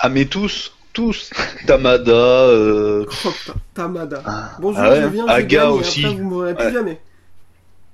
Ah 0.00 0.08
mais 0.08 0.24
tous, 0.26 0.72
tous. 0.92 1.30
Tamada, 1.66 2.12
euh, 2.12 3.04
Oh 3.26 3.30
Tamada. 3.74 4.22
ah, 4.24 4.52
Bonjour, 4.58 4.80
ah 4.82 4.90
ouais, 4.90 5.02
je 5.02 5.06
viens, 5.08 5.26
je 5.26 5.32
Aga 5.32 5.58
gagne, 5.64 5.68
aussi. 5.70 6.04
après 6.04 6.16
vous 6.16 6.30
me 6.30 6.40
verrez 6.44 6.54
plus 6.54 6.66
Ouais. 6.66 6.72
jamais. 6.72 7.00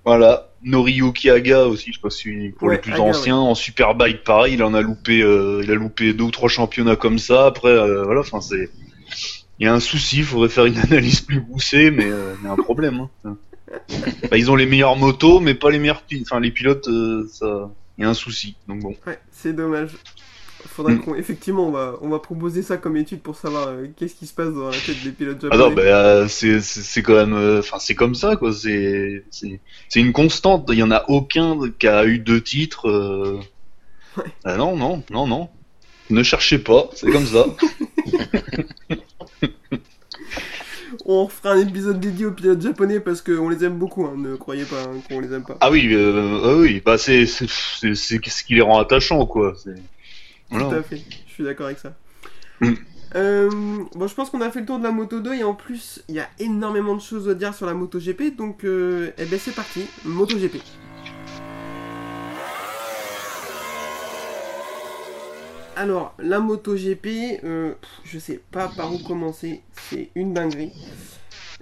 Voilà, 0.05 0.49
Noriyuki 0.65 1.31
Aga 1.31 1.67
aussi, 1.67 1.91
je 1.93 1.97
sais 1.97 2.01
pas 2.01 2.11
si 2.11 2.53
pour 2.59 2.69
Ouais, 2.69 2.75
les 2.75 2.81
plus 2.81 2.95
anciens, 2.95 3.37
en 3.37 3.55
Superbike 3.55 4.25
pareil, 4.25 4.55
il 4.55 4.63
en 4.63 4.75
a 4.75 4.83
loupé, 4.83 5.23
euh, 5.23 5.61
il 5.63 5.71
a 5.71 5.75
loupé 5.75 6.13
deux 6.13 6.25
ou 6.25 6.31
trois 6.31 6.49
championnats 6.49 6.97
comme 6.97 7.19
ça. 7.19 7.47
Après, 7.47 7.69
euh, 7.69 8.05
voilà, 8.05 8.21
enfin 8.21 8.41
c'est, 8.41 8.71
il 9.59 9.67
y 9.67 9.69
a 9.69 9.75
un 9.75 9.81
souci, 9.81 10.19
il 10.19 10.25
faudrait 10.25 10.49
faire 10.49 10.67
une 10.67 10.79
analyse 10.91 11.21
plus 11.21 11.41
poussée, 11.41 11.91
mais 11.91 12.07
euh, 12.07 12.35
il 12.41 12.45
y 12.45 12.49
a 12.49 12.53
un 12.53 12.57
problème. 12.57 13.09
Hein. 13.25 13.37
Bah, 14.31 14.37
ils 14.37 14.51
ont 14.51 14.57
les 14.57 14.67
meilleures 14.67 14.97
motos, 14.97 15.41
mais 15.41 15.55
pas 15.55 15.71
les 15.71 15.79
meilleurs, 15.79 16.03
enfin 16.23 16.41
les 16.41 16.51
pilotes, 16.51 16.89
euh, 16.89 17.27
ça, 17.33 17.71
il 17.99 18.03
y 18.03 18.05
a 18.05 18.11
un 18.11 18.15
souci. 18.15 18.57
Donc 18.69 18.81
bon. 18.81 18.95
Ouais, 19.07 19.19
c'est 19.31 19.53
dommage. 19.53 19.91
Faudrait 20.69 20.95
Mm. 20.95 21.01
qu'on. 21.01 21.15
Effectivement, 21.15 21.69
on 21.69 21.71
va, 21.73 21.95
on 22.03 22.09
va 22.09 22.19
proposer 22.19 22.63
ça 22.63 22.77
comme 22.77 22.97
étude 22.97 23.21
pour 23.21 23.37
savoir 23.37 23.69
euh, 23.69 23.87
qu'est-ce 23.97 24.15
qui 24.15 24.27
se 24.27 24.35
passe 24.35 24.53
dans 24.55 24.69
la 24.69 24.77
tête 24.77 25.03
des 25.03 25.13
pilotes 25.13 25.39
Ah 25.51 25.57
japonais. 25.57 25.65
non, 25.69 25.71
bah, 25.75 25.83
euh, 25.83 26.29
c'est 26.29 26.61
c'est 26.61 27.03
quand 27.03 27.15
même, 27.15 27.35
euh, 27.35 27.61
enfin 27.61 27.79
c'est 27.81 27.95
comme 27.95 28.15
ça 28.15 28.37
quoi. 28.37 28.53
C'est 28.53 29.25
c'est 29.31 29.61
c'est 29.89 30.01
une 30.01 30.13
constante. 30.13 30.69
Il 30.73 30.79
y 30.79 30.83
en 30.83 30.91
a 30.91 31.05
aucun 31.09 31.59
qui 31.79 31.89
a 31.89 32.05
eu 32.07 32.19
deux 32.19 32.41
titres. 32.43 33.41
Ouais. 34.17 34.25
Ah 34.45 34.57
non 34.57 34.77
non 34.77 35.03
non 35.11 35.27
non. 35.27 35.49
Ne 36.11 36.23
cherchez 36.23 36.59
pas, 36.59 36.91
c'est 36.95 37.11
comme 37.11 37.27
ça. 37.27 37.47
On 41.07 41.27
fera 41.27 41.55
un 41.55 41.61
épisode 41.67 41.99
dédié 42.01 42.27
aux 42.27 42.33
pilotes 42.33 42.61
japonais 42.61 43.01
parce 43.01 43.23
qu'on 43.23 43.49
les 43.49 43.65
aime 43.65 43.79
beaucoup, 43.79 44.05
hein, 44.05 44.15
ne 44.17 44.37
croyez 44.37 44.65
pas 44.65 44.83
hein, 44.83 45.01
qu'on 45.09 45.21
les 45.21 45.33
aime 45.33 45.43
pas. 45.43 45.57
Ah 45.61 45.71
oui, 45.71 45.89
euh, 45.93 46.39
ah 46.45 46.57
oui, 46.57 46.83
bah 46.85 46.99
c'est 46.99 47.25
c'est 47.27 47.49
c'est 47.49 47.95
c'est 47.95 48.21
ce 48.29 48.45
qui 48.45 48.55
les 48.55 48.61
rend 48.61 48.79
attachants 48.79 49.25
quoi. 49.25 49.55
C'est 49.63 49.75
Tout 50.53 50.75
à 50.75 50.83
fait, 50.83 51.03
je 51.27 51.33
suis 51.33 51.45
d'accord 51.45 51.67
avec 51.67 51.79
ça. 51.79 51.95
Mm. 52.61 52.75
Euh, 53.15 53.51
bon, 53.95 54.07
je 54.07 54.15
pense 54.15 54.31
qu'on 54.31 54.41
a 54.41 54.51
fait 54.51 54.61
le 54.61 54.67
tour 54.67 54.79
de 54.79 54.85
la 54.85 54.91
Moto 54.91 55.21
2 55.21 55.35
et 55.35 55.45
en 55.45 55.55
plus, 55.55 56.03
il 56.09 56.15
y 56.15 56.21
a 56.21 56.29
énormément 56.39 56.95
de 56.95 57.01
choses 57.01 57.29
à 57.29 57.35
dire 57.35 57.55
sur 57.55 57.67
la 57.67 57.75
Moto 57.75 57.99
GP, 57.99 58.37
donc 58.37 58.65
euh, 58.65 59.11
eh 59.19 59.25
ben 59.27 59.39
c'est 59.39 59.55
parti, 59.55 59.87
Moto 60.05 60.37
GP. 60.39 60.57
Alors, 65.77 66.15
la 66.19 66.39
Moto 66.39 66.75
GP, 66.75 67.43
euh, 67.45 67.75
je 68.05 68.19
sais 68.19 68.41
pas 68.51 68.69
par 68.69 68.95
où 68.95 68.99
commencer, 68.99 69.63
c'est 69.91 70.11
une 70.15 70.33
dinguerie. 70.33 70.73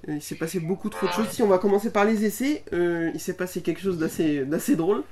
Euh, 0.09 0.17
il 0.17 0.23
s'est 0.23 0.35
passé 0.37 0.61
beaucoup 0.61 0.89
trop 0.89 1.07
de 1.07 1.13
choses. 1.13 1.29
Si 1.31 1.43
on 1.43 1.49
va 1.49 1.59
commencer 1.59 1.91
par 1.91 2.05
les 2.05 2.25
essais, 2.25 2.65
il 2.73 3.21
s'est 3.21 3.35
passé 3.35 3.61
quelque 3.61 3.81
chose 3.81 3.99
d'assez 3.99 4.77
drôle. 4.77 5.03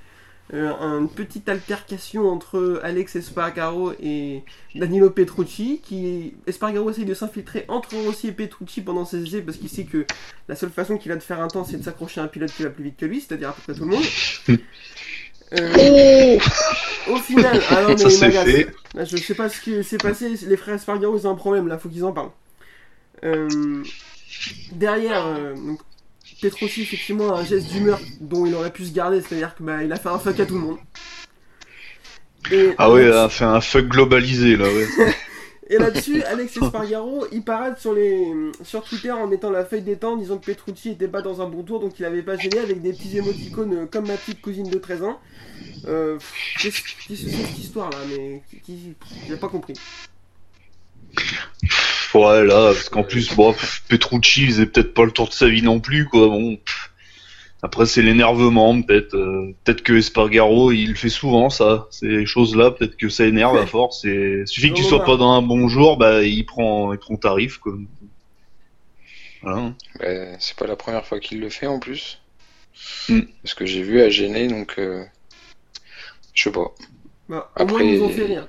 Euh, 0.54 0.72
une 0.80 1.10
petite 1.10 1.48
altercation 1.48 2.26
entre 2.26 2.80
Alex 2.82 3.16
Espargaro 3.16 3.92
et 4.00 4.42
Danilo 4.74 5.10
Petrucci, 5.10 5.80
qui 5.82 6.34
Espargaro 6.46 6.88
essaye 6.90 7.04
de 7.04 7.12
s'infiltrer 7.12 7.66
entre 7.68 7.94
Rossi 7.96 8.28
et 8.28 8.32
Petrucci 8.32 8.80
pendant 8.80 9.04
ses 9.04 9.22
essais 9.22 9.42
parce 9.42 9.58
qu'il 9.58 9.68
sait 9.68 9.84
que 9.84 10.06
la 10.48 10.56
seule 10.56 10.70
façon 10.70 10.96
qu'il 10.96 11.12
a 11.12 11.16
de 11.16 11.22
faire 11.22 11.40
un 11.40 11.48
temps, 11.48 11.64
c'est 11.64 11.76
de 11.76 11.82
s'accrocher 11.82 12.22
à 12.22 12.24
un 12.24 12.28
pilote 12.28 12.50
qui 12.50 12.62
va 12.62 12.70
plus 12.70 12.84
vite 12.84 12.96
que 12.96 13.04
lui, 13.04 13.20
c'est-à-dire 13.20 13.50
à 13.50 13.52
peu 13.52 13.60
près 13.62 13.74
tout 13.74 13.84
le 13.84 13.90
monde. 13.90 14.04
Euh, 15.58 16.38
au 17.10 17.16
final, 17.16 17.58
ah 17.70 17.80
non, 17.80 17.88
mais 17.92 17.96
Ça 17.96 18.10
c'est 18.10 18.26
Magas, 18.26 18.44
fait. 18.44 18.68
Là, 18.92 19.04
je 19.06 19.16
sais 19.16 19.34
pas 19.34 19.48
ce 19.48 19.62
qui 19.62 19.82
s'est 19.82 19.96
passé, 19.96 20.34
les 20.46 20.56
frères 20.58 20.74
Espargaro 20.74 21.16
ils 21.16 21.26
ont 21.26 21.30
un 21.30 21.36
problème 21.36 21.68
là, 21.68 21.78
faut 21.78 21.88
qu'ils 21.88 22.04
en 22.04 22.12
parlent. 22.12 22.32
Euh, 23.24 23.82
derrière, 24.72 25.26
euh, 25.26 25.54
donc, 25.54 25.80
Petrossi 26.40 26.82
effectivement 26.82 27.34
a 27.34 27.40
un 27.40 27.44
geste 27.44 27.68
d'humeur 27.68 28.00
dont 28.20 28.46
il 28.46 28.54
aurait 28.54 28.72
pu 28.72 28.84
se 28.86 28.92
garder, 28.92 29.20
c'est-à-dire 29.20 29.54
que 29.54 29.62
bah, 29.62 29.82
il 29.82 29.92
a 29.92 29.96
fait 29.96 30.08
un 30.08 30.18
fuck 30.18 30.38
à 30.38 30.46
tout 30.46 30.54
le 30.54 30.60
monde. 30.60 30.78
Et 32.52 32.70
Ah 32.78 32.90
ouais, 32.90 33.02
elle 33.02 33.12
a 33.12 33.28
fait 33.28 33.44
un 33.44 33.60
fuck 33.60 33.86
globalisé 33.88 34.56
là. 34.56 34.64
Ouais. 34.66 34.86
et 35.70 35.78
là-dessus, 35.78 36.22
Alex 36.22 36.56
Espargaro, 36.56 37.26
il 37.32 37.42
parade 37.42 37.78
sur, 37.78 37.92
les, 37.92 38.24
sur 38.62 38.82
Twitter 38.84 39.10
en 39.10 39.26
mettant 39.26 39.50
la 39.50 39.64
feuille 39.64 39.82
des 39.82 39.96
temps, 39.96 40.12
en 40.12 40.16
disant 40.16 40.38
que 40.38 40.46
Petrucci 40.46 40.90
était 40.90 41.08
pas 41.08 41.20
dans 41.22 41.42
un 41.42 41.48
bon 41.48 41.62
tour, 41.62 41.80
donc 41.80 41.98
il 41.98 42.04
avait 42.04 42.22
pas 42.22 42.36
gêné, 42.36 42.58
avec 42.58 42.80
des 42.80 42.92
petits 42.92 43.18
émoticônes 43.18 43.74
euh, 43.74 43.86
comme 43.86 44.06
ma 44.06 44.14
petite 44.16 44.40
cousine 44.40 44.70
de 44.70 44.78
13 44.78 45.02
ans. 45.02 45.20
Euh, 45.86 46.18
Qu'est-ce 46.60 46.80
qu'est-ce 46.82 47.24
que 47.24 47.30
c'est 47.30 47.36
cette 47.36 47.58
histoire 47.58 47.90
là 47.90 47.98
Mais 48.08 48.42
qui, 48.50 48.60
qui- 48.60 48.94
j'ai 49.28 49.36
pas 49.36 49.48
compris. 49.48 49.74
Ouais, 52.14 52.44
là, 52.44 52.72
parce 52.72 52.88
qu'en 52.88 53.02
plus, 53.02 53.34
bon, 53.34 53.52
pff, 53.52 53.82
Petrucci 53.88 54.42
il 54.44 54.48
faisait 54.48 54.66
peut-être 54.66 54.94
pas 54.94 55.04
le 55.04 55.10
tour 55.10 55.28
de 55.28 55.32
sa 55.34 55.48
vie 55.48 55.62
non 55.62 55.78
plus, 55.80 56.06
quoi. 56.06 56.28
Bon, 56.28 56.56
pff. 56.56 56.90
après 57.62 57.86
c'est 57.86 58.02
l'énervement, 58.02 58.80
peut-être, 58.80 59.14
euh, 59.14 59.54
peut-être 59.64 59.82
que 59.82 59.92
Espargaro 59.94 60.72
il 60.72 60.90
le 60.90 60.94
fait 60.94 61.08
souvent, 61.10 61.50
ça, 61.50 61.86
ces 61.90 62.24
choses-là, 62.24 62.70
peut-être 62.70 62.96
que 62.96 63.08
ça 63.08 63.26
énerve 63.26 63.56
à 63.58 63.66
force. 63.66 64.04
Et 64.04 64.42
suffit 64.46 64.70
que 64.70 64.76
tu 64.76 64.84
sois 64.84 65.04
pas 65.04 65.16
dans 65.16 65.32
un 65.32 65.42
bon 65.42 65.68
jour, 65.68 65.96
bah 65.96 66.22
il 66.22 66.46
prend, 66.46 66.92
il 66.92 66.98
prend 66.98 67.16
tarif, 67.16 67.58
quoi. 67.58 67.74
Voilà. 69.42 69.72
Bah, 70.00 70.06
c'est 70.40 70.56
pas 70.56 70.66
la 70.66 70.76
première 70.76 71.04
fois 71.06 71.20
qu'il 71.20 71.40
le 71.40 71.48
fait 71.50 71.66
en 71.66 71.78
plus. 71.78 72.20
Mm. 73.08 73.20
Parce 73.42 73.54
que 73.54 73.66
j'ai 73.66 73.82
vu 73.82 74.00
à 74.00 74.08
gêner, 74.08 74.48
donc 74.48 74.74
euh, 74.78 75.04
je 76.34 76.44
sais 76.44 76.52
pas. 76.52 76.72
Bah, 77.28 77.50
au 77.56 77.64
moins, 77.66 77.74
Après- 77.74 77.86
ils 77.86 77.98
nous 77.98 78.04
ont 78.04 78.08
fait 78.10 78.24
rire. 78.24 78.48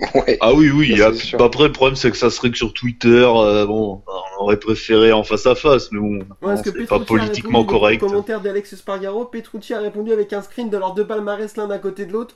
Ouais. 0.14 0.38
Ah 0.40 0.52
oui, 0.52 0.70
oui. 0.70 0.96
Ça, 0.98 1.06
ah, 1.08 1.12
c'est 1.14 1.22
sûr. 1.24 1.38
bah, 1.38 1.44
après, 1.44 1.64
le 1.64 1.72
problème, 1.72 1.94
c'est 1.96 2.10
que 2.10 2.16
ça 2.16 2.28
serait 2.30 2.50
que 2.50 2.56
sur 2.56 2.72
Twitter, 2.72 3.08
euh, 3.24 3.64
bon, 3.64 4.02
on 4.38 4.42
aurait 4.42 4.58
préféré 4.58 5.12
en 5.12 5.22
face 5.22 5.46
à 5.46 5.54
face, 5.54 5.90
mais 5.92 6.00
bon, 6.00 6.18
Ouais, 6.18 6.24
parce 6.42 6.62
que 6.62 6.70
c'est 6.72 6.86
pas 6.86 6.98
politiquement 6.98 7.64
correct. 7.64 8.00
commentaire 8.00 8.40
d'Alex 8.40 8.74
Spargaro. 8.74 9.24
Petrucci 9.26 9.72
a 9.72 9.80
répondu 9.80 10.12
avec 10.12 10.32
un 10.32 10.42
screen 10.42 10.68
de 10.68 10.76
leurs 10.76 10.94
deux 10.94 11.06
palmarès 11.06 11.56
l'un 11.56 11.70
à 11.70 11.78
côté 11.78 12.06
de 12.06 12.12
l'autre. 12.12 12.34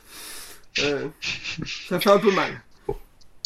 Euh, 0.81 1.07
ça 1.89 1.99
fait 1.99 2.11
un 2.11 2.19
peu 2.19 2.31
mal. 2.33 2.51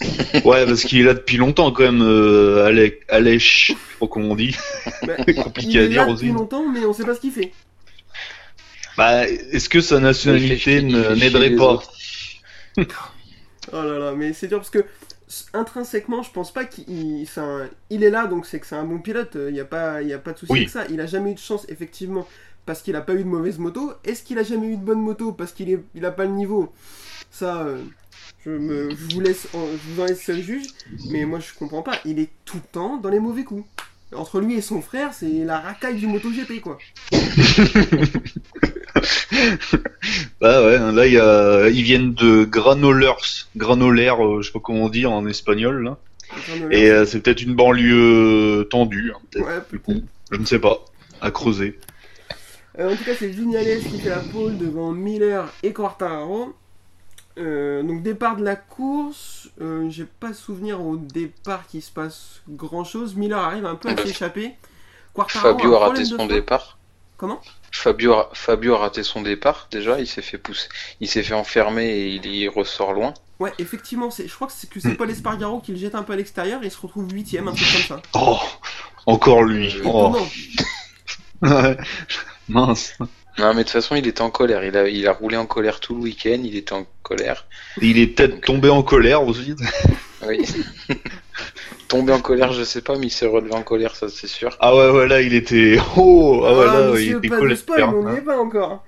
Ouais, 0.45 0.67
parce 0.67 0.83
qu'il 0.83 0.99
est 1.01 1.05
là 1.05 1.15
depuis 1.15 1.37
longtemps 1.37 1.71
quand 1.71 1.85
même, 1.85 2.03
euh, 2.03 2.67
Alec, 2.67 3.03
Alech, 3.09 3.67
je 3.69 3.73
sais 3.73 3.79
pas 4.01 4.07
comment 4.09 4.31
on 4.31 4.35
dit. 4.35 4.57
C'est 5.27 5.35
compliqué 5.35 5.71
il 5.75 5.79
à 5.79 5.83
est 5.85 5.89
dire 5.89 6.07
là 6.07 6.13
aussi. 6.13 6.25
depuis 6.25 6.37
longtemps, 6.39 6.65
mais 6.69 6.85
on 6.85 6.93
sait 6.93 7.05
pas 7.05 7.15
ce 7.15 7.21
qu'il 7.21 7.31
fait. 7.31 7.53
Bah, 8.97 9.29
est-ce 9.29 9.69
que 9.69 9.81
sa 9.81 10.01
nationalité 10.01 10.83
n'aiderait 10.83 11.55
pas? 11.55 11.81
Oh 13.73 13.77
là 13.83 13.99
là, 13.99 14.13
mais 14.17 14.33
c'est 14.33 14.49
dur 14.49 14.59
parce 14.59 14.71
que 14.71 14.85
intrinsèquement, 15.55 16.23
je 16.23 16.31
pense 16.33 16.53
pas 16.53 16.65
qu'il. 16.65 16.85
il 16.89 18.05
est 18.05 18.11
là, 18.11 18.27
donc 18.27 18.45
c'est 18.47 18.59
que 18.61 18.67
c'est 18.67 18.75
un 18.75 18.85
bon 18.85 18.99
pilote. 18.99 19.37
Il 19.37 19.53
n'y 19.53 19.61
a, 19.61 19.65
pas- 19.65 20.03
y 20.03 20.13
a 20.13 20.19
pas 20.19 20.33
de 20.33 20.39
souci 20.39 20.53
Oui. 20.53 20.59
avec 20.61 20.71
ça. 20.71 20.85
Il 20.91 21.01
a 21.01 21.07
jamais 21.07 21.31
eu 21.31 21.35
de 21.35 21.39
chance, 21.39 21.65
effectivement, 21.69 22.27
parce 22.67 22.83
qu'il 22.83 22.97
a 22.97 23.01
pas 23.01 23.15
eu 23.15 23.19
de 23.23 23.29
mauvaise 23.29 23.59
moto. 23.59 23.93
Est-ce 24.05 24.23
qu'il 24.25 24.39
a 24.39 24.43
jamais 24.43 24.67
eu 24.69 24.77
de 24.77 24.83
bonne 24.85 25.01
moto 25.01 25.33
parce 25.33 25.53
qu'il 25.53 25.71
est... 25.71 25.81
il 25.95 26.05
a 26.05 26.11
pas 26.11 26.25
le 26.25 26.33
niveau? 26.33 26.73
Ça, 27.31 27.63
euh, 27.63 27.83
je, 28.45 28.51
me... 28.51 28.91
je 28.91 29.15
vous 29.15 29.21
laisse, 29.21 29.47
en- 29.55 29.67
je 29.67 29.93
vous 29.95 30.01
en 30.03 30.07
laisse 30.07 30.23
seul 30.23 30.43
juge. 30.43 30.67
Mais 31.11 31.25
moi, 31.25 31.39
je 31.39 31.55
comprends 31.59 31.83
pas. 31.83 31.99
Il 32.05 32.19
est 32.19 32.31
tout 32.45 32.57
le 32.59 32.63
temps 32.73 32.97
dans 32.99 33.09
les 33.11 33.21
mauvais 33.21 33.45
coups. 33.45 33.65
Entre 34.15 34.41
lui 34.41 34.55
et 34.57 34.61
son 34.61 34.83
frère, 34.83 35.15
c'est 35.15 35.45
la 35.45 35.59
racaille 35.61 35.97
du 35.97 36.07
MotoGP, 36.09 36.61
quoi. 36.61 36.77
Bah 40.41 40.65
ouais, 40.65 40.93
là, 40.93 41.07
y 41.07 41.19
a, 41.19 41.69
ils 41.69 41.83
viennent 41.83 42.15
de 42.15 42.45
Granolers, 42.45 43.47
Granolaire, 43.57 44.25
euh, 44.25 44.43
je 44.43 44.49
sais 44.49 44.53
pas 44.53 44.61
comment 44.61 44.89
dire 44.89 45.13
en 45.13 45.27
espagnol, 45.27 45.85
là. 45.85 45.99
Et 46.71 46.91
euh, 46.91 47.05
c'est 47.05 47.21
peut-être 47.21 47.43
une 47.43 47.55
banlieue 47.55 48.61
euh, 48.61 48.65
tendue, 48.65 49.13
hein, 49.15 49.21
peut-être, 49.31 49.47
Ouais, 49.47 49.63
du 49.71 49.79
coup. 49.79 50.03
Je 50.31 50.39
ne 50.39 50.45
sais 50.45 50.59
pas. 50.59 50.85
À 51.21 51.31
creuser. 51.31 51.79
Euh, 52.79 52.93
en 52.93 52.97
tout 52.97 53.05
cas, 53.05 53.13
c'est 53.19 53.29
Vignales 53.29 53.81
qui 53.81 54.01
fait 54.01 54.09
la 54.09 54.17
pole 54.17 54.57
devant 54.57 54.93
Miller 54.93 55.53
et 55.63 55.73
Quartararo. 55.73 56.55
Euh, 57.39 57.83
donc 57.83 58.03
départ 58.03 58.37
de 58.37 58.45
la 58.45 58.57
course, 58.57 59.49
euh, 59.61 59.89
j'ai 59.89 60.05
pas 60.05 60.35
souvenir 60.35 60.85
au 60.85 60.97
départ 60.97 61.67
qu'il 61.67 61.81
se 61.81 61.91
passe 61.91 62.43
grand 62.49 62.85
chose. 62.85 63.15
Miller 63.15 63.39
arrive 63.39 63.65
un 63.65 63.75
peu 63.75 63.89
à 63.89 63.97
s'échapper. 63.97 64.53
Quartararo 65.15 65.59
Fabio 65.59 65.75
a 65.75 65.89
raté 65.89 66.05
son 66.05 66.27
départ. 66.27 66.79
Comment? 67.23 67.41
Fabio 67.71 68.15
a... 68.15 68.31
Fabio 68.33 68.75
a 68.75 68.79
raté 68.79 69.05
son 69.05 69.23
départ 69.23 69.69
déjà, 69.71 70.01
il 70.01 70.09
s'est 70.09 70.23
fait 70.23 70.39
pousser, 70.39 70.67
il 70.99 71.07
s'est 71.07 71.23
fait 71.23 71.35
enfermer 71.35 71.87
et 71.89 72.09
il 72.17 72.27
y 72.27 72.49
ressort 72.49 72.93
loin. 72.93 73.15
Ouais, 73.39 73.53
effectivement, 73.61 74.11
c'est, 74.11 74.27
je 74.27 74.35
crois 74.35 74.49
que 74.49 74.53
c'est, 74.53 74.69
que 74.69 74.81
c'est 74.81 74.89
Hmm. 74.89 74.97
Paul 74.97 75.09
Espargaro 75.09 75.61
qui 75.61 75.71
le 75.71 75.79
jette 75.79 75.95
un 75.95 76.03
peu 76.03 76.15
à 76.15 76.17
l'extérieur 76.17 76.65
et 76.65 76.67
il 76.67 76.71
se 76.73 76.81
retrouve 76.81 77.09
huitième, 77.13 77.47
un 77.47 77.53
truc 77.53 77.69
comme 77.73 77.97
ça. 77.97 78.03
Oh, 78.15 78.41
encore 79.07 79.45
lui. 79.45 79.73
Oh. 79.85 80.17
Ouais. 81.43 81.77
mince. 82.49 82.95
Non 83.39 83.55
mais 83.55 83.59
de 83.59 83.63
toute 83.63 83.71
façon 83.71 83.95
il 83.95 84.09
était 84.09 84.21
en 84.21 84.31
colère, 84.31 84.65
il 84.65 84.77
a, 84.77 84.89
il 84.89 85.07
a 85.07 85.13
roulé 85.13 85.37
en 85.37 85.47
colère 85.47 85.79
tout 85.79 85.95
le 85.95 86.01
week-end, 86.01 86.41
il 86.43 86.57
était 86.57 86.73
en 86.73 86.89
colère. 87.05 87.47
Il 87.81 87.99
est 87.99 88.09
peut-être 88.09 88.41
tombé 88.41 88.69
en 88.69 88.83
colère 88.83 89.23
aussi. 89.23 89.55
Oui. 90.25 90.39
Tombé 91.93 92.13
en 92.13 92.21
colère 92.21 92.53
je 92.53 92.65
sais 92.65 92.81
pas 92.83 92.97
mais 92.99 93.07
il 93.07 93.11
s'est 93.11 93.27
relevé 93.27 93.55
en 93.55 93.63
colère 93.63 93.95
ça 93.95 94.09
c'est 94.09 94.27
sûr. 94.27 94.57
Ah 94.61 94.75
ouais, 94.75 94.91
ouais, 94.91 95.07
là, 95.07 95.21
il 95.21 95.35
était. 95.35 95.79
Oh, 95.97 96.43
ah 96.45 96.53
ouais, 96.59 96.65
là, 96.67 97.01
il 97.01 97.11
était 97.17 97.29
pas 97.29 97.37
de 97.37 97.41
colère. 97.41 97.57
spoil, 97.59 97.83
on 97.85 98.11
n'y 98.11 98.19
est 98.19 98.23
pas 98.23 98.39
encore. 98.39 98.83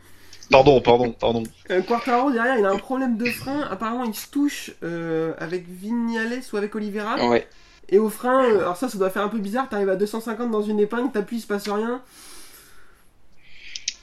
Pardon, 0.50 0.80
pardon, 0.80 1.10
pardon. 1.12 1.42
Euh, 1.70 1.80
Quartaro 1.82 2.30
derrière, 2.30 2.58
il 2.58 2.64
a 2.66 2.70
un 2.70 2.76
problème 2.76 3.16
de 3.16 3.24
frein. 3.26 3.62
Apparemment, 3.70 4.04
il 4.04 4.14
se 4.14 4.28
touche 4.30 4.72
euh, 4.82 5.32
avec 5.38 5.64
Vignales 5.68 6.40
ou 6.52 6.56
avec 6.56 6.74
Oliveira. 6.74 7.28
Ouais. 7.28 7.46
Et 7.88 7.98
au 7.98 8.08
frein, 8.10 8.44
euh, 8.44 8.58
alors 8.60 8.76
ça, 8.76 8.88
ça 8.88 8.98
doit 8.98 9.10
faire 9.10 9.22
un 9.22 9.28
peu 9.28 9.38
bizarre. 9.38 9.68
T'arrives 9.68 9.88
à 9.90 9.96
250 9.96 10.50
dans 10.50 10.62
une 10.62 10.80
épingle, 10.80 11.10
t'appuies, 11.12 11.36
il 11.36 11.40
se 11.40 11.46
passe 11.46 11.68
rien. 11.68 12.00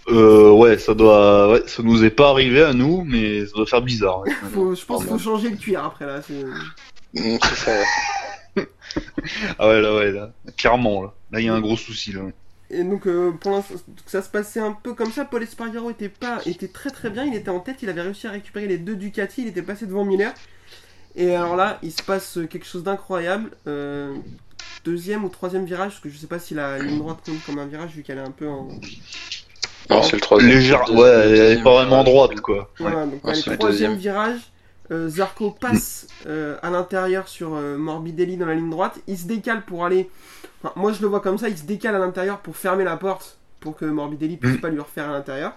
Euh, 0.10 0.50
ouais, 0.52 0.78
ça 0.80 0.94
doit, 0.96 1.52
ouais, 1.52 1.64
ça 1.68 1.84
nous 1.84 2.04
est 2.04 2.10
pas 2.10 2.30
arrivé 2.30 2.64
à 2.64 2.74
nous, 2.74 3.04
mais 3.06 3.46
ça 3.46 3.52
doit 3.56 3.68
faire 3.68 3.82
bizarre. 3.82 4.20
ouais. 4.22 4.32
Faut, 4.52 4.74
je 4.76 4.84
pense 4.86 5.02
qu'il 5.02 5.12
faut 5.12 5.20
changer 5.20 5.50
le 5.50 5.58
cuir 5.58 5.84
après 5.86 6.06
là. 6.06 6.22
c'est- 6.22 6.44
Mm, 7.14 7.38
c'est 7.44 7.56
ça. 7.56 7.72
Ah 9.60 9.68
ouais, 9.68 9.82
là, 9.82 9.96
ouais, 9.96 10.12
là, 10.12 10.32
clairement, 10.58 11.04
là, 11.04 11.14
là, 11.32 11.40
il 11.40 11.46
y 11.46 11.50
a 11.50 11.54
un 11.54 11.62
gros 11.62 11.78
souci 11.78 12.12
là. 12.12 12.22
Et 12.70 12.84
donc, 12.84 13.06
euh, 13.06 13.32
pour 13.32 13.52
l'instant, 13.52 13.76
ça 14.06 14.22
se 14.22 14.30
passait 14.30 14.60
un 14.60 14.72
peu 14.72 14.94
comme 14.94 15.12
ça. 15.12 15.26
Paul 15.26 15.44
Espargaro 15.44 15.90
était, 15.90 16.10
pas, 16.10 16.40
était 16.46 16.70
très 16.70 16.90
très 16.90 17.10
bien. 17.10 17.26
Il 17.26 17.36
était 17.36 17.50
en 17.50 17.60
tête. 17.60 17.78
Il 17.82 17.90
avait 17.90 18.02
réussi 18.02 18.28
à 18.28 18.32
récupérer 18.32 18.68
les 18.68 18.78
deux 18.78 18.96
Ducati. 18.96 19.42
Il 19.42 19.48
était 19.50 19.62
passé 19.62 19.86
devant 19.86 20.06
Miller. 20.06 20.34
Et 21.16 21.36
alors 21.36 21.58
là, 21.58 21.80
il 21.84 21.92
se 21.92 22.02
passe 22.02 22.40
quelque 22.50 22.66
chose 22.66 22.84
d'incroyable. 22.84 23.52
Euh, 23.68 24.16
deuxième 24.86 25.26
ou 25.26 25.30
troisième 25.30 25.66
virage, 25.66 25.92
parce 25.92 26.00
que 26.00 26.10
je 26.10 26.18
sais 26.18 26.28
pas 26.28 26.40
si 26.40 26.54
la 26.54 26.80
ligne 26.80 26.98
droite 26.98 27.20
compte 27.26 27.44
comme 27.46 27.60
un 27.60 27.68
virage 27.68 27.92
vu 27.92 28.04
qu'elle 28.04 28.18
est 28.18 28.22
un 28.22 28.32
peu 28.32 28.48
en, 28.48 28.70
Non 29.90 30.02
c'est 30.02 30.16
le 30.16 30.22
troisième. 30.22 30.52
Légère, 30.52 30.90
ouais, 30.94 31.10
elle 31.10 31.60
est 31.60 31.64
pas 31.64 31.74
vraiment 31.74 32.04
droite, 32.04 32.40
quoi. 32.40 32.72
Voilà, 32.80 33.06
donc 33.06 33.22
le 33.24 33.58
troisième 33.58 33.96
virage. 33.96 34.40
Euh, 34.92 35.08
Zarco 35.10 35.52
passe 35.52 36.08
euh, 36.26 36.58
à 36.62 36.70
l'intérieur 36.70 37.28
sur 37.28 37.56
euh, 37.56 37.78
Morbidelli 37.78 38.38
dans 38.38 38.46
la 38.46 38.56
ligne 38.56 38.70
droite. 38.70 39.00
Il 39.08 39.18
se 39.18 39.26
décale 39.26 39.64
pour 39.64 39.86
aller. 39.86 40.10
enfin, 40.62 40.74
moi 40.76 40.92
je 40.92 41.02
le 41.02 41.08
vois 41.08 41.22
comme 41.22 41.38
ça, 41.38 41.50
il 41.50 41.58
se 41.58 41.64
décale 41.64 41.96
à 41.96 42.00
l'intérieur 42.00 42.40
pour 42.40 42.58
fermer 42.58 42.84
la 42.84 42.98
porte 42.98 43.38
pour 43.60 43.76
que 43.78 43.86
Morbidelli 43.86 44.38
puisse 44.38 44.56
Mm. 44.56 44.62
pas 44.62 44.70
lui 44.70 44.80
refaire 44.80 45.10
à 45.10 45.14
l'intérieur. 45.14 45.54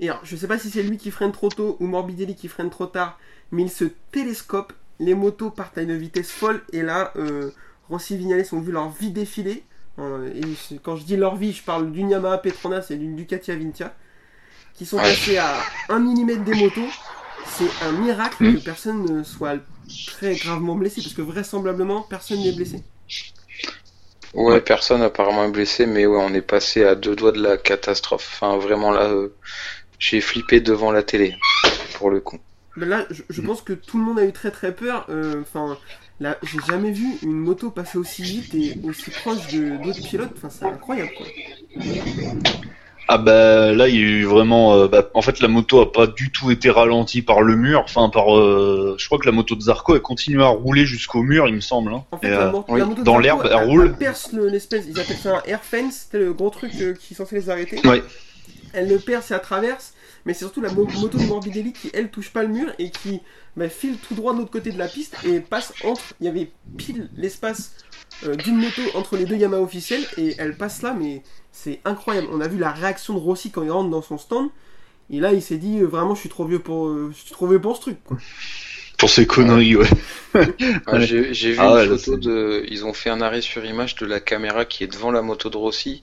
Et 0.00 0.08
alors, 0.08 0.20
je 0.24 0.36
sais 0.36 0.46
pas 0.48 0.58
si 0.58 0.70
c'est 0.70 0.82
lui 0.82 0.98
qui 0.98 1.10
freine 1.10 1.32
trop 1.32 1.48
tôt 1.48 1.76
ou 1.80 1.86
Morbidelli 1.86 2.34
qui 2.34 2.48
freine 2.48 2.70
trop 2.70 2.86
tard, 2.86 3.18
mais 3.50 3.62
il 3.62 3.70
se 3.70 3.84
télescope. 4.10 4.72
Les 4.98 5.14
motos 5.14 5.50
partent 5.50 5.78
à 5.78 5.82
une 5.82 5.96
vitesse 5.96 6.30
folle 6.30 6.62
et 6.72 6.82
là, 6.82 7.12
euh, 7.16 7.50
Rossi 7.88 8.14
et 8.14 8.16
Vignales 8.18 8.44
ont 8.52 8.60
vu 8.60 8.72
leur 8.72 8.88
vie 8.90 9.10
défiler. 9.10 9.64
Et 9.98 10.78
quand 10.82 10.96
je 10.96 11.04
dis 11.04 11.16
leur 11.16 11.36
vie, 11.36 11.52
je 11.52 11.62
parle 11.62 11.92
d'une 11.92 12.08
Yamaha 12.10 12.38
Petronas 12.38 12.86
et 12.90 12.96
d'une 12.96 13.14
Ducati 13.14 13.52
Avintia 13.52 13.94
qui 14.74 14.86
sont 14.86 14.96
passés 14.96 15.36
à 15.38 15.56
1 15.90 15.98
mm 15.98 16.44
des 16.44 16.54
motos. 16.54 16.88
C'est 17.44 17.76
un 17.80 17.92
miracle 17.92 18.36
Mm. 18.40 18.54
que 18.54 18.58
personne 18.58 19.04
ne 19.04 19.22
soit 19.22 19.58
très 20.06 20.36
gravement 20.36 20.74
blessé 20.76 21.02
parce 21.02 21.14
que 21.14 21.22
vraisemblablement 21.22 22.02
personne 22.02 22.40
n'est 22.42 22.52
blessé. 22.52 22.84
Ouais, 24.34 24.60
personne 24.60 25.02
apparemment 25.02 25.44
est 25.44 25.50
blessé, 25.50 25.86
mais 25.86 26.06
ouais, 26.06 26.18
on 26.20 26.32
est 26.34 26.40
passé 26.42 26.84
à 26.84 26.94
deux 26.94 27.14
doigts 27.16 27.32
de 27.32 27.42
la 27.42 27.56
catastrophe. 27.58 28.28
Enfin, 28.34 28.56
vraiment 28.58 28.90
là, 28.90 29.10
euh, 29.10 29.34
j'ai 29.98 30.20
flippé 30.20 30.60
devant 30.60 30.90
la 30.92 31.02
télé, 31.02 31.36
pour 31.94 32.10
le 32.10 32.20
coup. 32.20 32.38
Mais 32.76 32.86
là, 32.86 33.06
je, 33.10 33.22
je 33.28 33.40
pense 33.42 33.60
que 33.62 33.74
tout 33.74 33.98
le 33.98 34.04
monde 34.04 34.18
a 34.18 34.24
eu 34.24 34.32
très 34.32 34.50
très 34.50 34.74
peur. 34.74 35.06
Euh, 35.10 35.42
Enfin, 35.42 35.78
là, 36.20 36.38
j'ai 36.42 36.60
jamais 36.60 36.90
vu 36.92 37.18
une 37.22 37.32
moto 37.32 37.70
passer 37.70 37.98
aussi 37.98 38.22
vite 38.22 38.54
et 38.54 38.78
aussi 38.84 39.10
proche 39.10 39.46
de 39.48 39.76
d'autres 39.82 40.02
pilotes. 40.02 40.32
Enfin, 40.36 40.48
c'est 40.50 40.64
incroyable 40.64 41.12
quoi. 41.16 41.26
Ah 43.14 43.18
bah 43.18 43.72
là 43.72 43.88
il 43.88 43.94
y 43.94 43.98
a 43.98 44.00
eu 44.00 44.24
vraiment 44.24 44.74
euh, 44.74 44.88
bah, 44.88 45.06
en 45.12 45.20
fait 45.20 45.40
la 45.40 45.48
moto 45.48 45.80
a 45.82 45.92
pas 45.92 46.06
du 46.06 46.30
tout 46.32 46.50
été 46.50 46.70
ralentie 46.70 47.20
par 47.20 47.42
le 47.42 47.56
mur 47.56 47.82
enfin 47.84 48.08
par 48.08 48.34
euh, 48.38 48.94
je 48.98 49.04
crois 49.04 49.18
que 49.18 49.26
la 49.26 49.32
moto 49.32 49.54
de 49.54 49.60
Zarco 49.60 49.94
elle 49.94 50.00
continue 50.00 50.42
à 50.42 50.46
rouler 50.46 50.86
jusqu'au 50.86 51.22
mur 51.22 51.46
il 51.46 51.54
me 51.54 51.60
semble 51.60 51.92
hein. 51.92 52.04
En 52.10 52.16
fait, 52.16 52.28
Et, 52.28 52.30
la, 52.30 52.40
euh, 52.46 52.50
mo- 52.52 52.64
oui, 52.68 52.80
la 52.80 52.86
moto 52.86 53.00
de 53.00 53.04
dans 53.04 53.20
Zarco, 53.20 53.22
l'herbe, 53.22 53.48
elle 53.50 53.68
roule. 53.68 53.94
perce 53.98 54.32
le- 54.32 54.48
l'espèce, 54.48 54.84
ils 54.88 54.98
appellent 54.98 55.16
ça 55.18 55.36
un 55.36 55.42
air 55.50 55.60
fence, 55.62 56.04
c'était 56.04 56.20
le 56.24 56.32
gros 56.32 56.48
truc 56.48 56.72
euh, 56.80 56.94
qui 56.94 57.12
est 57.12 57.16
censé 57.16 57.34
les 57.34 57.50
arrêter. 57.50 57.86
Ouais. 57.86 58.02
Elle 58.72 58.88
le 58.88 58.98
perce 58.98 59.30
et 59.30 59.34
la 59.34 59.40
traverse, 59.40 59.92
mais 60.24 60.34
c'est 60.34 60.40
surtout 60.40 60.60
la 60.60 60.70
mo- 60.72 60.86
moto 61.00 61.18
de 61.18 61.24
Morbidelli 61.24 61.72
qui, 61.72 61.90
elle, 61.94 62.10
touche 62.10 62.30
pas 62.32 62.42
le 62.42 62.48
mur 62.48 62.72
et 62.78 62.90
qui 62.90 63.20
bah, 63.56 63.68
file 63.68 63.96
tout 63.98 64.14
droit 64.14 64.32
de 64.34 64.38
l'autre 64.38 64.50
côté 64.50 64.70
de 64.72 64.78
la 64.78 64.88
piste 64.88 65.16
et 65.24 65.40
passe 65.40 65.72
entre. 65.84 66.02
Il 66.20 66.26
y 66.26 66.28
avait 66.28 66.50
pile 66.76 67.10
l'espace 67.16 67.74
euh, 68.24 68.34
d'une 68.36 68.56
moto 68.56 68.82
entre 68.94 69.16
les 69.16 69.24
deux 69.26 69.36
Yamaha 69.36 69.62
officiels 69.62 70.04
et 70.16 70.34
elle 70.38 70.56
passe 70.56 70.82
là, 70.82 70.94
mais 70.98 71.22
c'est 71.50 71.80
incroyable. 71.84 72.28
On 72.32 72.40
a 72.40 72.48
vu 72.48 72.58
la 72.58 72.70
réaction 72.72 73.14
de 73.14 73.18
Rossi 73.18 73.50
quand 73.50 73.62
il 73.62 73.70
rentre 73.70 73.90
dans 73.90 74.02
son 74.02 74.18
stand. 74.18 74.48
Et 75.10 75.20
là, 75.20 75.32
il 75.32 75.42
s'est 75.42 75.58
dit 75.58 75.80
euh, 75.80 75.86
vraiment, 75.86 76.14
je 76.14 76.20
suis 76.20 76.28
trop 76.30 76.46
vieux 76.46 76.60
pour, 76.60 76.86
euh, 76.88 77.10
je 77.14 77.20
suis 77.22 77.30
trop 77.32 77.46
vieux 77.46 77.60
pour 77.60 77.76
ce 77.76 77.82
truc. 77.82 77.98
Quoi. 78.04 78.16
pour 78.98 79.10
ces 79.10 79.26
conneries 79.26 79.76
ouais 79.76 79.88
Ah, 80.86 80.98
Ouais. 80.98 81.06
J'ai 81.06 81.34
j'ai 81.34 81.52
vu 81.52 81.58
Ah 81.58 81.68
une 81.68 81.74
ouais, 81.74 81.86
photo 81.86 82.16
de. 82.16 82.64
Ils 82.68 82.84
ont 82.84 82.92
fait 82.92 83.10
un 83.10 83.20
arrêt 83.20 83.40
sur 83.42 83.64
image 83.64 83.96
de 83.96 84.06
la 84.06 84.20
caméra 84.20 84.64
qui 84.64 84.84
est 84.84 84.86
devant 84.86 85.10
la 85.10 85.22
moto 85.22 85.50
de 85.50 85.56
Rossi 85.56 86.02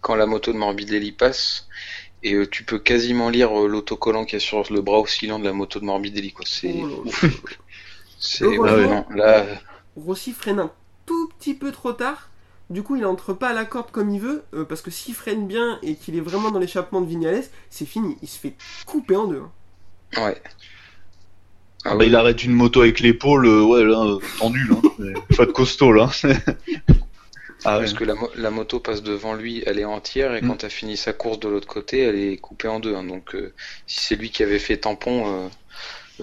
quand 0.00 0.14
la 0.16 0.26
moto 0.26 0.52
de 0.52 0.58
Morbidelli 0.58 1.12
passe. 1.12 1.68
Et 2.22 2.34
euh, 2.34 2.46
tu 2.48 2.64
peux 2.64 2.78
quasiment 2.78 3.30
lire 3.30 3.58
euh, 3.58 3.66
l'autocollant 3.68 4.24
qui 4.24 4.36
est 4.36 4.40
sur 4.40 4.62
le 4.72 4.80
bras 4.82 4.98
oscillant 5.00 5.38
de 5.38 5.44
la 5.44 5.52
moto 5.52 5.80
de 5.80 5.84
Morbidelli. 5.86 6.32
quoi. 6.32 6.44
C'est. 6.46 6.74
Oh 6.82 7.04
c'est 8.18 8.44
Heureusement. 8.44 8.64
ouais, 8.76 8.86
non, 8.86 9.06
là, 9.16 9.46
Rossi 9.96 10.32
freine 10.32 10.60
un 10.60 10.70
tout 11.06 11.30
petit 11.38 11.54
peu 11.54 11.72
trop 11.72 11.92
tard. 11.92 12.28
Du 12.68 12.82
coup, 12.84 12.94
il 12.96 13.04
entre 13.04 13.32
pas 13.32 13.48
à 13.48 13.52
la 13.52 13.64
corde 13.64 13.90
comme 13.90 14.10
il 14.10 14.20
veut, 14.20 14.44
euh, 14.54 14.64
parce 14.64 14.80
que 14.82 14.90
s'il 14.92 15.14
freine 15.14 15.48
bien 15.48 15.78
et 15.82 15.96
qu'il 15.96 16.14
est 16.16 16.20
vraiment 16.20 16.50
dans 16.52 16.60
l'échappement 16.60 17.00
de 17.00 17.06
Vignales, 17.06 17.42
c'est 17.68 17.86
fini. 17.86 18.16
Il 18.22 18.28
se 18.28 18.38
fait 18.38 18.54
couper 18.86 19.16
en 19.16 19.26
deux. 19.26 19.42
hein. 20.16 20.22
ouais. 20.24 20.42
Ah 21.84 21.92
bah, 21.92 21.96
ouais. 21.96 22.06
il 22.08 22.14
arrête 22.14 22.44
une 22.44 22.52
moto 22.52 22.82
avec 22.82 23.00
l'épaule 23.00 23.46
euh, 23.46 23.62
ouais 23.64 23.82
là 23.82 24.04
euh, 24.04 24.18
tendu 24.38 24.66
là 24.68 24.76
C'est- 24.98 25.34
faut 25.34 25.42
être 25.44 25.52
costaud 25.54 25.92
là 25.92 26.10
Ah. 27.64 27.78
Parce 27.78 27.92
que 27.94 28.04
la, 28.04 28.14
mo- 28.14 28.30
la 28.36 28.50
moto 28.50 28.80
passe 28.80 29.02
devant 29.02 29.34
lui, 29.34 29.62
elle 29.66 29.78
est 29.78 29.84
entière, 29.84 30.34
et 30.34 30.42
Mm. 30.42 30.48
quand 30.48 30.56
tu 30.58 30.66
as 30.66 30.70
fini 30.70 30.96
sa 30.96 31.12
course 31.12 31.38
de 31.40 31.48
l'autre 31.48 31.68
côté, 31.68 32.00
elle 32.00 32.16
est 32.16 32.36
coupée 32.38 32.68
en 32.68 32.80
deux. 32.80 32.94
hein. 32.94 33.04
Donc, 33.04 33.34
euh, 33.34 33.54
si 33.86 34.00
c'est 34.00 34.16
lui 34.16 34.30
qui 34.30 34.42
avait 34.42 34.58
fait 34.58 34.78
tampon, 34.78 35.46
euh, 35.46 35.48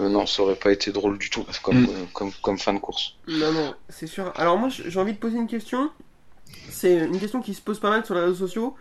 euh, 0.02 0.08
non, 0.08 0.26
ça 0.26 0.42
aurait 0.42 0.56
pas 0.56 0.72
été 0.72 0.92
drôle 0.92 1.18
du 1.18 1.30
tout 1.30 1.46
comme, 1.62 1.84
Mm. 1.84 1.90
euh, 1.90 2.06
comme, 2.12 2.32
comme 2.42 2.58
fin 2.58 2.74
de 2.74 2.78
course. 2.80 3.14
Non, 3.26 3.52
non, 3.52 3.74
c'est 3.88 4.06
sûr. 4.06 4.32
Alors 4.36 4.58
moi, 4.58 4.68
j'ai 4.70 4.98
envie 4.98 5.12
de 5.12 5.18
poser 5.18 5.36
une 5.36 5.46
question. 5.48 5.90
C'est 6.68 6.96
une 6.96 7.20
question 7.20 7.42
qui 7.42 7.54
se 7.54 7.62
pose 7.62 7.80
pas 7.80 7.90
mal 7.90 8.04
sur 8.06 8.14
les 8.14 8.22
réseaux 8.22 8.34
sociaux. 8.46 8.76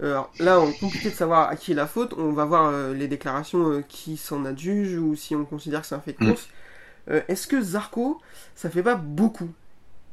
Alors, 0.00 0.34
là, 0.40 0.60
on 0.60 0.70
est 0.70 0.74
compliqué 0.78 1.10
de 1.10 1.14
savoir 1.16 1.48
à 1.48 1.56
qui 1.56 1.72
est 1.72 1.76
la 1.76 1.86
faute. 1.86 2.14
On 2.18 2.32
va 2.32 2.44
voir 2.46 2.66
euh, 2.66 2.94
les 2.94 3.08
déclarations 3.08 3.70
euh, 3.72 3.82
qui 3.82 4.16
s'en 4.16 4.44
adjugent 4.46 4.96
ou 4.98 5.16
si 5.16 5.36
on 5.36 5.44
considère 5.46 5.82
que 5.82 5.88
c'est 5.88 5.94
un 5.96 6.00
fait 6.00 6.12
de 6.14 6.18
Mm. 6.20 6.26
course. 6.28 6.50
Euh, 7.10 7.22
Est-ce 7.28 7.46
que 7.48 7.60
Zarco, 7.62 8.20
ça 8.56 8.70
fait 8.70 8.82
pas 8.82 8.96
beaucoup 8.96 9.50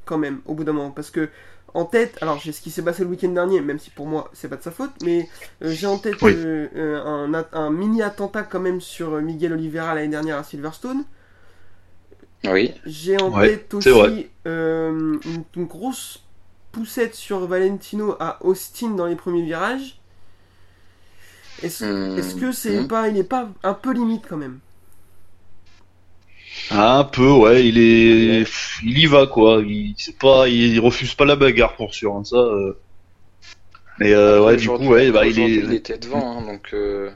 quand 0.05 0.17
même 0.17 0.41
au 0.45 0.55
bout 0.55 0.63
d'un 0.65 0.73
moment? 0.73 0.91
Parce 0.91 1.11
que 1.11 1.29
en 1.78 1.86
tête, 1.86 2.17
alors 2.21 2.39
j'ai 2.39 2.51
ce 2.51 2.61
qui 2.61 2.71
s'est 2.71 2.84
passé 2.84 3.03
le 3.03 3.09
week-end 3.09 3.30
dernier, 3.30 3.61
même 3.61 3.80
si 3.80 3.91
pour 3.91 4.07
moi 4.07 4.30
c'est 4.34 4.49
pas 4.49 4.57
de 4.57 4.63
sa 4.63 4.71
faute, 4.71 4.93
mais 5.01 5.30
euh, 5.63 5.73
j'ai 5.73 5.88
en 5.88 5.99
tête 5.99 6.21
Oui. 6.21 6.34
euh, 6.34 6.67
euh, 6.75 7.43
un, 7.53 7.69
mini 7.71 8.01
attentat 8.03 8.43
quand 8.43 8.59
même 8.61 8.82
sur 8.82 9.21
Miguel 9.21 9.53
Oliveira 9.53 9.95
l'année 9.95 10.09
dernière 10.09 10.38
à 10.38 10.43
Silverstone. 10.43 11.05
Oui, 12.45 12.73
J'ai 12.86 13.17
en 13.19 13.32
Ouais, 13.32 13.32
tête 13.32 13.73
aussi 13.75 14.30
euh, 14.47 15.19
une, 15.25 15.43
une 15.55 15.65
grosse 15.65 16.23
poussette 16.71 17.13
sur 17.15 17.45
Valentino 17.47 18.15
à 18.19 18.43
Austin 18.45 18.91
dans 18.91 19.05
les 19.05 19.15
premiers 19.15 19.43
virages. 19.43 19.99
Est-ce 21.59 21.86
Hmm, 21.86 21.88
que 22.36 22.51
c'est 22.51 22.82
hmm. 22.82 22.88
pas, 22.88 23.07
il 23.09 23.17
est 23.17 23.23
pas 23.23 23.49
un 23.63 23.73
peu 23.75 23.91
limite 23.93 24.25
quand 24.28 24.38
même? 24.38 24.59
Un 26.70 27.03
peu, 27.05 27.30
ouais, 27.32 27.65
il 27.68 27.78
est, 27.78 28.45
il 28.84 28.97
y 28.99 29.05
va 29.05 29.26
quoi. 29.28 29.61
Il, 29.65 29.95
c'est 29.97 30.18
pas, 30.18 30.47
il 30.49 30.80
refuse 30.80 31.13
pas 31.15 31.26
la 31.26 31.36
bagarre 31.36 31.76
pour 31.76 31.93
sûr, 31.93 32.15
hein, 32.15 32.24
ça. 32.24 32.36
euh. 32.38 32.78
Mais 33.99 34.13
euh, 34.13 34.43
ouais, 34.43 34.57
du 34.57 34.72
coup, 34.72 34.84
Aujourd'hui- 34.84 34.88
ouais, 34.88 35.11
bah 35.11 35.26
il 35.26 35.32
aujourd'hui, 35.32 35.57
est. 35.59 35.63
il 35.63 35.74
était 35.74 35.97
devant, 35.97 36.39
hein, 36.39 36.45
donc 36.45 36.74
euh, 36.74 37.11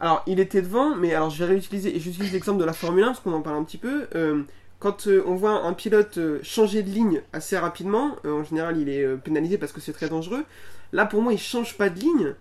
Alors, 0.00 0.22
il 0.26 0.38
était 0.40 0.62
devant, 0.62 0.94
mais 0.94 1.14
alors 1.14 1.30
je 1.30 1.38
vais 1.38 1.46
réutiliser, 1.46 1.94
et 1.96 2.00
j'utilise 2.00 2.32
l'exemple 2.32 2.60
de 2.60 2.64
la 2.64 2.72
Formule 2.72 3.02
1 3.04 3.06
parce 3.08 3.20
qu'on 3.20 3.32
en 3.32 3.42
parle 3.42 3.56
un 3.56 3.64
petit 3.64 3.78
peu. 3.78 4.06
Euh, 4.14 4.42
quand 4.78 5.08
euh, 5.08 5.24
on 5.26 5.34
voit 5.34 5.64
un 5.64 5.72
pilote 5.72 6.18
euh, 6.18 6.38
changer 6.44 6.82
de 6.84 6.90
ligne 6.90 7.22
assez 7.32 7.58
rapidement, 7.58 8.14
euh, 8.24 8.32
en 8.32 8.44
général 8.44 8.78
il 8.78 8.88
est 8.88 9.02
euh, 9.02 9.16
pénalisé 9.16 9.58
parce 9.58 9.72
que 9.72 9.80
c'est 9.80 9.92
très 9.92 10.08
dangereux. 10.08 10.44
Là, 10.92 11.04
pour 11.04 11.20
moi, 11.20 11.32
il 11.32 11.38
change 11.38 11.76
pas 11.76 11.90
de 11.90 11.98
ligne, 11.98 12.34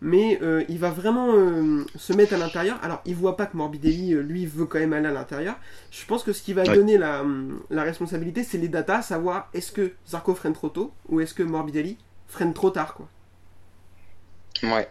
mais 0.00 0.38
euh, 0.42 0.64
il 0.68 0.78
va 0.78 0.90
vraiment 0.90 1.34
euh, 1.34 1.84
se 1.96 2.12
mettre 2.12 2.34
à 2.34 2.38
l'intérieur. 2.38 2.78
Alors, 2.82 3.02
il 3.04 3.14
voit 3.16 3.36
pas 3.36 3.46
que 3.46 3.56
Morbidelli, 3.56 4.14
euh, 4.14 4.22
lui, 4.22 4.46
veut 4.46 4.66
quand 4.66 4.78
même 4.78 4.92
aller 4.94 5.08
à 5.08 5.12
l'intérieur. 5.12 5.56
Je 5.90 6.04
pense 6.06 6.22
que 6.22 6.32
ce 6.32 6.42
qui 6.42 6.54
va 6.54 6.66
Ouais. 6.66 6.68
donner 6.68 6.98
la, 6.98 7.22
hum, 7.22 7.62
la 7.70 7.82
responsabilité, 7.82 8.42
c'est 8.44 8.58
les 8.58 8.68
datas, 8.68 9.02
savoir 9.02 9.48
est-ce 9.54 9.72
que 9.72 9.92
Zarco 10.08 10.34
freine 10.34 10.54
trop 10.54 10.68
tôt 10.70 10.94
ou 11.08 11.20
est-ce 11.20 11.34
que 11.34 11.42
Morbidelli 11.42 11.98
freine 12.26 12.54
trop 12.54 12.70
tard, 12.70 12.94
quoi. 12.94 13.08
ouais. 14.62 14.88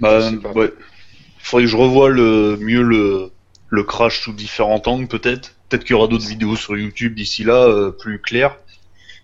Bah, 0.00 0.30
ouais. 0.54 0.72
Faudrait 1.38 1.64
que 1.64 1.70
je 1.70 1.76
revoie 1.76 2.10
le 2.10 2.56
mieux 2.58 2.82
le 2.82 3.30
le 3.70 3.84
crash 3.84 4.20
sous 4.22 4.32
différents 4.34 4.82
angles, 4.86 5.08
peut-être. 5.08 5.54
Peut-être 5.68 5.84
qu'il 5.84 5.92
y 5.92 5.98
aura 5.98 6.08
d'autres 6.08 6.26
vidéos 6.28 6.56
sur 6.56 6.76
YouTube 6.76 7.14
d'ici 7.14 7.44
là, 7.44 7.64
euh, 7.66 7.90
plus 7.92 8.20
claires. 8.20 8.58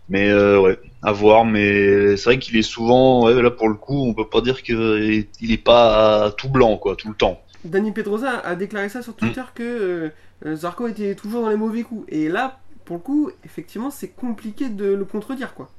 Mais 0.09 0.31
euh, 0.31 0.61
ouais, 0.61 0.79
à 1.03 1.13
voir. 1.13 1.45
Mais 1.45 2.17
c'est 2.17 2.25
vrai 2.25 2.39
qu'il 2.39 2.57
est 2.57 2.63
souvent, 2.63 3.25
ouais, 3.25 3.43
là 3.43 3.51
pour 3.51 3.69
le 3.69 3.75
coup, 3.75 4.07
on 4.07 4.15
peut 4.15 4.29
pas 4.29 4.41
dire 4.41 4.63
qu'il 4.63 5.27
il 5.41 5.53
est 5.53 5.63
pas 5.63 6.33
tout 6.37 6.49
blanc 6.49 6.77
quoi, 6.77 6.97
tout 6.97 7.09
le 7.09 7.15
temps. 7.15 7.43
Danny 7.65 7.93
Pedrosa 7.93 8.39
a 8.39 8.55
déclaré 8.55 8.89
ça 8.89 9.03
sur 9.03 9.15
Twitter 9.15 9.43
que 9.55 10.13
euh, 10.47 10.57
Zarco 10.57 10.87
était 10.87 11.15
toujours 11.15 11.43
dans 11.43 11.51
les 11.51 11.57
mauvais 11.57 11.83
coups. 11.83 12.05
Et 12.09 12.29
là, 12.29 12.61
pour 12.85 12.97
le 12.97 13.03
coup, 13.03 13.31
effectivement, 13.45 13.91
c'est 13.91 14.09
compliqué 14.09 14.69
de 14.69 14.87
le 14.87 15.05
contredire, 15.05 15.55
quoi. 15.55 15.71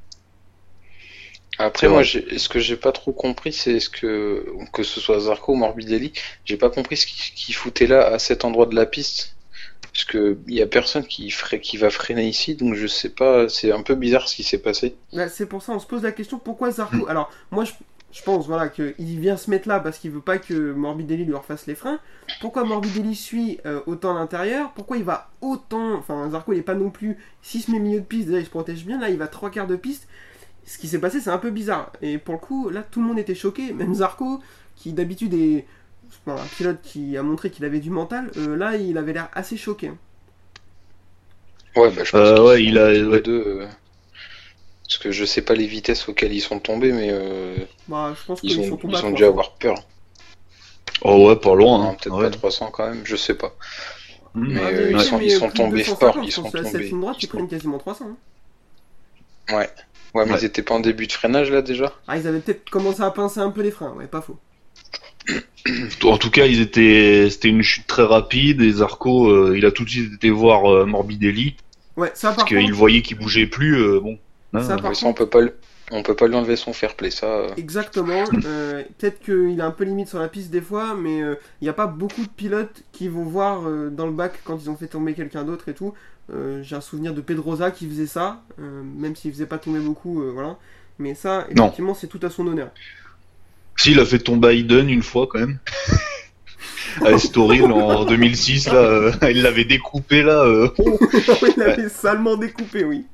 Après, 1.57 1.89
moi, 1.89 2.03
ce 2.05 2.47
que 2.47 2.59
j'ai 2.59 2.77
pas 2.77 2.93
trop 2.93 3.11
compris, 3.11 3.51
c'est 3.51 3.81
ce 3.81 3.89
que, 3.89 4.45
que 4.71 4.83
ce 4.83 5.01
soit 5.01 5.19
Zarco 5.19 5.51
ou 5.51 5.55
Morbidelli, 5.57 6.13
j'ai 6.45 6.55
pas 6.55 6.69
compris 6.69 6.95
ce 6.95 7.05
qu'il 7.05 7.33
qu'il 7.33 7.53
foutait 7.53 7.87
là, 7.87 8.07
à 8.07 8.19
cet 8.19 8.45
endroit 8.45 8.65
de 8.65 8.75
la 8.75 8.85
piste. 8.85 9.35
Parce 9.81 10.05
que 10.05 10.37
il 10.47 10.53
y 10.53 10.61
a 10.61 10.67
personne 10.67 11.05
qui 11.05 11.29
ferait, 11.29 11.59
qui 11.59 11.77
va 11.77 11.89
freiner 11.89 12.27
ici, 12.27 12.55
donc 12.55 12.75
je 12.75 12.87
sais 12.87 13.09
pas, 13.09 13.49
c'est 13.49 13.71
un 13.71 13.81
peu 13.81 13.95
bizarre 13.95 14.27
ce 14.29 14.35
qui 14.35 14.43
s'est 14.43 14.59
passé. 14.59 14.95
Là, 15.11 15.29
c'est 15.29 15.45
pour 15.45 15.61
ça 15.61 15.73
on 15.73 15.79
se 15.79 15.87
pose 15.87 16.03
la 16.03 16.11
question 16.11 16.39
pourquoi 16.39 16.71
Zarco. 16.71 17.07
Alors, 17.07 17.31
moi, 17.51 17.65
je, 17.65 17.73
je 18.11 18.21
pense 18.23 18.47
voilà 18.47 18.69
qu'il 18.69 19.19
vient 19.19 19.35
se 19.35 19.49
mettre 19.49 19.67
là 19.67 19.79
parce 19.79 19.97
qu'il 19.97 20.11
veut 20.11 20.21
pas 20.21 20.37
que 20.37 20.71
Morbidelli 20.73 21.25
lui 21.25 21.33
refasse 21.33 21.65
les 21.65 21.75
freins. 21.75 21.99
Pourquoi 22.39 22.63
Morbidelli 22.63 23.15
suit 23.15 23.59
euh, 23.65 23.81
autant 23.87 24.15
à 24.15 24.19
l'intérieur? 24.19 24.71
Pourquoi 24.73 24.97
il 24.97 25.03
va 25.03 25.31
autant. 25.41 25.95
Enfin, 25.95 26.29
Zarco, 26.31 26.53
il 26.53 26.59
est 26.59 26.63
pas 26.63 26.75
non 26.75 26.91
plus. 26.91 27.17
S'il 27.41 27.61
se 27.61 27.71
met 27.71 27.79
milieu 27.79 27.99
de 27.99 28.05
piste, 28.05 28.27
déjà, 28.27 28.39
il 28.39 28.45
se 28.45 28.49
protège 28.49 28.85
bien. 28.85 28.99
Là, 28.99 29.09
il 29.09 29.17
va 29.17 29.27
trois 29.27 29.49
quarts 29.49 29.67
de 29.67 29.75
piste. 29.75 30.07
Ce 30.65 30.77
qui 30.77 30.87
s'est 30.87 30.99
passé, 30.99 31.19
c'est 31.19 31.31
un 31.31 31.39
peu 31.39 31.49
bizarre. 31.49 31.91
Et 32.01 32.19
pour 32.19 32.35
le 32.35 32.39
coup, 32.39 32.69
là, 32.69 32.83
tout 32.83 33.01
le 33.01 33.07
monde 33.07 33.19
était 33.19 33.35
choqué. 33.35 33.73
Même 33.73 33.95
Zarco, 33.95 34.39
qui 34.75 34.93
d'habitude 34.93 35.33
est 35.33 35.65
enfin, 36.25 36.41
un 36.41 36.47
pilote 36.47 36.81
qui 36.83 37.17
a 37.17 37.23
montré 37.23 37.49
qu'il 37.51 37.65
avait 37.65 37.79
du 37.79 37.89
mental, 37.89 38.31
euh, 38.37 38.55
là, 38.55 38.75
il 38.77 38.97
avait 38.97 39.13
l'air 39.13 39.29
assez 39.33 39.57
choqué. 39.57 39.91
Ouais, 41.75 41.89
bah, 41.91 42.03
je 42.03 42.11
pense 42.11 42.15
Euh, 42.15 42.43
ouais, 42.43 42.57
sont 42.57 42.63
il 42.63 42.77
a- 42.77 42.87
tous 42.87 42.93
les 42.93 43.03
ouais. 43.05 43.21
deux, 43.21 43.43
euh, 43.61 43.67
Parce 44.87 44.97
que 44.97 45.11
je 45.11 45.23
sais 45.25 45.41
pas 45.43 45.53
les 45.53 45.67
vitesses 45.67 46.09
auxquelles 46.09 46.33
ils 46.33 46.41
sont 46.41 46.59
tombés, 46.59 46.91
mais 46.91 47.09
euh, 47.11 47.55
Bah, 47.87 48.13
je 48.19 48.25
pense 48.25 48.41
qu'ils 48.41 48.51
ils 48.51 48.55
sont 48.67 48.73
ont, 48.73 48.77
tombés 48.77 48.93
ils 48.93 48.97
ont 48.97 48.99
300. 48.99 49.11
dû 49.15 49.23
avoir 49.23 49.53
peur. 49.53 49.85
Oh 51.01 51.27
ouais, 51.27 51.35
pas 51.35 51.55
loin. 51.55 51.77
Non, 51.77 51.89
Hein. 51.91 51.95
peut-être 52.01 52.15
Ouais. 52.17 52.23
pas 52.29 52.37
300 52.37 52.71
quand 52.71 52.89
même, 52.89 53.01
je 53.05 53.15
sais 53.15 53.35
pas. 53.35 53.55
Mm. 54.33 54.53
Mais 54.53 54.61
Ah, 54.61 54.67
euh, 54.67 54.91
mais 54.93 55.01
ils 55.01 55.05
sont, 55.05 55.17
mais 55.19 55.25
ils 55.25 55.31
sont 55.31 55.49
tombés 55.51 55.77
250, 55.79 56.13
fort, 56.15 56.23
ils 56.23 56.31
sont 56.31 56.43
tombés. 56.43 56.61
droite, 56.89 57.17
Ils 57.19 57.27
sont- 57.27 57.27
prennent 57.37 57.47
quasiment 57.47 57.77
300. 57.77 58.05
hein. 59.49 59.55
Ouais. 59.57 59.69
Ouais, 60.15 60.25
mais 60.25 60.31
Ouais. 60.33 60.39
ils 60.41 60.45
étaient 60.45 60.63
pas 60.63 60.75
en 60.75 60.79
début 60.79 61.07
de 61.07 61.11
freinage 61.11 61.51
là 61.51 61.61
déjà? 61.61 61.93
Ah, 62.07 62.17
ils 62.17 62.27
avaient 62.27 62.39
peut-être 62.39 62.69
commencé 62.69 63.01
à 63.01 63.11
pincer 63.11 63.39
un 63.41 63.51
peu 63.51 63.61
les 63.61 63.71
freins, 63.71 63.93
ouais, 63.93 64.07
pas 64.07 64.21
faux. 64.21 64.37
En 66.03 66.17
tout 66.17 66.31
cas, 66.31 66.45
ils 66.45 66.61
étaient, 66.61 67.29
c'était 67.29 67.49
une 67.49 67.61
chute 67.61 67.87
très 67.87 68.03
rapide 68.03 68.61
et 68.61 68.71
Zarco, 68.71 69.29
euh, 69.29 69.57
il 69.57 69.65
a 69.65 69.71
tout 69.71 69.83
de 69.83 69.89
suite 69.89 70.13
été 70.13 70.29
voir 70.29 70.71
euh, 70.71 70.85
Morbidelli 70.85 71.55
Ouais, 71.97 72.11
ça 72.15 72.29
par 72.29 72.35
parce 72.37 72.47
qu'il 72.49 72.73
voyait 72.73 73.01
qu'il 73.01 73.17
bougeait 73.17 73.47
plus. 73.47 73.75
euh, 73.75 73.99
bon. 73.99 74.17
hein. 74.53 74.59
Ça, 74.61 74.77
par 74.77 74.91
Mais 74.91 74.95
ça, 74.95 75.07
on 75.07 75.13
peut 75.13 75.29
pas, 75.29 75.41
le- 75.41 75.55
on 75.91 76.03
peut 76.03 76.15
pas 76.15 76.27
lui 76.27 76.35
enlever 76.35 76.55
son 76.55 76.73
fair 76.73 76.95
play, 76.95 77.11
ça. 77.11 77.47
exactement. 77.57 78.23
euh, 78.45 78.83
peut-être 78.97 79.19
qu'il 79.19 79.59
est 79.59 79.63
un 79.63 79.71
peu 79.71 79.83
limite 79.83 80.07
sur 80.07 80.19
la 80.19 80.27
piste 80.29 80.49
des 80.51 80.61
fois, 80.61 80.95
mais 80.95 81.19
il 81.19 81.37
n'y 81.63 81.69
a 81.69 81.73
pas 81.73 81.87
beaucoup 81.87 82.23
de 82.23 82.29
pilotes 82.29 82.83
qui 82.91 83.07
vont 83.07 83.23
voir 83.23 83.67
euh, 83.67 83.89
dans 83.89 84.05
le 84.05 84.11
bac 84.13 84.39
quand 84.43 84.57
ils 84.61 84.69
ont 84.69 84.75
fait 84.77 84.87
tomber 84.87 85.13
quelqu'un 85.13 85.43
d'autre 85.43 85.69
et 85.69 85.73
tout. 85.73 85.93
Euh, 86.31 86.61
J'ai 86.63 86.75
un 86.75 86.81
souvenir 86.81 87.13
de 87.13 87.21
Pedrosa 87.21 87.71
qui 87.71 87.87
faisait 87.87 88.07
ça, 88.07 88.43
euh, 88.59 88.83
même 88.83 89.15
s'il 89.15 89.31
faisait 89.31 89.45
pas 89.47 89.57
tomber 89.57 89.79
beaucoup, 89.79 90.21
euh, 90.21 90.31
voilà. 90.31 90.57
Mais 90.99 91.15
ça, 91.15 91.47
effectivement, 91.49 91.93
c'est 91.93 92.07
tout 92.07 92.19
à 92.23 92.29
son 92.29 92.45
honneur. 92.47 92.71
Si, 93.79 93.91
il 93.91 93.99
a 94.01 94.05
fait 94.05 94.19
tomber 94.19 94.49
Hayden 94.49 94.89
une 94.89 95.03
fois 95.03 95.25
quand 95.31 95.39
même. 95.39 95.57
à 97.05 97.11
Estoril 97.11 97.63
en 97.63 98.03
2006, 98.03 98.67
là, 98.67 98.73
euh, 98.73 99.11
il 99.29 99.41
l'avait 99.41 99.63
découpé 99.63 100.21
là. 100.21 100.43
euh. 100.43 100.67
il 101.55 101.61
avait 101.63 101.87
salement 101.87 102.35
découpé, 102.35 102.83
oui. 102.83 103.05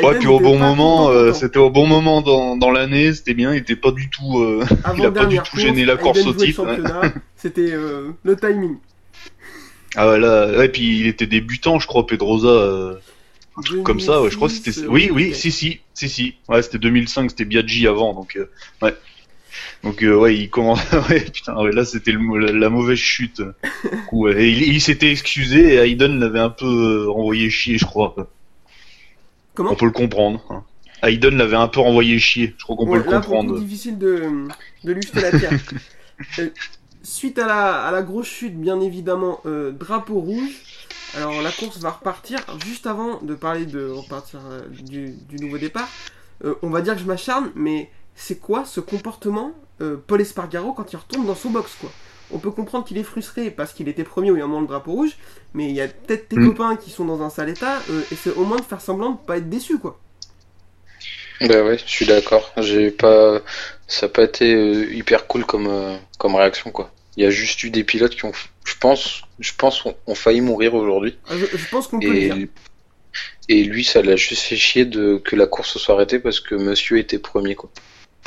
Ouais, 0.00 0.16
puis 0.20 0.28
au 0.28 0.38
bon 0.38 0.56
moment, 0.56 1.08
euh, 1.10 1.32
c'était 1.32 1.58
au 1.58 1.70
bon 1.70 1.88
moment 1.88 2.22
dans, 2.22 2.56
dans 2.56 2.70
l'année, 2.70 3.12
c'était 3.12 3.34
bien, 3.34 3.52
il 3.52 3.58
était 3.58 3.74
pas 3.74 3.90
du 3.90 4.08
tout. 4.08 4.62
il 4.96 5.04
a 5.04 5.10
pas 5.10 5.24
du 5.26 5.40
tout 5.40 5.58
gêné 5.58 5.84
la 5.84 5.96
course, 5.96 6.24
au 6.24 6.32
titre. 6.32 6.62
ouais. 6.62 6.76
championnat, 6.76 7.12
C'était 7.34 7.72
le 7.72 8.36
timing. 8.36 8.76
Ah 9.96 10.10
ouais, 10.10 10.20
là, 10.20 10.56
ouais, 10.58 10.68
puis 10.68 11.00
il 11.00 11.08
était 11.08 11.26
débutant, 11.26 11.80
je 11.80 11.88
crois, 11.88 12.06
Pedrosa. 12.06 13.00
comme 13.82 13.98
ça, 13.98 14.22
ouais, 14.22 14.30
je 14.30 14.36
crois 14.36 14.46
que 14.46 14.54
c'était. 14.54 14.70
2006, 14.70 14.88
Oui, 14.92 15.10
oui, 15.12 15.34
si, 15.34 15.50
si, 15.50 15.80
si, 15.92 16.08
si. 16.08 16.34
Ouais, 16.48 16.62
c'était 16.62 16.78
2005, 16.78 17.30
c'était 17.30 17.46
Biaggi 17.46 17.88
avant, 17.88 18.14
donc 18.14 18.36
euh, 18.36 18.48
ouais. 18.82 18.94
Donc 19.84 20.02
euh, 20.02 20.14
ouais, 20.14 20.36
il 20.36 20.50
commence. 20.50 20.80
ouais, 21.10 21.20
putain, 21.20 21.56
ouais, 21.62 21.72
là 21.72 21.84
c'était 21.84 22.12
la, 22.12 22.52
la 22.52 22.70
mauvaise 22.70 22.98
chute. 22.98 23.42
Coup. 24.08 24.28
Et 24.28 24.50
il, 24.50 24.62
il 24.62 24.80
s'était 24.80 25.10
excusé 25.10 25.74
et 25.74 25.76
Hayden 25.78 26.18
l'avait 26.18 26.40
un 26.40 26.50
peu 26.50 26.66
euh, 27.06 27.10
envoyé 27.10 27.50
chier, 27.50 27.78
je 27.78 27.84
crois. 27.84 28.14
Comment 29.54 29.72
On 29.72 29.74
peut 29.76 29.86
le 29.86 29.92
comprendre. 29.92 30.44
hein. 30.50 30.64
Hayden 31.02 31.36
l'avait 31.36 31.56
un 31.56 31.68
peu 31.68 31.80
renvoyé 31.80 32.18
chier. 32.18 32.54
Je 32.58 32.64
crois 32.64 32.76
qu'on 32.76 32.88
Ouais, 32.88 32.98
peut 33.00 33.04
le 33.06 33.10
là, 33.10 33.16
comprendre. 33.20 33.58
difficile 33.58 33.98
de, 33.98 34.46
de 34.84 34.92
lui 34.92 35.02
jeter 35.02 35.20
la 35.20 35.30
pierre. 35.38 35.52
Euh, 36.40 36.48
suite 37.04 37.38
à 37.38 37.46
la, 37.46 37.84
à 37.84 37.92
la 37.92 38.02
grosse 38.02 38.26
chute, 38.26 38.60
bien 38.60 38.80
évidemment, 38.80 39.38
euh, 39.46 39.70
drapeau 39.70 40.18
rouge. 40.18 40.50
Alors 41.16 41.40
la 41.42 41.52
course 41.52 41.78
va 41.78 41.90
repartir. 41.92 42.40
Juste 42.66 42.88
avant 42.88 43.22
de 43.22 43.36
parler 43.36 43.66
de 43.66 43.88
repartir 43.88 44.40
du, 44.82 45.14
du 45.28 45.36
nouveau 45.36 45.58
départ, 45.58 45.88
on 46.62 46.70
va 46.70 46.80
dire 46.80 46.94
que 46.94 47.00
je 47.00 47.06
m'acharne, 47.06 47.52
mais 47.54 47.88
c'est 48.18 48.38
quoi 48.40 48.64
ce 48.64 48.80
comportement 48.80 49.52
euh, 49.80 49.96
Paul 50.06 50.20
Espargaro 50.20 50.72
quand 50.72 50.92
il 50.92 50.96
retourne 50.96 51.26
dans 51.26 51.34
son 51.36 51.50
box 51.50 51.76
quoi? 51.80 51.94
On 52.30 52.38
peut 52.38 52.50
comprendre 52.50 52.84
qu'il 52.86 52.98
est 52.98 53.04
frustré 53.04 53.50
parce 53.50 53.72
qu'il 53.72 53.88
était 53.88 54.04
premier 54.04 54.30
au 54.30 54.36
moment 54.36 54.60
le 54.60 54.66
drapeau 54.66 54.92
rouge, 54.92 55.16
mais 55.54 55.68
il 55.70 55.74
y 55.74 55.80
a 55.80 55.88
peut-être 55.88 56.28
tes 56.28 56.36
Mm. 56.36 56.44
copains 56.44 56.76
qui 56.76 56.90
sont 56.90 57.06
dans 57.06 57.22
un 57.22 57.30
sale 57.30 57.48
état, 57.50 57.86
euh, 57.90 58.04
et 58.10 58.16
c'est 58.16 58.32
au 58.32 58.44
moins 58.44 58.60
de 58.60 58.64
faire 58.66 58.80
semblant 58.82 59.12
de 59.12 59.18
pas 59.18 59.38
être 59.38 59.48
déçu 59.48 59.78
quoi. 59.78 60.02
Bah 61.40 61.62
ouais, 61.64 61.78
je 61.78 61.84
suis 61.88 62.06
d'accord. 62.06 62.52
J'ai 62.56 62.90
pas, 62.90 63.40
ça 63.86 64.06
a 64.06 64.08
pas 64.08 64.24
été 64.24 64.52
euh, 64.54 64.92
hyper 64.92 65.26
cool 65.26 65.46
comme, 65.46 65.68
euh, 65.68 65.96
comme 66.18 66.34
réaction, 66.34 66.70
quoi. 66.72 66.92
Il 67.16 67.22
y 67.22 67.26
a 67.26 67.30
juste 67.30 67.62
eu 67.62 67.70
des 67.70 67.84
pilotes 67.84 68.14
qui 68.16 68.24
ont, 68.24 68.32
je 68.64 68.74
pense, 68.80 69.22
je 69.38 69.52
pense, 69.56 69.84
ont, 69.86 69.96
ont 70.06 70.14
failli 70.16 70.40
mourir 70.40 70.74
aujourd'hui. 70.74 71.16
Ah, 71.28 71.36
Je, 71.36 71.46
je 71.56 71.68
pense 71.68 71.86
qu'on 71.88 72.02
peut 72.02 72.12
le 72.12 72.16
Et, 72.16 72.28
dire. 72.30 72.38
Et 73.48 73.64
lui, 73.64 73.84
ça 73.84 74.02
l'a 74.02 74.16
juste 74.16 74.42
fait 74.42 74.56
chier 74.56 74.84
de 74.84 75.18
que 75.18 75.36
la 75.36 75.46
course 75.46 75.78
soit 75.78 75.94
arrêtée 75.94 76.18
parce 76.18 76.40
que 76.40 76.54
Monsieur 76.54 76.98
était 76.98 77.18
premier, 77.18 77.54
quoi. 77.54 77.70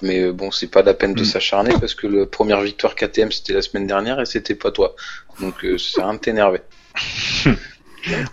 Mais 0.02 0.20
euh, 0.22 0.34
bon, 0.34 0.50
c'est 0.52 0.68
pas 0.72 0.82
la 0.82 0.94
peine 0.94 1.14
de 1.14 1.22
Mm. 1.22 1.26
s'acharner 1.26 1.72
parce 1.80 1.94
que 1.96 2.08
la 2.08 2.26
première 2.26 2.62
victoire 2.62 2.96
KTM 2.96 3.32
c'était 3.32 3.54
la 3.54 3.62
semaine 3.62 3.88
dernière 3.88 4.20
et 4.20 4.26
c'était 4.26 4.56
pas 4.56 4.72
toi. 4.72 4.96
Donc 5.40 5.64
euh, 5.64 5.78
c'est 5.78 6.02
rien 6.02 6.14
de 6.16 6.20
t'énerver. 6.20 6.62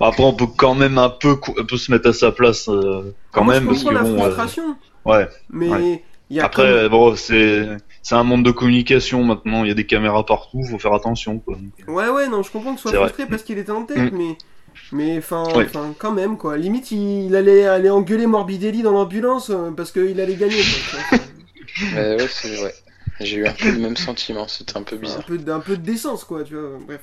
Après, 0.01 0.23
on 0.25 0.33
peut 0.33 0.47
quand 0.47 0.75
même 0.75 0.97
un 0.97 1.11
peu, 1.11 1.37
un 1.59 1.65
peu 1.65 1.77
se 1.77 1.91
mettre 1.93 2.09
à 2.09 2.13
sa 2.15 2.33
place, 2.33 2.69
euh, 2.71 3.15
quand 3.33 3.45
Moi, 3.45 3.55
même, 3.55 3.65
je 3.65 3.69
parce 3.69 3.85
que 3.85 3.91
la 3.95 4.03
bon. 4.03 4.15
euh, 4.15 4.19
frustration, 4.23 4.77
ouais. 5.05 5.29
mais 5.51 5.69
ouais. 5.69 6.03
il 6.31 6.37
y 6.39 6.41
a 6.41 6.47
Après, 6.47 6.63
comme- 6.63 6.71
euh, 6.73 6.89
bon, 6.89 7.15
c'est, 7.17 7.67
c'est 8.03 8.15
un 8.15 8.25
monde 8.25 8.45
de 8.47 8.51
communication 8.51 9.23
maintenant. 9.25 9.65
Il 9.65 9.69
y 9.69 9.71
a 9.71 9.75
des 9.75 9.85
caméras 9.87 10.25
partout, 10.25 10.63
faut 10.65 10.79
faire 10.79 10.95
attention, 10.95 11.39
quoi. 11.41 11.59
Ouais, 11.87 12.09
ouais, 12.09 12.29
non, 12.29 12.43
je 12.43 12.51
comprends 12.51 12.71
que 12.73 12.77
tu 12.77 12.83
sois 12.83 12.93
C'est 12.93 12.97
vrai. 12.97 13.09
frustré 13.09 13.27
parce 13.29 13.43
qu'il 13.43 13.59
était 13.59 13.71
en 13.73 13.85
tête, 13.85 14.11
Mm. 14.13 14.17
mais. 14.17 14.37
Mais 14.93 15.19
enfin, 15.19 15.43
quand 15.99 16.13
même, 16.13 16.39
quoi. 16.39 16.57
Limite, 16.57 16.93
il, 16.93 17.27
il 17.27 17.37
allait 17.37 17.67
aller 17.67 17.91
engueuler 17.91 18.27
Morbidelli 18.27 18.83
dans 18.83 18.93
l'ambulance 18.93 19.51
euh, 19.51 19.71
parce 19.77 19.91
qu'il 19.93 20.19
allait 20.21 20.37
gagner, 20.37 20.63
quoi. 21.11 21.19
Mais 21.95 22.17
ouais, 22.17 22.29
c'est 22.29 22.63
ouais. 22.63 22.75
J'ai 23.21 23.37
eu 23.39 23.47
un 23.47 23.53
peu 23.53 23.71
le 23.71 23.79
même 23.79 23.97
sentiment, 23.97 24.47
c'était 24.47 24.77
un 24.77 24.83
peu 24.83 24.97
un, 24.97 24.99
bizarre. 24.99 25.25
peu, 25.25 25.39
un 25.49 25.61
peu 25.61 25.77
de 25.77 25.83
décence, 25.83 26.25
quoi, 26.25 26.45
tu 26.45 26.55
vois. 26.55 26.79
Bref. 26.87 27.01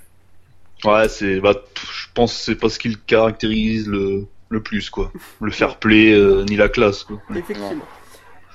Ouais, 0.84 1.10
c'est, 1.10 1.40
bah, 1.40 1.54
je 1.76 2.08
pense 2.14 2.34
que 2.34 2.40
c'est 2.40 2.56
pas 2.56 2.70
ce 2.70 2.80
qui 2.80 2.90
le 2.90 2.98
caractérise 3.08 3.88
le, 3.88 4.26
le 4.50 4.64
plus, 4.64 4.90
quoi. 4.90 5.12
Le 5.42 5.52
fair 5.52 5.78
play, 5.80 6.14
euh, 6.14 6.46
ni 6.46 6.56
la 6.56 6.70
classe, 6.70 7.04
quoi. 7.04 7.22
Effectivement. 7.32 7.74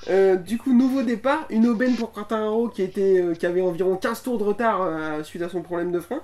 Euh, 0.09 0.35
du 0.35 0.57
coup, 0.57 0.73
nouveau 0.73 1.03
départ, 1.03 1.45
une 1.49 1.67
aubaine 1.67 1.95
pour 1.95 2.11
Quartararo 2.11 2.69
qui, 2.69 2.81
était, 2.81 3.21
euh, 3.21 3.35
qui 3.35 3.45
avait 3.45 3.61
environ 3.61 3.95
15 3.95 4.23
tours 4.23 4.37
de 4.39 4.43
retard 4.43 4.81
euh, 4.81 5.23
suite 5.23 5.43
à 5.43 5.49
son 5.49 5.61
problème 5.61 5.91
de 5.91 5.99
frein. 5.99 6.21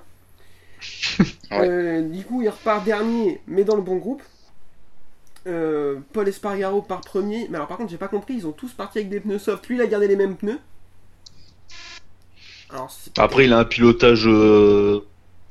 Ouais. 1.50 1.66
Euh, 1.66 2.02
du 2.02 2.24
coup, 2.24 2.42
il 2.42 2.48
repart 2.50 2.84
dernier, 2.84 3.40
mais 3.46 3.64
dans 3.64 3.74
le 3.74 3.80
bon 3.80 3.96
groupe. 3.96 4.22
Euh, 5.46 5.96
Paul 6.12 6.28
Espargaro 6.28 6.82
part 6.82 7.00
premier, 7.00 7.46
mais 7.48 7.56
alors 7.56 7.68
par 7.68 7.76
contre, 7.78 7.90
j'ai 7.90 7.96
pas 7.96 8.08
compris, 8.08 8.34
ils 8.34 8.46
ont 8.46 8.52
tous 8.52 8.72
parti 8.72 8.98
avec 8.98 9.08
des 9.08 9.20
pneus 9.20 9.38
soft. 9.38 9.66
Lui, 9.68 9.76
il 9.76 9.80
a 9.80 9.86
gardé 9.86 10.08
les 10.08 10.16
mêmes 10.16 10.36
pneus. 10.36 10.58
Alors, 12.70 12.94
Après, 13.16 13.44
il 13.46 13.52
a 13.52 13.58
un 13.58 13.64
pilotage 13.64 14.24
euh, 14.26 15.00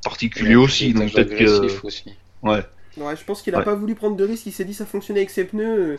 particulier 0.04 0.54
aussi, 0.54 0.92
donc 0.94 1.12
peut-être 1.12 1.34
que. 1.36 1.84
aussi. 1.86 2.04
Ouais. 2.42 2.62
Ouais, 2.96 3.16
je 3.16 3.24
pense 3.24 3.42
qu'il 3.42 3.54
a 3.54 3.58
Ouais. 3.58 3.64
pas 3.64 3.74
voulu 3.74 3.94
prendre 3.94 4.16
de 4.16 4.24
risque, 4.24 4.46
il 4.46 4.52
s'est 4.52 4.64
dit 4.64 4.74
ça 4.74 4.86
fonctionnait 4.86 5.20
avec 5.20 5.30
ses 5.30 5.44
pneus. 5.44 5.64
euh, 5.94 5.96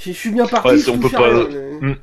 Je 0.00 0.10
suis 0.12 0.30
bien 0.30 0.46
parti, 0.46 0.68
Ouais, 0.68 0.76
je 0.78 0.82
c'est- 0.84 0.90
on 0.90 0.98
touche 0.98 1.10
peut 1.12 1.16
à 1.18 1.20
pas- 1.20 1.28
rien, 1.28 1.48
euh. 1.52 1.94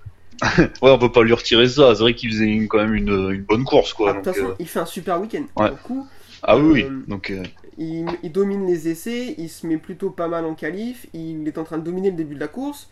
Ouais, 0.82 0.90
on 0.92 0.98
peut 1.00 1.12
pas 1.12 1.24
lui 1.24 1.34
retirer 1.34 1.68
ça. 1.68 1.94
C'est 1.96 2.02
vrai 2.02 2.14
qu'il 2.16 2.30
faisait 2.32 2.46
une- 2.46 2.68
quand 2.68 2.78
même 2.80 2.94
une, 2.96 3.32
une 3.32 3.42
bonne 3.44 3.64
course, 3.64 3.94
quoi. 3.94 4.12
Ah, 4.12 4.14
donc, 4.22 4.24
façon, 4.26 4.48
euh, 4.50 4.56
il 4.60 4.68
fait 4.68 4.80
un 4.80 4.86
super 4.86 5.20
week-end. 5.22 5.44
Ouais. 5.58 5.72
Coup, 5.84 6.08
Ah 6.44 6.58
oui, 6.58 6.84
oui. 6.84 6.86
Donc, 7.08 7.30
euh, 7.32 7.44
il, 7.78 8.08
il 8.24 8.32
domine 8.32 8.66
les 8.68 8.90
essais, 8.90 9.36
il 9.38 9.50
se 9.50 9.66
met 9.68 9.78
plutôt 9.78 10.10
pas 10.12 10.28
mal 10.28 10.46
en 10.46 10.56
qualif, 10.56 11.08
il 11.14 11.48
est 11.48 11.58
en 11.58 11.64
train 11.64 11.78
de 11.78 11.84
dominer 11.84 12.12
le 12.12 12.18
début 12.18 12.36
de 12.36 12.40
la 12.40 12.48
course. 12.48 12.90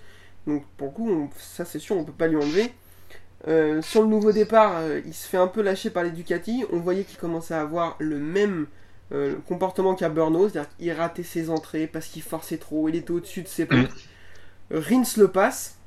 Donc 0.47 0.63
pour 0.77 0.87
le 0.87 0.93
coup, 0.93 1.09
on- 1.11 1.29
ça 1.37 1.65
c'est 1.65 1.79
sûr, 1.79 1.97
on 1.97 2.03
peut 2.05 2.11
pas 2.13 2.27
lui 2.27 2.37
enlever. 2.37 2.71
Euh, 3.47 3.81
sur 3.81 4.01
le 4.01 4.07
nouveau 4.07 4.31
départ, 4.31 4.77
euh, 4.79 5.01
il 5.05 5.13
se 5.13 5.27
fait 5.27 5.37
un 5.37 5.47
peu 5.47 5.61
lâcher 5.61 5.89
par 5.89 6.03
les 6.03 6.11
Ducati. 6.11 6.65
On 6.73 6.79
voyait 6.79 7.03
qu'il 7.03 7.17
commençait 7.17 7.53
à 7.53 7.61
avoir 7.61 7.95
le 7.99 8.19
même 8.19 8.67
euh, 9.11 9.35
comportement 9.47 9.95
qu'à 9.95 10.09
Burnos, 10.09 10.51
c'est-à-dire 10.51 10.69
qu'il 10.77 10.91
ratait 10.91 11.23
ses 11.23 11.49
entrées 11.49 11.87
parce 11.87 12.07
qu'il 12.07 12.21
forçait 12.21 12.57
trop, 12.57 12.89
il 12.89 12.95
était 12.95 13.11
au-dessus 13.11 13.41
de 13.43 13.47
ses 13.47 13.65
potes. 13.65 13.89
Rins 14.71 15.03
le 15.17 15.27
passe, 15.29 15.77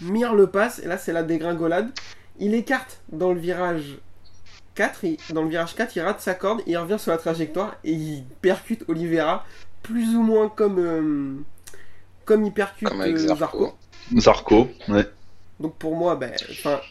Mir 0.00 0.34
le 0.34 0.46
passe, 0.48 0.80
et 0.80 0.86
là 0.86 0.98
c'est 0.98 1.12
la 1.12 1.22
dégringolade. 1.22 1.90
Il 2.38 2.54
écarte 2.54 3.00
dans 3.10 3.32
le 3.32 3.40
virage 3.40 3.98
4, 4.76 5.02
il- 5.04 5.16
dans 5.32 5.42
le 5.42 5.48
virage 5.48 5.74
4, 5.74 5.96
il 5.96 6.00
rate 6.02 6.20
sa 6.20 6.34
corde, 6.34 6.62
il 6.68 6.76
revient 6.78 6.98
sur 7.00 7.10
la 7.10 7.18
trajectoire 7.18 7.74
et 7.84 7.92
il 7.92 8.22
percute 8.42 8.84
Oliveira, 8.88 9.44
plus 9.82 10.14
ou 10.14 10.22
moins 10.22 10.48
comme, 10.48 10.78
euh, 10.78 11.34
comme 12.24 12.44
il 12.44 12.52
percute 12.52 12.88
Comme 12.88 13.00
euh, 13.00 13.16
Zarco. 13.16 13.72
Zarco, 14.16 14.68
ouais. 14.88 15.06
Donc 15.58 15.74
pour 15.76 15.96
moi, 15.96 16.14
ben, 16.16 16.32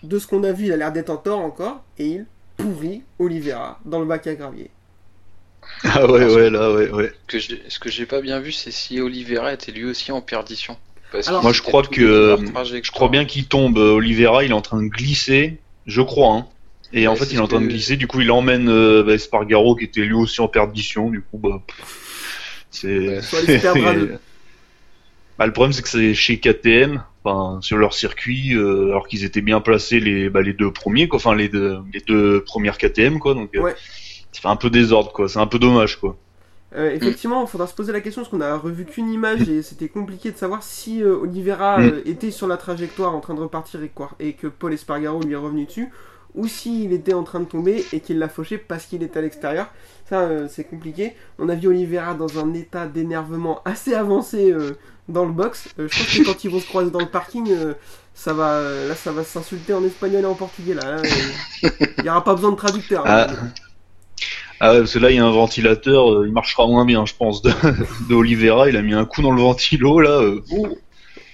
de 0.03 0.19
ce 0.19 0.27
qu'on 0.27 0.43
a 0.43 0.51
vu, 0.51 0.65
il 0.65 0.73
a 0.73 0.77
l'air 0.77 0.91
d'être 0.91 1.09
en 1.11 1.17
tort 1.17 1.39
encore, 1.39 1.83
et 1.99 2.07
il 2.07 2.25
pourrit 2.57 3.03
Oliveira 3.19 3.79
dans 3.85 3.99
le 3.99 4.05
bac 4.05 4.27
à 4.27 4.35
gravier. 4.35 4.69
Ah 5.83 6.05
ouais, 6.05 6.25
ouais, 6.33 6.49
là, 6.49 6.71
ouais, 6.71 6.89
ouais. 6.91 7.11
Que 7.27 7.39
j'ai- 7.39 7.61
ce 7.69 7.79
que 7.79 7.89
j'ai 7.89 8.05
pas 8.05 8.21
bien 8.21 8.39
vu, 8.39 8.51
c'est 8.51 8.71
si 8.71 8.99
Oliveira 9.01 9.51
était 9.53 9.71
lui 9.71 9.85
aussi 9.85 10.11
en 10.11 10.21
perdition. 10.21 10.77
Parce 11.11 11.27
Alors- 11.27 11.41
Moi, 11.43 11.53
je 11.53 11.61
crois 11.61 11.81
que- 11.83 12.01
leur 12.01 12.39
Je 12.83 12.91
crois 12.91 13.09
bien 13.09 13.25
qu'il 13.25 13.47
tombe. 13.47 13.77
euh, 13.77 13.91
Oliveira, 13.93 14.43
il 14.43 14.51
est 14.51 14.53
en 14.55 14.61
train 14.61 14.81
de 14.81 14.87
glisser, 14.87 15.59
je 15.87 16.01
crois. 16.01 16.33
Hein. 16.35 16.47
Et 16.97 17.07
en 17.07 17.15
fait, 17.15 17.25
il 17.25 17.35
est 17.35 17.39
en 17.41 17.47
train 17.47 17.59
de 17.61 17.67
glisser. 17.67 17.97
Du 17.97 18.07
coup, 18.07 18.21
il 18.21 18.31
emmène 18.31 18.69
euh, 18.69 19.03
bah, 19.03 19.13
Espargaro, 19.13 19.75
qui 19.75 19.83
était 19.83 20.01
lui 20.01 20.13
aussi 20.13 20.39
en 20.41 20.47
perdition. 20.47 21.09
Du 21.11 21.21
coup, 21.21 21.37
bah, 21.37 21.61
c'est. 22.71 23.19
Ouais. 23.19 24.19
Bah, 25.37 25.45
le 25.45 25.51
problème, 25.51 25.73
c'est 25.73 25.81
que 25.81 25.89
c'est 25.89 26.13
chez 26.13 26.39
KTM, 26.39 27.03
enfin, 27.25 27.59
sur 27.61 27.75
leur 27.75 27.93
circuit, 27.93 28.55
euh, 28.55 28.85
alors 28.91 29.05
qu'ils 29.05 29.25
étaient 29.25 29.41
bien 29.41 29.59
placés 29.59 29.99
les, 29.99 30.29
bah, 30.29 30.41
les 30.41 30.53
deux 30.53 30.71
premiers, 30.71 31.09
quoi. 31.09 31.17
Enfin, 31.17 31.35
les 31.35 31.49
deux, 31.49 31.77
les 31.93 31.99
deux 31.99 32.41
premières 32.45 32.77
KTM, 32.77 33.19
quoi. 33.19 33.33
Donc, 33.33 33.49
euh, 33.53 33.59
Ouais. 33.59 33.75
ça 34.31 34.41
fait 34.41 34.47
un 34.47 34.55
peu 34.55 34.69
désordre, 34.69 35.11
quoi. 35.11 35.27
C'est 35.27 35.39
un 35.39 35.45
peu 35.47 35.59
dommage, 35.59 35.99
quoi. 35.99 36.15
Euh, 36.77 36.89
effectivement, 36.93 37.41
il 37.43 37.49
faudra 37.49 37.67
se 37.67 37.73
poser 37.73 37.91
la 37.91 37.99
question 37.99 38.21
parce 38.21 38.31
qu'on 38.31 38.39
a 38.39 38.55
revu 38.55 38.85
qu'une 38.85 39.11
image 39.11 39.49
et 39.49 39.61
c'était 39.61 39.89
compliqué 39.89 40.31
de 40.31 40.37
savoir 40.37 40.63
si 40.63 41.03
Oliveira 41.03 41.79
Mm. 41.79 42.01
était 42.05 42.31
sur 42.31 42.47
la 42.47 42.55
trajectoire 42.55 43.13
en 43.13 43.19
train 43.19 43.33
de 43.33 43.41
repartir 43.41 43.83
et, 43.83 43.89
quoi- 43.89 44.11
et 44.21 44.33
que 44.33 44.47
Paul 44.47 44.73
Espargaro 44.73 45.21
lui 45.21 45.33
est 45.33 45.37
revenu 45.37 45.65
dessus, 45.65 45.89
ou 46.35 46.47
s'il 46.47 46.93
était 46.93 47.13
en 47.13 47.23
train 47.23 47.39
de 47.39 47.45
tomber 47.45 47.83
et 47.93 47.99
qu'il 47.99 48.19
l'a 48.19 48.29
fauché 48.29 48.57
parce 48.57 48.85
qu'il 48.85 49.03
était 49.03 49.19
à 49.19 49.21
l'extérieur. 49.21 49.67
Ça, 50.09 50.21
euh, 50.21 50.47
c'est 50.49 50.65
compliqué. 50.65 51.13
On 51.39 51.49
a 51.49 51.55
vu 51.55 51.67
Oliveira 51.67 52.13
dans 52.13 52.39
un 52.39 52.53
état 52.53 52.85
d'énervement 52.85 53.61
assez 53.65 53.93
avancé 53.95 54.51
euh, 54.51 54.77
dans 55.09 55.25
le 55.25 55.31
box. 55.31 55.69
Euh, 55.79 55.87
je 55.89 55.97
pense 55.97 56.17
que 56.17 56.25
quand 56.25 56.43
ils 56.43 56.51
vont 56.51 56.59
se 56.59 56.67
croiser 56.67 56.91
dans 56.91 56.99
le 56.99 57.07
parking, 57.09 57.51
ça 58.13 58.33
va, 58.33 58.61
là, 58.87 58.95
ça 58.95 59.11
va 59.11 59.23
s'insulter 59.23 59.73
en 59.73 59.83
espagnol 59.83 60.23
et 60.23 60.25
en 60.27 60.35
portugais. 60.35 60.73
Là, 60.75 60.99
euh, 60.99 61.03
il 61.97 62.03
n'y 62.03 62.09
aura 62.09 62.23
pas 62.23 62.35
besoin 62.35 62.51
de 62.51 62.57
traducteur. 62.57 63.03
Ah. 63.05 63.27
hein. 63.31 63.51
Ah 64.61 64.71
ouais, 64.71 64.79
parce 64.79 64.93
que 64.93 64.99
là, 64.99 65.11
il 65.11 65.17
y 65.17 65.19
a 65.19 65.25
un 65.25 65.31
ventilateur, 65.31 66.25
il 66.25 66.31
marchera 66.31 66.65
moins 66.65 66.85
bien, 66.85 67.05
je 67.05 67.13
pense, 67.13 67.41
de, 67.41 67.51
de 68.09 68.15
Oliveira. 68.15 68.69
Il 68.69 68.77
a 68.77 68.81
mis 68.81 68.93
un 68.93 69.05
coup 69.05 69.21
dans 69.21 69.31
le 69.31 69.41
ventilo, 69.41 69.99
là. 69.99 70.21
Oh, 70.51 70.67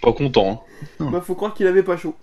pas 0.02 0.12
content. 0.14 0.66
hein. 1.00 1.10
bah, 1.12 1.22
faut 1.22 1.36
croire 1.36 1.54
qu'il 1.54 1.68
avait 1.68 1.84
pas 1.84 1.98
chaud. 1.98 2.16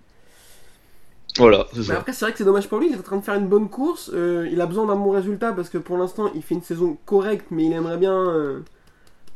Voilà, 1.38 1.66
c'est 1.72 1.82
Mais 1.86 1.94
ça. 1.94 1.94
après, 1.94 2.12
c'est 2.12 2.24
vrai 2.24 2.32
que 2.32 2.38
c'est 2.38 2.44
dommage 2.44 2.68
pour 2.68 2.78
lui, 2.78 2.88
il 2.88 2.94
est 2.94 2.98
en 2.98 3.02
train 3.02 3.16
de 3.16 3.24
faire 3.24 3.34
une 3.34 3.48
bonne 3.48 3.68
course. 3.70 4.10
euh, 4.14 4.48
il 4.52 4.60
a 4.60 4.66
besoin 4.66 4.86
d'un 4.86 4.96
bon 4.96 5.10
résultat 5.10 5.52
parce 5.52 5.68
que 5.70 5.78
pour 5.78 5.96
l'instant, 5.98 6.30
il 6.34 6.42
fait 6.42 6.54
une 6.54 6.62
saison 6.62 6.98
correcte, 7.06 7.46
mais 7.50 7.66
il 7.66 7.72
aimerait 7.72 7.96
bien, 7.98 8.14
euh, 8.14 8.60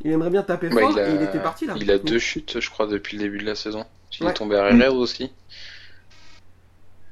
il 0.05 0.13
aimerait 0.13 0.31
bien 0.31 0.43
taper 0.43 0.71
Bah, 0.71 0.77
fort 0.81 0.91
il, 0.91 0.99
a... 0.99 1.09
et 1.09 1.15
il 1.15 1.23
était 1.23 1.41
parti 1.41 1.67
là. 1.67 1.81
il 1.81 1.91
a 1.91 1.99
Donc, 2.03 2.15
deux 2.15 2.19
chutes, 2.19 2.61
je 2.61 2.71
crois, 2.71 2.87
depuis 2.87 3.17
le 3.17 3.23
début 3.25 3.39
de 3.39 3.45
la 3.47 3.55
saison. 3.55 3.85
Il 4.21 4.27
Ouais. 4.27 4.31
est 4.31 4.35
tombé 4.35 4.57
à 4.57 4.69
Herrera 4.71 4.93
aussi. 4.93 5.33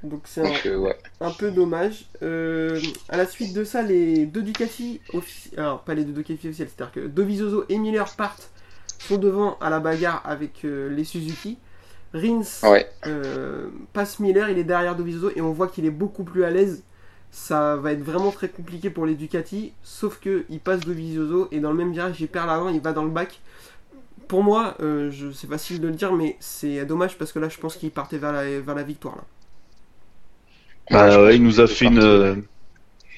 Donc 0.02 0.22
c'est 0.26 0.40
un, 0.42 0.44
Donc, 0.44 0.66
euh, 0.66 0.76
ouais. 0.76 0.96
un 1.20 1.30
peu 1.32 1.50
dommage. 1.50 2.06
Euh, 2.22 2.80
à 3.08 3.16
la 3.18 3.26
suite 3.26 3.52
de 3.52 3.64
ça, 3.64 3.82
les 3.82 4.26
deux 4.26 4.42
Ducati 4.42 5.00
officiels, 5.12 5.60
alors 5.60 5.82
pas 5.84 5.94
les 5.94 6.04
deux 6.04 6.12
Ducati 6.12 6.48
officiels, 6.48 6.68
c'est-à-dire 6.68 6.92
que 6.92 7.00
Dovizioso 7.06 7.64
et 7.68 7.78
Miller 7.78 8.10
partent, 8.16 8.50
sont 8.98 9.18
devant 9.18 9.58
à 9.60 9.70
la 9.70 9.80
bagarre 9.80 10.22
avec 10.24 10.64
euh, 10.64 10.88
les 10.90 11.04
Suzuki. 11.04 11.58
Rins 12.12 12.42
Ouais. 12.68 12.90
euh, 13.06 13.68
passe 13.92 14.18
Miller, 14.18 14.48
il 14.50 14.58
est 14.58 14.64
derrière 14.64 14.96
Dovizioso 14.96 15.30
et 15.36 15.40
on 15.40 15.52
voit 15.52 15.68
qu'il 15.68 15.84
est 15.86 15.90
beaucoup 15.90 16.24
plus 16.24 16.44
à 16.44 16.50
l'aise. 16.50 16.82
Ça 17.30 17.76
va 17.76 17.92
être 17.92 18.02
vraiment 18.02 18.32
très 18.32 18.48
compliqué 18.48 18.90
pour 18.90 19.06
les 19.06 19.14
Ducati, 19.14 19.72
sauf 19.84 20.18
que 20.18 20.44
il 20.50 20.58
passe 20.58 20.80
Dovizioso 20.80 21.46
et 21.52 21.60
dans 21.60 21.70
le 21.70 21.76
même 21.76 21.92
virage 21.92 22.20
il 22.20 22.26
perd 22.28 22.48
l'avant, 22.48 22.68
il 22.68 22.80
va 22.80 22.92
dans 22.92 23.04
le 23.04 23.10
bac. 23.10 23.38
Pour 24.26 24.42
moi, 24.42 24.76
euh, 24.80 25.10
je- 25.12 25.30
c'est 25.30 25.46
facile 25.48 25.80
de 25.80 25.86
le 25.88 25.94
dire, 25.94 26.12
mais 26.12 26.36
c'est 26.40 26.84
dommage 26.84 27.16
parce 27.18 27.32
que 27.32 27.38
là 27.38 27.48
je 27.48 27.58
pense 27.58 27.76
qu'il 27.76 27.90
partait 27.92 28.18
vers 28.18 28.32
la, 28.32 28.60
vers 28.60 28.74
la 28.74 28.82
victoire. 28.82 29.16
Là. 29.16 29.22
Bah 30.90 31.22
ouais, 31.22 31.36
il 31.36 31.42
nous 31.44 31.60
a 31.60 31.66
fait 31.68 31.84
une, 31.86 32.00
euh, 32.02 32.34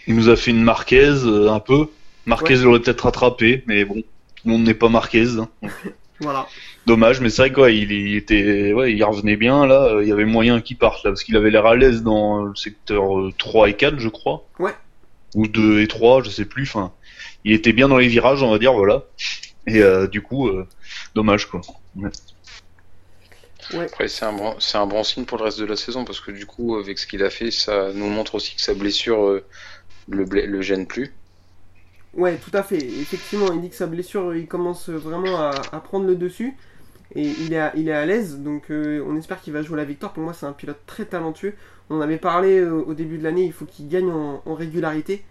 il 0.06 0.14
nous 0.14 0.28
a 0.28 0.36
fait 0.36 0.50
une 0.50 0.62
Marquez 0.62 1.08
euh, 1.24 1.50
un 1.50 1.60
peu. 1.60 1.86
Marquez 2.26 2.56
Ouais. 2.58 2.64
l'aurait 2.64 2.80
peut-être 2.80 3.00
rattrapé, 3.04 3.64
mais 3.66 3.84
bon, 3.86 3.94
tout 3.94 4.02
le 4.44 4.50
monde 4.52 4.64
n'est 4.64 4.74
pas 4.74 4.88
Marquez. 4.90 5.38
hein. 5.38 5.48
Voilà. 6.22 6.46
Dommage, 6.86 7.20
mais 7.20 7.30
c'est 7.30 7.42
vrai 7.42 7.52
quoi, 7.52 7.70
il, 7.70 7.90
il 7.92 8.16
était, 8.16 8.72
ouais, 8.72 8.92
il 8.92 9.02
revenait 9.04 9.36
bien 9.36 9.66
là. 9.66 9.84
euh, 9.84 10.02
Il 10.02 10.08
y 10.08 10.12
avait 10.12 10.24
moyen 10.24 10.60
qu'il 10.60 10.76
parte 10.76 11.04
là, 11.04 11.10
parce 11.10 11.22
qu'il 11.24 11.36
avait 11.36 11.50
l'air 11.50 11.66
à 11.66 11.76
l'aise 11.76 12.02
dans 12.02 12.42
le 12.44 12.54
secteur 12.54 13.18
euh, 13.18 13.32
3 13.38 13.68
et 13.68 13.74
4, 13.74 13.98
je 13.98 14.08
crois. 14.08 14.44
Ouais. 14.58 14.72
Ou 15.34 15.46
2 15.48 15.80
et 15.80 15.88
3, 15.88 16.22
je 16.22 16.30
sais 16.30 16.44
plus. 16.44 16.62
Enfin, 16.64 16.92
il 17.44 17.52
était 17.52 17.72
bien 17.72 17.88
dans 17.88 17.98
les 17.98 18.08
virages, 18.08 18.42
on 18.42 18.50
va 18.50 18.58
dire, 18.58 18.72
voilà. 18.72 19.04
Et 19.66 19.80
euh, 19.80 20.06
du 20.08 20.22
coup, 20.22 20.48
euh, 20.48 20.66
dommage 21.14 21.46
quoi. 21.46 21.60
Après, 23.74 24.08
c'est 24.08 24.24
un, 24.24 24.32
bon, 24.32 24.56
c'est 24.58 24.76
un 24.76 24.86
bon 24.86 25.02
signe 25.04 25.24
pour 25.24 25.38
le 25.38 25.44
reste 25.44 25.60
de 25.60 25.64
la 25.64 25.76
saison 25.76 26.04
parce 26.04 26.20
que 26.20 26.30
du 26.30 26.46
coup, 26.46 26.76
avec 26.76 26.98
ce 26.98 27.06
qu'il 27.06 27.22
a 27.22 27.30
fait, 27.30 27.50
ça 27.50 27.92
nous 27.94 28.08
montre 28.08 28.34
aussi 28.34 28.56
que 28.56 28.60
sa 28.60 28.74
blessure 28.74 29.24
euh, 29.24 29.44
le 30.08 30.60
gêne 30.62 30.86
plus. 30.86 31.12
Ouais, 32.14 32.36
tout 32.38 32.50
à 32.56 32.62
fait. 32.62 32.76
Effectivement, 33.00 33.52
il 33.52 33.60
dit 33.62 33.70
que 33.70 33.74
sa 33.76 33.86
blessure, 33.86 34.34
il 34.34 34.46
commence 34.46 34.88
vraiment 34.90 35.36
à, 35.40 35.50
à 35.72 35.80
prendre 35.80 36.06
le 36.06 36.14
dessus. 36.16 36.54
Et 37.14 37.22
il 37.28 37.52
est 37.54 37.58
à, 37.60 37.72
il 37.76 37.88
est 37.88 37.92
à 37.92 38.06
l'aise, 38.06 38.40
donc 38.40 38.70
euh, 38.70 39.04
on 39.08 39.16
espère 39.16 39.40
qu'il 39.40 39.52
va 39.52 39.62
jouer 39.62 39.76
la 39.78 39.84
victoire. 39.84 40.12
Pour 40.12 40.24
moi, 40.24 40.34
c'est 40.34 40.46
un 40.46 40.52
pilote 40.52 40.80
très 40.86 41.06
talentueux. 41.06 41.54
On 41.90 42.00
avait 42.02 42.18
parlé 42.18 42.58
euh, 42.60 42.72
au 42.72 42.94
début 42.94 43.18
de 43.18 43.24
l'année, 43.24 43.44
il 43.46 43.52
faut 43.52 43.66
qu'il 43.66 43.88
gagne 43.88 44.10
en, 44.10 44.42
en 44.46 44.54
régularité. 44.54 45.24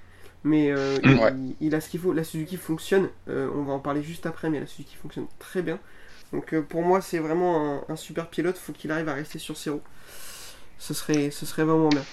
Mais 0.44 0.72
euh, 0.72 1.00
Mm. 1.04 1.18
il, 1.18 1.56
il 1.62 1.76
a 1.76 1.82
ce 1.82 1.90
qu'il 1.90 2.00
faut. 2.00 2.14
La 2.14 2.24
Suzuki 2.24 2.58
fonctionne. 2.58 3.10
euh, 3.30 3.50
on 3.56 3.64
va 3.64 3.74
en 3.74 3.80
parler 3.80 4.04
juste 4.04 4.26
après, 4.28 4.50
mais 4.50 4.60
la 4.60 4.68
Suzuki 4.68 4.96
fonctionne 4.98 5.28
très 5.40 5.62
bien. 5.64 5.80
Donc 6.34 6.54
euh, 6.54 6.62
pour 6.64 6.84
moi, 6.84 7.02
c'est 7.02 7.20
vraiment 7.20 7.84
un, 7.90 7.94
un 7.94 7.96
super 7.98 8.30
pilote. 8.30 8.58
Faut 8.58 8.74
qu'il 8.74 8.92
arrive 8.92 9.10
à 9.10 9.14
rester 9.16 9.40
sur 9.40 9.58
ses 9.58 9.72
roues. 9.72 9.82
Ce 10.80 10.94
serait, 10.94 11.32
ce 11.32 11.46
serait 11.46 11.64
vraiment 11.66 11.90
bien. 11.90 12.06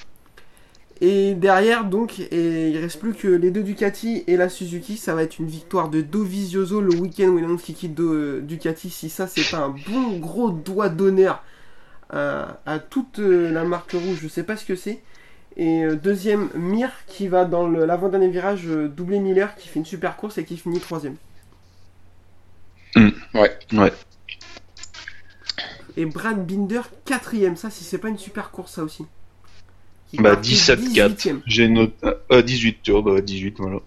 Et 1.00 1.34
derrière, 1.34 1.84
donc, 1.84 2.18
et 2.18 2.70
il 2.70 2.78
reste 2.78 2.98
plus 2.98 3.14
que 3.14 3.28
les 3.28 3.50
deux 3.52 3.62
Ducati 3.62 4.24
et 4.26 4.36
la 4.36 4.48
Suzuki. 4.48 4.96
Ça 4.96 5.14
va 5.14 5.22
être 5.22 5.38
une 5.38 5.46
victoire 5.46 5.90
de 5.90 6.00
Dovizioso 6.00 6.80
le 6.80 6.92
week-end 6.94 7.28
où 7.28 7.38
il 7.38 7.44
annonce 7.44 7.62
qu'il 7.62 7.76
quitte 7.76 7.94
Do- 7.94 8.40
Ducati. 8.40 8.90
Si 8.90 9.08
ça, 9.08 9.26
c'est 9.28 9.48
pas 9.48 9.58
un 9.58 9.74
bon 9.88 10.18
gros 10.18 10.50
doigt 10.50 10.88
d'honneur 10.88 11.44
à, 12.10 12.60
à 12.66 12.78
toute 12.80 13.20
euh, 13.20 13.50
la 13.52 13.64
marque 13.64 13.92
rouge, 13.92 14.18
je 14.22 14.28
sais 14.28 14.42
pas 14.42 14.56
ce 14.56 14.64
que 14.64 14.74
c'est. 14.74 15.00
Et 15.56 15.84
euh, 15.84 15.94
deuxième, 15.96 16.48
Mir 16.54 16.90
qui 17.06 17.28
va 17.28 17.44
dans 17.44 17.68
l'avant-dernier 17.68 18.28
virage 18.28 18.66
euh, 18.66 18.88
doubler 18.88 19.20
Miller 19.20 19.54
qui 19.56 19.68
fait 19.68 19.78
une 19.78 19.84
super 19.84 20.16
course 20.16 20.38
et 20.38 20.44
qui 20.44 20.56
finit 20.56 20.80
troisième. 20.80 21.16
Ouais. 23.34 23.56
Ouais. 23.72 23.92
Et 25.96 26.06
Brad 26.06 26.44
Binder 26.46 26.82
quatrième, 27.04 27.56
ça 27.56 27.70
si 27.70 27.84
c'est 27.84 27.98
pas 27.98 28.08
une 28.08 28.18
super 28.18 28.50
course 28.50 28.72
ça 28.74 28.82
aussi. 28.82 29.04
Qui 30.10 30.16
Bah, 30.18 30.30
partait 30.34 30.48
17-4. 30.48 31.14
18e. 31.16 31.40
J'ai 31.46 31.68
noté. 31.68 31.94
Euh, 32.32 32.42
18, 32.42 32.82
tu 32.82 32.92
vois, 32.92 33.02
bah 33.02 33.20
18, 33.20 33.56
voilà. 33.58 33.80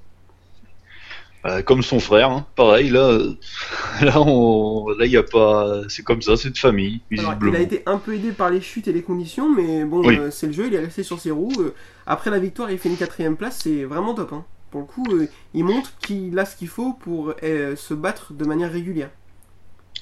Euh, 1.44 1.64
comme 1.64 1.82
son 1.82 2.00
frère, 2.00 2.30
hein. 2.30 2.46
pareil, 2.56 2.90
là, 2.92 3.00
euh, 3.10 3.34
là, 4.04 4.22
on, 4.22 4.90
là, 4.90 5.08
y 5.08 5.18
a 5.18 5.24
pas, 5.24 5.82
c'est 5.90 6.04
comme 6.04 6.22
ça, 6.22 6.38
c'est 6.38 6.52
de 6.52 6.58
famille, 6.58 7.02
Alors, 7.18 7.34
il 7.42 7.56
a 7.56 7.60
été 7.60 7.82
un 7.88 7.98
peu 7.98 8.14
aidé 8.14 8.32
par 8.32 8.52
les 8.52 8.62
chutes 8.62 8.88
et 8.88 8.94
les 8.94 9.02
conditions, 9.02 9.50
mais 9.50 9.84
bon, 9.84 10.06
Oui. 10.06 10.18
euh, 10.20 10.30
c'est 10.30 10.46
le 10.46 10.54
jeu, 10.54 10.68
il 10.68 10.76
est 10.76 10.80
resté 10.80 11.02
sur 11.02 11.20
ses 11.20 11.32
roues. 11.32 11.52
euh, 11.60 11.74
après 12.06 12.30
la 12.30 12.38
victoire, 12.38 12.70
il 12.70 12.78
fait 12.78 12.90
une 12.90 12.98
quatrième 12.98 13.38
place, 13.38 13.62
c'est 13.64 13.86
vraiment 13.86 14.14
top. 14.14 14.34
hein. 14.34 14.46
Pour 14.70 14.82
le 14.82 14.86
coup, 14.88 15.04
euh, 15.16 15.28
il 15.56 15.64
montre 15.64 15.98
qu'il 15.98 16.38
a 16.38 16.46
ce 16.46 16.56
qu'il 16.56 16.68
faut 16.68 16.94
pour 16.94 17.34
euh, 17.42 17.76
se 17.76 17.96
battre 17.96 18.34
de 18.34 18.46
manière 18.46 18.72
régulière. 18.72 19.10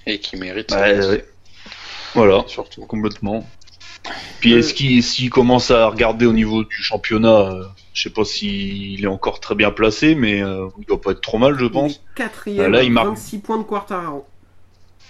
Et 0.06 0.20
qui 0.20 0.36
mérite. 0.36 0.72
Ouais, 0.74 1.02
ça, 1.02 1.10
ouais. 1.10 1.26
Voilà, 2.16 2.44
Surtout. 2.48 2.86
complètement. 2.86 3.48
Puis 4.40 4.54
est-ce 4.54 4.74
qu'il 4.74 5.04
s'il 5.04 5.30
commence 5.30 5.70
à 5.72 5.88
regarder 5.88 6.26
au 6.26 6.34
niveau 6.34 6.64
du 6.64 6.76
championnat, 6.82 7.52
euh, 7.52 7.64
je 7.94 8.04
sais 8.04 8.10
pas 8.10 8.24
s'il 8.24 9.04
est 9.04 9.08
encore 9.08 9.40
très 9.40 9.56
bien 9.56 9.72
placé, 9.72 10.16
mais 10.16 10.42
euh, 10.42 10.68
il 10.80 10.86
doit 10.86 11.02
pas 11.02 11.12
être 11.12 11.22
trop 11.22 11.38
mal, 11.38 11.56
je 11.58 11.66
Il 11.66 11.68
est 11.68 11.70
pense. 11.72 12.02
quatrième, 12.16 12.66
Ah, 12.66 12.70
là, 12.70 12.84
il 12.84 12.92
marque- 12.92 13.08
26 13.10 13.40
points 13.40 13.58
de 13.58 13.64
Quartararo. 13.64 14.26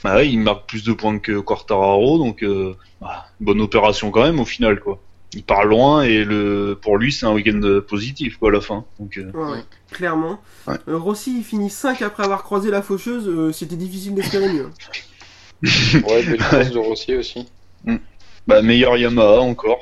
Bah 0.03 0.15
ouais, 0.15 0.29
il 0.29 0.39
marque 0.39 0.67
plus 0.67 0.83
de 0.83 0.93
points 0.93 1.19
que 1.19 1.39
Quartararo, 1.39 2.17
donc 2.17 2.41
euh, 2.43 2.73
bah, 3.01 3.25
bonne 3.39 3.61
opération 3.61 4.11
quand 4.11 4.23
même 4.23 4.39
au 4.39 4.45
final, 4.45 4.79
quoi. 4.79 4.99
Il 5.33 5.43
part 5.43 5.63
loin 5.65 6.01
et 6.01 6.23
le 6.23 6.75
pour 6.81 6.97
lui 6.97 7.11
c'est 7.11 7.27
un 7.27 7.33
week-end 7.33 7.61
positif 7.87 8.37
quoi 8.37 8.49
à 8.49 8.53
la 8.53 8.61
fin. 8.61 8.83
Donc 8.99 9.15
euh, 9.19 9.29
Ouais, 9.35 9.59
clairement. 9.91 10.39
Ouais. 10.67 10.73
Euh, 10.87 10.97
Rossi, 10.97 11.37
il 11.37 11.43
finit 11.43 11.69
5 11.69 12.01
après 12.01 12.23
avoir 12.23 12.41
croisé 12.43 12.71
la 12.71 12.81
faucheuse, 12.81 13.27
euh, 13.27 13.51
c'était 13.51 13.75
difficile 13.75 14.15
d'espérer 14.15 14.51
mieux. 14.51 14.69
Ouais, 15.61 16.23
belle 16.23 16.37
course 16.49 16.71
de 16.71 16.77
Rossi 16.79 17.15
aussi. 17.15 17.47
Bah 18.49 18.61
meilleur 18.61 18.97
Yamaha 18.97 19.39
encore. 19.39 19.79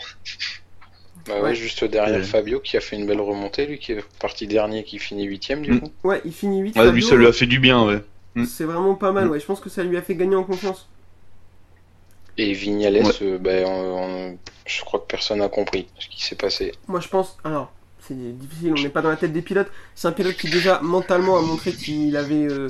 Bah 1.26 1.36
ouais, 1.36 1.42
Ouais. 1.42 1.56
juste 1.56 1.84
derrière 1.84 2.18
Ouais. 2.18 2.24
Fabio 2.24 2.60
qui 2.60 2.78
a 2.78 2.82
fait 2.82 2.96
une 2.96 3.06
belle 3.06 3.20
remontée, 3.22 3.66
lui 3.66 3.80
qui 3.80 3.92
est 3.94 4.04
parti 4.20 4.48
dernier, 4.48 4.84
qui 4.84 4.98
finit 5.00 5.24
huitième 5.26 5.62
du 5.62 5.72
Mm. 5.74 5.80
coup. 5.82 5.92
Ouais, 6.04 6.22
il 6.26 6.32
finit 6.34 6.60
8. 6.62 6.78
Ouais, 6.78 6.92
lui 6.92 7.04
ça 7.04 7.16
lui 7.16 7.28
a 7.28 7.34
fait 7.34 7.48
du 7.48 7.60
bien, 7.60 7.84
ouais. 7.86 8.02
Mm. 8.36 8.46
C'est 8.46 8.64
vraiment 8.64 8.96
pas 8.96 9.12
mal, 9.12 9.26
Mm. 9.28 9.32
ouais. 9.32 9.40
Je 9.40 9.46
pense 9.46 9.60
que 9.60 9.70
ça 9.70 9.84
lui 9.84 9.98
a 9.98 10.02
fait 10.02 10.16
gagner 10.16 10.36
en 10.36 10.44
confiance. 10.44 10.88
Et 12.38 12.54
Vignales, 12.54 13.04
Ouais. 13.04 13.12
euh, 13.24 13.38
bah, 13.40 13.52
on- 13.66 14.04
on- 14.32 14.38
je 14.66 14.82
crois 14.82 15.00
que 15.00 15.08
personne 15.08 15.40
n'a 15.40 15.50
compris 15.50 15.88
ce 16.00 16.08
qui 16.08 16.24
s'est 16.24 16.36
passé. 16.36 16.72
Moi, 16.88 17.00
je 17.00 17.08
pense. 17.08 17.36
Alors, 17.44 17.72
c'est 18.08 18.14
difficile, 18.38 18.74
on 18.78 18.82
n'est 18.82 18.90
pas 18.90 19.02
dans 19.02 19.10
la 19.10 19.16
tête 19.18 19.34
des 19.34 19.42
pilotes. 19.42 19.72
C'est 19.96 20.08
un 20.08 20.12
pilote 20.12 20.36
qui, 20.38 20.50
déjà, 20.50 20.80
mentalement, 20.84 21.38
a 21.38 21.42
montré 21.42 21.72
qu'il 21.74 22.16
avait. 22.16 22.48
euh, 22.48 22.70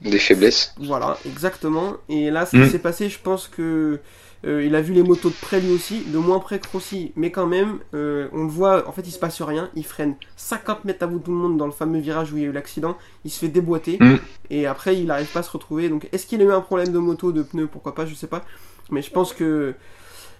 Des 0.00 0.18
faiblesses. 0.18 0.74
Voilà, 0.78 1.16
exactement. 1.26 1.94
Et 2.08 2.30
là, 2.30 2.44
ce 2.46 2.56
qui 2.56 2.68
s'est 2.70 2.78
passé, 2.78 3.08
je 3.08 3.18
pense 3.18 3.48
que. 3.48 3.98
Euh, 4.46 4.64
il 4.64 4.74
a 4.74 4.80
vu 4.80 4.92
les 4.94 5.02
motos 5.02 5.30
de 5.30 5.34
près 5.34 5.60
lui 5.60 5.72
aussi, 5.72 6.02
de 6.06 6.18
moins 6.18 6.38
près 6.38 6.58
que 6.60 6.68
Rossi, 6.68 7.12
mais 7.16 7.30
quand 7.30 7.46
même, 7.46 7.78
euh, 7.94 8.28
on 8.32 8.44
le 8.44 8.48
voit, 8.50 8.88
en 8.88 8.92
fait, 8.92 9.02
il 9.06 9.10
se 9.10 9.18
passe 9.18 9.42
rien. 9.42 9.68
Il 9.74 9.84
freine 9.84 10.14
50 10.36 10.84
mètres 10.84 11.02
à 11.02 11.06
bout 11.06 11.18
de 11.18 11.24
tout 11.24 11.32
le 11.32 11.36
monde 11.36 11.56
dans 11.56 11.66
le 11.66 11.72
fameux 11.72 11.98
virage 11.98 12.32
où 12.32 12.36
il 12.36 12.42
y 12.42 12.46
a 12.46 12.48
eu 12.48 12.52
l'accident. 12.52 12.96
Il 13.24 13.30
se 13.30 13.40
fait 13.40 13.48
déboîter, 13.48 13.98
Mm. 14.00 14.16
et 14.50 14.66
après, 14.66 14.96
il 14.96 15.06
n'arrive 15.06 15.26
pas 15.32 15.40
à 15.40 15.42
se 15.42 15.50
retrouver. 15.50 15.88
Donc, 15.88 16.08
est-ce 16.12 16.26
qu'il 16.26 16.40
a 16.40 16.44
eu 16.44 16.52
un 16.52 16.60
problème 16.60 16.92
de 16.92 16.98
moto, 16.98 17.32
de 17.32 17.42
pneus? 17.42 17.66
Pourquoi 17.66 17.94
pas, 17.94 18.06
je 18.06 18.14
sais 18.14 18.28
pas. 18.28 18.44
Mais 18.90 19.02
je 19.02 19.10
pense 19.10 19.32
que. 19.34 19.74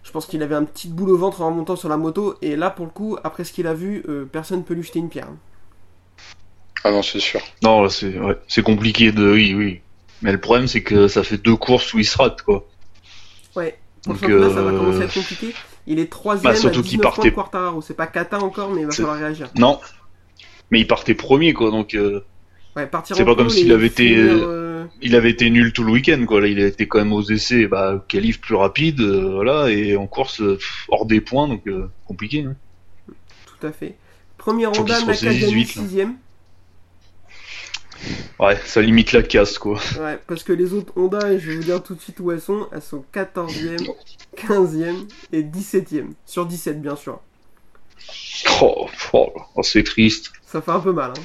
Je 0.05 0.13
pense 0.13 0.27
qu'il 0.27 0.43
avait 0.43 0.55
un 0.55 0.65
petit 0.65 0.89
boule 0.89 1.11
au 1.11 1.19
ventre 1.19 1.43
en 1.43 1.49
remontant 1.49 1.77
sur 1.77 1.89
la 1.91 1.97
moto, 1.99 2.37
et 2.41 2.57
là, 2.57 2.71
pour 2.71 2.87
le 2.87 2.93
coup, 2.93 3.19
après 3.25 3.45
ce 3.45 3.53
qu'il 3.53 3.67
a 3.67 3.75
vu, 3.75 4.05
euh, 4.09 4.25
personne 4.25 4.61
ne 4.61 4.65
peut 4.65 4.75
lui 4.75 4.83
jeter 4.83 5.01
une 5.01 5.09
pierre. 5.11 5.29
Ah 6.85 6.91
non, 6.91 7.03
c'est 7.03 7.21
sûr. 7.21 7.41
Non, 7.63 7.83
là, 7.83 7.89
c'est 7.91 8.19
ouais, 8.19 8.37
c'est 8.49 8.63
compliqué 8.63 9.13
de 9.13 9.31
oui 9.33 9.55
oui. 9.55 9.81
Mais 10.23 10.33
le 10.33 10.41
problème 10.41 10.67
c'est 10.69 10.83
que 10.83 11.09
ça 11.09 11.23
fait 11.23 11.39
deux 11.39 11.57
courses 11.57 11.93
où 11.95 11.99
il 11.99 12.05
se 12.05 12.17
rate 12.19 12.43
quoi. 12.43 12.67
Ouais, 13.57 13.79
Donc, 14.09 14.19
ça 14.21 14.27
va 14.63 14.71
euh, 14.71 14.79
commencer 14.79 15.01
à 15.03 15.05
être 15.05 15.15
compliqué. 15.15 15.55
Il 15.87 15.99
est 15.99 16.11
troisième 16.11 16.45
Bah, 16.45 16.51
à 16.51 16.61
surtout 16.61 16.83
19 16.83 16.89
qu'il 16.91 17.01
points 17.01 17.11
partait- 17.11 17.31
de 17.31 17.35
Quartararo. 17.35 17.83
C'est 17.83 17.95
pas 17.95 18.07
Kata 18.07 18.39
encore, 18.41 18.71
mais 18.71 18.81
il 18.83 18.87
va 18.87 18.93
falloir 18.93 19.17
réagir. 19.17 19.49
Non. 19.57 19.79
Mais 20.71 20.81
il 20.81 20.87
partait 20.87 21.15
premier 21.15 21.53
quoi, 21.55 21.71
donc 21.71 21.95
euh, 21.95 22.21
Ouais, 22.77 22.87
partir 22.87 23.17
C'est 23.17 23.25
pas 23.25 23.35
comme 23.35 23.49
s'il 23.51 23.73
avait 23.73 23.87
été- 23.87 24.09
finir, 24.15 24.45
euh, 24.47 24.85
il 25.03 25.17
avait 25.17 25.31
été 25.31 25.49
nul 25.51 25.73
tout 25.73 25.83
le 25.83 25.91
week-end 25.93 26.23
quoi. 26.27 26.41
Là 26.43 26.47
il 26.47 26.61
a 26.61 26.67
été 26.67 26.87
quand 26.87 26.99
même 26.99 27.13
aux 27.13 27.23
essais, 27.23 27.67
bah 27.67 28.05
qualif 28.07 28.41
plus 28.41 28.55
rapide, 28.55 29.01
euh, 29.01 29.31
voilà, 29.35 29.71
et 29.71 29.97
en 29.97 30.07
course 30.07 30.41
euh, 30.43 30.59
hors 30.89 31.07
des 31.07 31.21
points 31.21 31.49
donc 31.49 31.67
euh, 31.67 31.91
compliqué. 32.07 32.45
Hein. 32.47 32.55
Tout 33.59 33.67
à 33.67 33.73
fait. 33.73 33.97
Premier 34.37 34.67
Honda, 34.67 35.01
Nakagami. 35.05 35.65
6ème. 35.65 36.13
Ouais, 38.39 38.57
ça 38.65 38.81
limite 38.81 39.13
la 39.13 39.23
casse 39.23 39.59
quoi. 39.59 39.79
Ouais, 40.01 40.19
parce 40.27 40.43
que 40.43 40.53
les 40.53 40.73
autres 40.73 40.93
Honda, 40.97 41.33
et 41.33 41.39
je 41.39 41.51
vais 41.51 41.57
vous 41.57 41.65
dire 41.65 41.83
tout 41.83 41.95
de 41.95 42.01
suite 42.01 42.21
où 42.21 42.31
elles 42.31 42.41
sont, 42.41 42.69
elles 42.73 42.83
sont 42.83 43.05
14ème, 43.13 43.89
15ème 44.37 45.09
et 45.33 45.43
17ème. 45.43 46.13
Sur 46.25 46.47
17, 46.47 46.81
bien 46.81 46.97
sûr. 46.97 47.21
Oh, 48.63 48.89
oh, 49.13 49.33
oh, 49.57 49.63
c'est 49.63 49.83
triste. 49.83 50.33
Ça 50.47 50.63
fait 50.63 50.71
un 50.71 50.81
peu 50.81 50.93
mal. 50.93 51.13
Hein. 51.17 51.23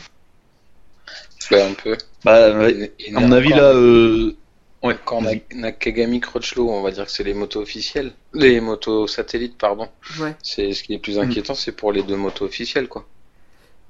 Bah, 1.51 1.67
un 1.67 1.73
peu. 1.73 1.97
Bah 2.23 2.57
ouais, 2.57 2.91
à 3.13 3.19
mon 3.19 3.31
avis 3.31 3.49
là, 3.49 3.73
euh... 3.73 4.35
ouais. 4.81 4.95
Quand 5.05 5.17
on 5.17 5.25
a. 5.25 5.33
Nakagami 5.53 6.19
Crutchlow, 6.19 6.69
on 6.69 6.81
va 6.81 6.91
dire 6.91 7.05
que 7.05 7.11
c'est 7.11 7.23
les 7.23 7.33
motos 7.33 7.61
officielles. 7.61 8.13
Les 8.33 8.59
motos 8.59 9.07
satellites, 9.07 9.57
pardon. 9.57 9.87
Ouais. 10.19 10.35
C'est 10.41 10.73
ce 10.73 10.83
qui 10.83 10.93
est 10.93 10.99
plus 10.99 11.19
inquiétant, 11.19 11.53
c'est 11.53 11.73
pour 11.73 11.91
les 11.91 12.01
deux 12.01 12.15
motos 12.15 12.45
officielles, 12.45 12.87
quoi. 12.87 13.05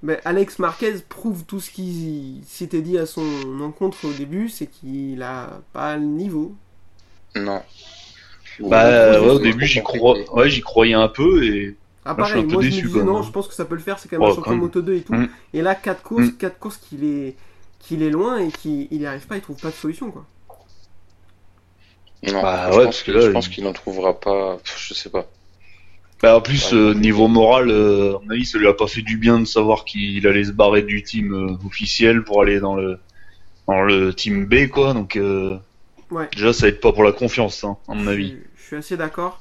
Mais 0.03 0.19
Alex 0.25 0.59
Marquez 0.59 0.93
prouve 1.09 1.45
tout 1.45 1.59
ce 1.61 1.71
qui 1.71 2.43
s'était 2.47 2.81
dit 2.83 2.97
à 2.99 3.05
son 3.07 3.59
encontre 3.61 4.05
au 4.05 4.13
début, 4.13 4.49
c'est 4.49 4.67
qu'il 4.67 5.23
a 5.23 5.61
pas 5.73 5.95
le 5.97 6.03
niveau. 6.05 6.55
Non. 7.35 7.63
Bah 8.59 9.17
Ouais, 9.19 9.19
ouais, 9.19 9.29
au 9.29 9.39
début 9.39 9.65
j'y 9.65 9.81
compliqué. 9.81 9.83
crois, 9.83 10.17
ouais 10.33 10.49
j'y 10.49 10.61
croyais 10.61 10.93
un 10.93 11.07
peu 11.09 11.43
et 11.45 11.77
Ah 12.05 12.13
Moi, 12.15 12.23
je 12.23 12.29
suis 12.29 12.39
pareil, 12.39 12.39
un 12.39 12.43
peu 12.43 12.57
moi 12.57 12.63
je 12.69 12.69
déçu, 12.69 12.87
me 12.89 13.01
non, 13.03 13.21
même. 13.21 13.23
je 13.23 13.31
pense 13.31 13.47
que 13.47 13.53
ça 13.53 13.65
peut 13.65 13.75
le 13.75 13.81
faire, 13.81 13.99
c'est 13.99 14.09
quand 14.09 14.17
même 14.19 14.23
Ouais, 14.23 14.31
un 14.31 14.31
champion. 14.31 14.55
Moto 14.55 14.81
2 14.81 14.95
et 14.95 15.03
tout. 15.03 15.13
Mm. 15.13 15.29
Et 15.53 15.61
là, 15.61 15.75
4 15.75 16.01
courses, 16.03 16.27
Mm. 16.27 16.37
4 16.37 16.59
courses 16.59 16.77
qu'il 16.77 17.03
est, 17.05 17.35
qu'il 17.79 18.03
est 18.03 18.09
loin 18.11 18.37
et 18.39 18.51
qu'il 18.51 18.87
il 18.91 19.01
y 19.01 19.05
arrive 19.05 19.27
pas, 19.27 19.37
il 19.37 19.41
trouve 19.41 19.59
pas 19.59 19.69
de 19.71 19.75
solution 19.75 20.11
quoi. 20.11 20.25
Non, 22.23 22.41
Bah 22.41 22.69
je 22.71 22.77
ouais, 22.77 22.85
pense 22.85 22.85
parce 22.85 23.03
que 23.03 23.11
qu'il 23.11 23.13
là, 23.13 23.21
je 23.21 23.29
pense 23.31 23.47
qu'il 23.49 23.63
n'en 23.63 23.73
trouvera 23.73 24.19
pas. 24.19 24.57
Je 24.63 24.93
sais 24.93 25.09
pas. 25.09 25.27
Bah, 26.23 26.37
en 26.37 26.41
plus 26.41 26.73
euh, 26.73 26.93
niveau 26.93 27.27
moral, 27.27 27.69
euh, 27.69 28.15
à 28.15 28.19
mon 28.23 28.29
avis 28.31 28.45
ça 28.45 28.57
lui 28.57 28.67
a 28.67 28.73
pas 28.73 28.87
fait 28.87 29.01
du 29.01 29.17
bien 29.17 29.41
de 29.41 29.45
savoir 29.45 29.83
qu'il 29.83 30.25
allait 30.25 30.45
se 30.45 30.53
barrer 30.53 30.81
du 30.81 31.03
team 31.03 31.33
euh, 31.33 31.67
officiel 31.67 32.23
pour 32.23 32.41
aller 32.41 32.61
dans 32.61 32.77
le 32.77 32.97
dans 33.67 33.81
le 33.81 34.13
team 34.13 34.45
B 34.45 34.69
quoi. 34.69 34.93
Donc 34.93 35.17
euh, 35.17 35.57
Ouais. 36.11 36.29
déjà 36.33 36.53
ça 36.53 36.67
aide 36.67 36.79
pas 36.79 36.93
pour 36.93 37.03
la 37.03 37.11
confiance 37.11 37.63
hein, 37.65 37.75
à 37.89 37.93
mon 37.93 38.07
avis. 38.07 38.37
Je 38.55 38.63
suis 38.63 38.75
assez 38.77 38.95
d'accord. 38.97 39.39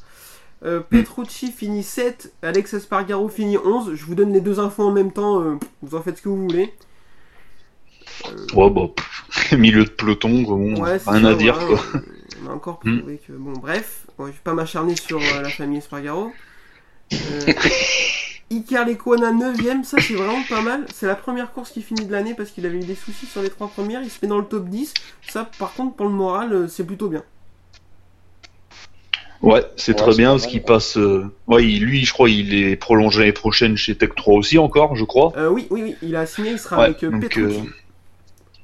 Petrucci 0.90 1.50
finit 1.50 1.82
7, 1.82 2.32
Alex 2.42 2.74
Espargaro 2.74 3.28
finit 3.28 3.58
11. 3.58 3.94
Je 3.94 4.04
vous 4.04 4.14
donne 4.14 4.32
les 4.32 4.40
deux 4.40 4.58
infos 4.60 4.84
en 4.84 4.92
même 4.92 5.12
temps, 5.12 5.58
vous 5.82 5.94
en 5.96 6.02
faites 6.02 6.18
ce 6.18 6.22
que 6.22 6.28
vous 6.28 6.42
voulez. 6.48 6.72
Ouais 8.54 8.70
bah 8.70 8.88
pff, 8.94 9.52
milieu 9.58 9.84
de 9.84 9.90
peloton 9.90 10.42
bon, 10.42 10.80
Ouais, 10.80 10.98
rien 11.04 11.22
ça, 11.22 11.28
à 11.28 11.34
dire 11.34 11.58
quoi. 11.58 11.80
On 12.44 12.50
a 12.50 12.54
encore 12.54 12.78
prouvé 12.78 13.20
que. 13.26 13.32
Bon, 13.32 13.52
bref, 13.52 14.06
je 14.18 14.24
vais 14.24 14.32
pas 14.42 14.54
m'acharner 14.54 14.96
sur 14.96 15.18
la 15.20 15.48
famille 15.48 15.78
Espargaro. 15.78 16.32
Euh, 17.12 17.52
Iker 18.50 18.84
Lecuona 18.84 19.32
9ème, 19.32 19.82
ça 19.84 19.96
c'est 20.00 20.14
vraiment 20.14 20.42
pas 20.48 20.60
mal. 20.60 20.84
C'est 20.94 21.06
la 21.06 21.14
première 21.14 21.52
course 21.52 21.70
qui 21.70 21.80
finit 21.82 22.04
de 22.06 22.12
l'année 22.12 22.34
parce 22.34 22.50
qu'il 22.50 22.66
avait 22.66 22.76
eu 22.78 22.84
des 22.84 22.94
soucis 22.94 23.26
sur 23.26 23.40
les 23.42 23.48
trois 23.50 23.68
premières. 23.68 24.02
Il 24.02 24.10
se 24.10 24.18
met 24.22 24.28
dans 24.28 24.38
le 24.38 24.44
top 24.44 24.68
10. 24.68 24.92
Ça, 25.28 25.48
par 25.58 25.72
contre, 25.72 25.96
pour 25.96 26.06
le 26.06 26.12
moral, 26.12 26.52
euh, 26.52 26.68
c'est 26.68 26.84
plutôt 26.84 27.08
bien. 27.08 27.22
Ouais, 29.40 29.64
c'est 29.76 29.92
Ouais, 29.92 29.98
très 30.06 30.14
bien 30.16 30.30
parce 30.32 30.46
qu'il 30.46 30.62
passe. 30.62 30.96
euh, 30.96 31.24
Ouais, 31.48 31.64
il- 31.66 31.82
lui 31.82 32.04
je 32.04 32.12
crois 32.12 32.28
il 32.30 32.54
est 32.54 32.76
prolongé 32.76 33.20
l'année 33.20 33.32
prochaine 33.32 33.76
chez 33.76 33.96
Tech 33.96 34.10
3 34.16 34.34
aussi 34.34 34.56
encore, 34.58 34.94
je 34.96 35.04
crois. 35.04 35.32
Euh, 35.36 35.48
oui, 35.48 35.66
oui, 35.70 35.82
oui, 35.82 35.96
il 36.02 36.14
a 36.14 36.26
signé, 36.26 36.52
il 36.52 36.58
sera 36.60 36.78
Ouais, 36.78 36.84
avec 36.84 37.02
euh, 37.02 37.10
donc. 37.10 37.38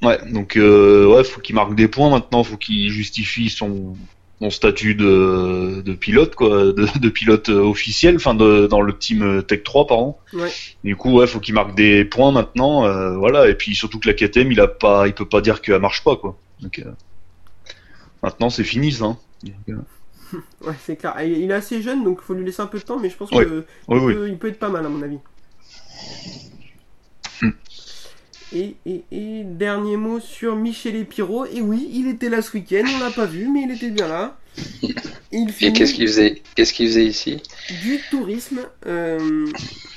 Ouais, 0.03 0.18
donc 0.30 0.57
euh, 0.57 1.07
ouais, 1.07 1.24
faut 1.24 1.40
qu'il 1.40 1.57
marque 1.57 1.74
des 1.74 1.88
points 1.88 2.11
maintenant, 2.11 2.44
faut 2.44 2.57
qu'il 2.57 2.90
justifie 2.90 3.51
son 3.51 3.96
mon 4.41 4.51
statut 4.51 4.95
de, 4.95 5.82
de 5.84 5.93
pilote, 5.95 6.34
quoi, 6.36 6.66
de, 6.66 6.99
de 6.99 7.09
pilote 7.09 7.49
officiel, 7.49 8.16
enfin 8.16 8.34
dans 8.34 8.80
le 8.80 8.97
team 8.97 9.43
Tech 9.43 9.62
3, 9.64 9.86
pardon. 9.89 10.16
Ouais. 10.32 10.51
Du 10.84 10.95
coup, 10.97 11.12
ouais, 11.18 11.26
faut 11.26 11.41
qu'il 11.41 11.55
marque 11.55 11.74
des 11.74 12.05
points 12.05 12.30
maintenant, 12.30 12.84
euh, 12.86 13.16
voilà. 13.16 13.49
Et 13.49 13.55
puis 13.55 13.74
surtout 13.74 13.99
que 13.99 14.07
la 14.09 14.14
KTM, 14.14 14.53
il 14.53 14.61
a 14.61 14.68
pas, 14.68 15.09
il 15.09 15.14
peut 15.14 15.28
pas 15.28 15.41
dire 15.41 15.61
qu'elle 15.61 15.80
marche 15.80 16.05
pas, 16.05 16.16
quoi. 16.16 16.39
Donc, 16.61 16.78
euh, 16.78 16.91
maintenant, 18.22 18.49
c'est 18.51 18.64
fini, 18.64 18.93
ça. 18.93 19.05
hein. 19.07 19.18
Euh, 19.68 19.76
Ouais, 20.64 20.74
c'est 20.84 20.97
clair. 20.97 21.14
Il 21.22 21.51
est 21.51 21.55
assez 21.55 21.82
jeune, 21.82 22.05
donc 22.05 22.18
il 22.22 22.24
faut 22.26 22.34
lui 22.34 22.45
laisser 22.45 22.61
un 22.62 22.66
peu 22.66 22.78
de 22.78 22.84
temps, 22.84 22.99
mais 23.01 23.11
je 23.11 23.16
pense 23.16 23.30
Ouais. 23.32 23.45
que 23.45 23.64
oui, 23.89 23.99
il, 23.99 24.05
oui. 24.05 24.14
Peut, 24.14 24.28
il 24.28 24.39
peut 24.39 24.49
être 24.49 24.59
pas 24.59 24.68
mal 24.68 24.84
à 24.86 24.89
mon 24.89 25.03
avis. 25.03 25.18
Et, 28.55 28.76
et, 28.86 29.03
et 29.12 29.44
dernier 29.44 29.96
mot 29.96 30.20
sur 30.20 30.57
Michel 30.57 30.96
Epiro. 30.96 31.44
Et 31.46 31.61
oui, 31.61 31.88
il 31.92 32.09
était 32.09 32.28
là 32.30 32.40
ce 32.42 32.53
week-end, 32.57 32.84
on 32.96 32.99
l'a 33.05 33.11
pas 33.11 33.26
vu, 33.26 33.49
mais 33.49 33.62
il 33.62 33.70
était 33.72 33.90
bien 33.90 34.09
là. 34.09 34.38
Et 35.32 35.36
il 35.38 35.51
Et 35.61 35.72
qu'est-ce 35.72 35.92
qu'il 35.94 36.07
faisait 36.09 36.42
Qu'est-ce 36.55 36.72
qu'il 36.72 36.88
faisait 36.88 37.05
ici? 37.05 37.42
du 37.82 38.01
tourisme. 38.11 38.61
euh, 38.86 39.46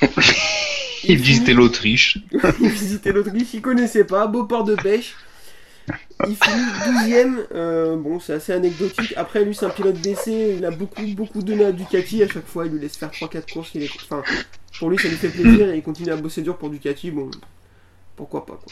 Il 1.04 1.18
visitait 1.18 1.54
l'Autriche. 1.54 2.20
il 2.62 2.70
visitait 2.70 3.12
l'Autriche, 3.12 3.54
il 3.54 3.62
connaissait 3.62 4.04
pas, 4.04 4.28
beau 4.28 4.44
port 4.46 4.64
de 4.66 4.76
pêche. 4.76 5.16
Il 6.28 6.36
finit 6.36 6.72
12ème, 6.86 7.96
bon 7.98 8.20
c'est 8.20 8.34
assez 8.34 8.54
anecdotique. 8.54 9.14
Après 9.18 9.44
lui 9.44 9.56
c'est 9.56 9.66
un 9.66 9.72
pilote 9.72 10.00
d'essai, 10.00 10.56
il 10.58 10.66
a 10.66 10.70
beaucoup 10.72 11.08
beaucoup 11.08 11.42
donné 11.42 11.66
à 11.66 11.72
Ducati, 11.72 12.22
à 12.22 12.28
chaque 12.28 12.46
fois 12.46 12.68
il 12.68 12.74
lui 12.74 12.80
laisse 12.82 12.98
faire 12.98 13.10
3-4 13.12 13.52
courses. 13.52 13.72
Il 13.74 13.84
est... 13.84 13.90
enfin, 13.96 14.22
pour 14.78 14.90
lui 14.92 15.00
ça 15.00 15.08
lui 15.10 15.18
fait 15.18 15.30
plaisir 15.30 15.70
et 15.70 15.78
il 15.78 15.82
continue 15.84 16.12
à 16.12 16.18
bosser 16.18 16.44
dur 16.44 16.58
pour 16.58 16.70
Ducati, 16.70 17.10
bon 17.10 17.32
pourquoi 18.22 18.46
pas. 18.46 18.54
Quoi. 18.54 18.72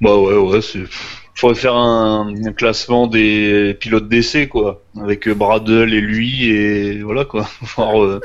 Bah 0.00 0.16
ouais, 0.16 0.34
ouais, 0.36 0.62
c'est. 0.62 0.84
Faudrait 1.34 1.54
faire 1.54 1.74
un, 1.76 2.32
un 2.46 2.52
classement 2.52 3.06
des 3.06 3.76
pilotes 3.78 4.08
d'essai, 4.08 4.48
quoi. 4.48 4.82
Avec 5.00 5.28
euh, 5.28 5.34
Bradle 5.34 5.92
et 5.92 6.00
lui, 6.00 6.48
et 6.50 7.02
voilà, 7.02 7.24
quoi. 7.26 7.46
Voir 7.76 8.02
euh, 8.02 8.20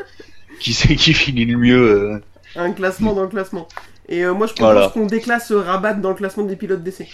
qui 0.61 0.71
c'est 0.74 0.95
qui 0.95 1.13
finit 1.13 1.45
le 1.45 1.57
mieux. 1.57 1.82
euh. 1.91 2.21
Un 2.55 2.71
classement 2.71 3.13
dans 3.13 3.24
le 3.24 3.28
classement. 3.28 3.67
Et 4.07 4.24
euh, 4.24 4.34
moi 4.34 4.47
je 4.47 4.53
propose 4.53 4.71
Voilà. 4.74 4.89
qu'on 4.89 5.05
déclasse 5.07 5.51
Rabat 5.51 5.95
dans 5.95 6.09
le 6.09 6.15
classement 6.15 6.43
des 6.45 6.55
pilotes 6.55 6.84
d'essai. 6.84 7.07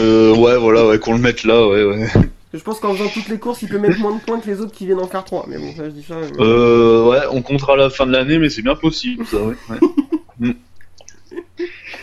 Euh, 0.00 0.34
ouais, 0.34 0.56
voilà, 0.58 0.86
ouais, 0.86 0.98
qu'on 0.98 1.12
le 1.12 1.18
mette 1.20 1.44
là, 1.44 1.66
ouais, 1.68 1.84
ouais. 1.84 2.08
Je 2.52 2.60
pense 2.60 2.80
qu'en 2.80 2.94
faisant 2.94 3.08
toutes 3.10 3.28
les 3.28 3.38
courses 3.38 3.62
il 3.62 3.68
peut 3.68 3.78
mettre 3.78 3.98
moins 4.00 4.14
de 4.16 4.20
points 4.20 4.40
que 4.40 4.46
les 4.48 4.60
autres 4.60 4.72
qui 4.72 4.86
viennent 4.86 5.00
en 5.00 5.06
faire 5.08 5.24
3. 5.24 5.46
Mais 5.48 5.58
bon 5.58 5.72
ça 5.76 5.84
je 5.84 5.90
dis 5.90 6.02
ça. 6.02 6.16
mais- 6.20 6.40
Euh, 6.44 7.04
ouais, 7.08 7.20
on 7.30 7.42
comptera 7.42 7.74
à 7.74 7.76
la 7.76 7.90
fin 7.90 8.06
de 8.06 8.12
l'année, 8.12 8.38
mais 8.38 8.48
c'est 8.50 8.62
bien 8.62 8.74
possible, 8.76 9.24
ça, 9.26 9.38
ouais. 9.38 9.54
ouais. 10.40 10.48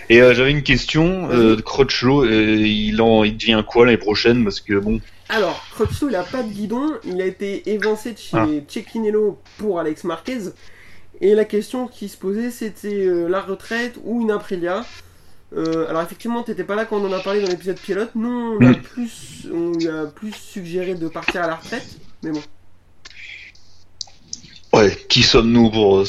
Et 0.09 0.21
euh, 0.21 0.33
j'avais 0.33 0.51
une 0.51 0.63
question, 0.63 1.29
euh, 1.31 1.57
Crutchlow, 1.57 2.23
euh, 2.25 2.55
il, 2.57 3.01
en, 3.01 3.23
il 3.23 3.37
devient 3.37 3.63
quoi 3.67 3.85
l'année 3.85 3.97
prochaine? 3.97 4.43
Parce 4.43 4.59
que 4.59 4.73
bon, 4.73 4.99
Alors, 5.29 5.65
Crutchlow, 5.73 6.09
il 6.09 6.15
a 6.15 6.23
pas 6.23 6.43
de 6.43 6.51
guidon, 6.51 6.91
il 7.05 7.21
a 7.21 7.25
été 7.25 7.69
évincé 7.71 8.13
de 8.13 8.17
chez 8.17 8.37
Ah. 8.37 8.47
Cecchinello 8.67 9.39
pour 9.57 9.79
Alex 9.79 10.03
Marquez. 10.03 10.39
Et 11.21 11.35
la 11.35 11.45
question 11.45 11.87
qui 11.87 12.09
se 12.09 12.17
posait, 12.17 12.49
c'était 12.51 13.05
euh, 13.05 13.27
la 13.27 13.41
retraite 13.41 13.95
ou 14.03 14.21
une 14.21 14.31
Aprilia? 14.31 14.85
Alors 15.53 16.01
effectivement, 16.01 16.43
t'étais 16.43 16.63
pas 16.63 16.75
là 16.75 16.85
quand 16.85 16.95
on 16.97 17.05
en 17.09 17.11
a 17.11 17.19
parlé 17.19 17.41
dans 17.41 17.49
l'épisode 17.49 17.77
pilote. 17.77 18.11
Nous, 18.15 18.29
on, 18.57 18.65
a 18.65 18.69
Mm. 18.69 18.81
plus, 18.81 19.47
on 19.53 19.73
lui 19.73 19.85
a 19.89 20.05
plus 20.05 20.31
suggéré 20.33 20.95
de 20.95 21.09
partir 21.09 21.43
à 21.43 21.47
la 21.47 21.55
retraite. 21.55 21.85
Mais 22.23 22.31
bon, 22.31 22.41
Ouais, 24.73 24.97
qui 25.09 25.21
sommes-nous 25.23 25.69
pour, 25.69 25.99
euh, 25.99 26.05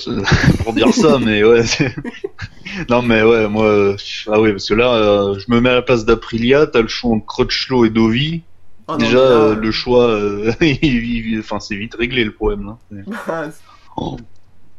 pour 0.63 0.73
dire 0.73 0.95
ça, 0.95 1.19
mais 1.19 1.43
ouais. 1.43 1.65
c'est- 1.67 1.95
non, 2.89 3.03
mais 3.03 3.23
ouais, 3.23 3.49
moi, 3.49 3.65
euh, 3.65 3.97
ah 4.29 4.41
ouais, 4.41 4.53
parce 4.53 4.69
que 4.69 4.75
là, 4.75 4.95
euh, 4.95 5.39
je 5.39 5.53
me 5.53 5.61
mets 5.61 5.71
à 5.71 5.75
la 5.75 5.83
place 5.83 6.05
d'Aprilia, 6.05 6.67
t'as 6.69 6.81
le 6.83 6.87
choix 6.89 7.11
entre 7.11 7.27
Crutchlow 7.27 7.85
et 7.87 7.91
Dovi. 7.91 8.43
Oh 8.87 8.93
non, 8.93 8.99
Déjà, 8.99 9.19
là, 9.19 9.25
euh, 9.25 9.55
le 9.57 9.71
choix, 9.73 10.07
euh, 10.11 10.53
il- 10.61 10.79
il- 10.83 11.41
enfin, 11.41 11.59
c'est 11.59 11.75
vite 11.75 11.95
réglé 11.97 12.23
le 12.25 12.33
problème, 12.33 12.67
là. 12.67 12.79
bah, 13.27 13.49
Oh. 13.97 14.17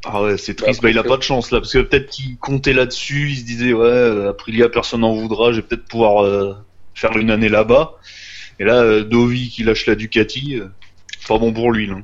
Ah 0.05 0.21
ouais, 0.23 0.37
c'est 0.37 0.55
triste. 0.55 0.81
Bah, 0.81 0.87
Bah, 0.87 0.91
il 0.91 0.97
a 0.97 1.03
pas 1.03 1.17
de 1.17 1.23
chance 1.23 1.51
là, 1.51 1.59
parce 1.59 1.71
que 1.73 1.79
peut-être 1.79 2.09
qu'il 2.09 2.37
comptait 2.37 2.73
là-dessus. 2.73 3.29
Il 3.31 3.37
se 3.37 3.43
disait 3.45 3.73
ouais, 3.73 3.85
euh, 3.85 4.29
Aprilia, 4.31 4.67
personne 4.69 5.01
n'en 5.01 5.13
voudra. 5.13 5.51
Je 5.51 5.57
vais 5.57 5.67
peut-être 5.67 5.87
pouvoir 5.87 6.23
euh, 6.25 6.53
faire 6.93 7.15
une 7.17 7.31
année 7.31 7.47
là-bas. 7.49 7.93
Et 8.59 8.63
là, 8.65 8.81
euh, 8.81 9.03
Dovi 9.03 9.49
qui 9.49 9.63
lâche 9.63 9.85
la 9.87 9.95
Ducati, 9.95 10.57
euh, 10.59 10.67
pas 11.27 11.37
bon 11.37 11.53
pour 11.53 11.71
lui. 11.71 11.87
Là. 11.87 11.97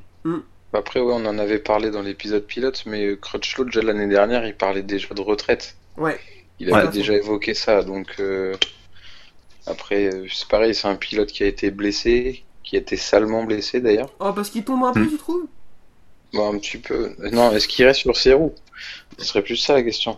Après, 0.73 0.99
ouais, 0.99 1.13
on 1.13 1.25
en 1.25 1.39
avait 1.39 1.59
parlé 1.59 1.89
dans 1.89 2.01
l'épisode 2.01 2.45
pilote, 2.45 2.83
mais 2.85 3.05
euh, 3.07 3.15
Crutchlow, 3.15 3.65
déjà 3.65 3.81
l'année 3.81 4.07
dernière, 4.07 4.45
il 4.45 4.55
parlait 4.55 4.83
déjà 4.83 5.13
de 5.13 5.21
retraite. 5.21 5.75
ouais. 5.97 6.19
Il 6.61 6.73
avait 6.73 6.87
Ouais. 6.87 6.91
déjà 6.91 7.13
évoqué 7.13 7.53
ça, 7.53 7.83
donc 7.83 8.15
euh, 8.19 8.53
après, 9.65 10.13
euh, 10.13 10.25
c'est 10.29 10.45
pareil, 10.47 10.75
c'est 10.75 10.89
un 10.89 10.95
pilote 10.97 11.29
qui 11.31 11.43
a 11.43 11.45
été 11.47 11.71
blessé, 11.71 12.43
qui 12.65 12.75
a 12.75 12.79
été 12.79 12.97
salement 12.97 13.45
blessé 13.45 13.79
d'ailleurs. 13.79 14.09
Oh, 14.19 14.33
parce 14.33 14.49
qu'il 14.49 14.65
tombe 14.65 14.83
un 14.83 14.91
peu, 14.91 14.99
Mm. 15.05 15.09
tu 15.09 15.17
trouves? 15.17 15.45
Bon, 16.33 16.53
un 16.53 16.57
petit 16.59 16.77
peu. 16.77 17.15
Non, 17.31 17.51
est-ce 17.53 17.65
qu'il 17.67 17.85
reste 17.85 18.01
sur 18.01 18.17
ses 18.17 18.33
roues? 18.33 18.53
Ce 19.17 19.23
serait 19.25 19.41
plus 19.41 19.55
ça 19.55 19.73
la 19.73 19.83
question. 19.83 20.17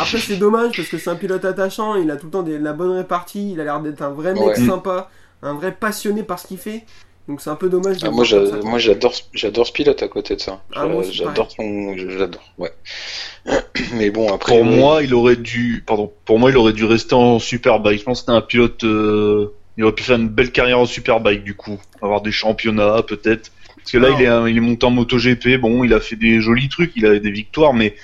Après, 0.00 0.18
c'est 0.18 0.36
dommage 0.36 0.76
parce 0.76 0.88
que 0.88 0.98
c'est 0.98 1.10
un 1.10 1.16
pilote 1.16 1.44
attachant, 1.44 1.94
il 1.94 2.10
a 2.10 2.16
tout 2.16 2.26
le 2.26 2.32
temps 2.32 2.42
des- 2.42 2.58
la 2.58 2.72
bonne 2.72 2.96
répartie, 2.96 3.52
il 3.52 3.60
a 3.60 3.64
l'air 3.64 3.80
d'être 3.80 4.02
un 4.02 4.10
vrai 4.10 4.34
mec 4.34 4.42
Ouais. 4.42 4.56
sympa, 4.66 5.10
un 5.42 5.54
vrai 5.54 5.72
passionné 5.72 6.22
par 6.24 6.38
ce 6.40 6.48
qu'il 6.48 6.58
fait. 6.58 6.84
Donc 7.30 7.40
c'est 7.40 7.50
un 7.50 7.54
peu 7.54 7.68
dommage 7.68 7.98
de 7.98 8.08
Ah, 8.08 8.10
moi, 8.10 8.24
j'adore, 8.78 9.14
ce- 9.14 9.22
j'adore 9.34 9.64
ce 9.64 9.70
pilote 9.72 10.02
à 10.02 10.08
côté 10.08 10.34
de 10.34 10.40
ça. 10.40 10.60
Ah, 10.74 10.88
j'adore 11.12 11.48
son, 11.52 11.94
j'adore, 11.96 12.42
ouais. 12.58 12.72
Mais 13.94 14.10
bon, 14.10 14.34
après. 14.34 14.58
Pour 14.58 14.66
ouais, 14.68 14.76
moi, 14.76 15.02
il 15.04 15.14
aurait 15.14 15.36
dû, 15.36 15.84
pardon, 15.86 16.12
pour 16.24 16.40
moi, 16.40 16.50
il 16.50 16.56
aurait 16.56 16.72
dû 16.72 16.84
rester 16.84 17.14
en 17.14 17.38
Superbike. 17.38 18.00
Je 18.00 18.04
pense 18.04 18.18
que 18.22 18.26
c'était 18.26 18.36
un 18.36 18.40
pilote. 18.40 18.82
euh, 18.82 19.52
il 19.76 19.84
aurait 19.84 19.94
pu 19.94 20.02
faire 20.02 20.16
une 20.16 20.28
belle 20.28 20.50
carrière 20.50 20.80
en 20.80 20.86
Superbike 20.86 21.44
du 21.44 21.54
coup, 21.54 21.80
avoir 22.02 22.20
des 22.20 22.32
championnats 22.32 23.02
peut-être. 23.06 23.52
Parce 23.76 23.92
que 23.92 23.98
là, 23.98 24.08
il 24.18 24.22
est, 24.24 24.26
un- 24.26 24.48
il 24.48 24.56
est 24.56 24.60
monté 24.60 24.84
en 24.86 24.90
MotoGP. 24.90 25.56
Bon, 25.58 25.84
il 25.84 25.94
a 25.94 26.00
fait 26.00 26.16
des 26.16 26.40
jolis 26.40 26.68
trucs, 26.68 26.90
il 26.96 27.06
a 27.06 27.16
des 27.20 27.30
victoires, 27.30 27.74
mais 27.74 27.94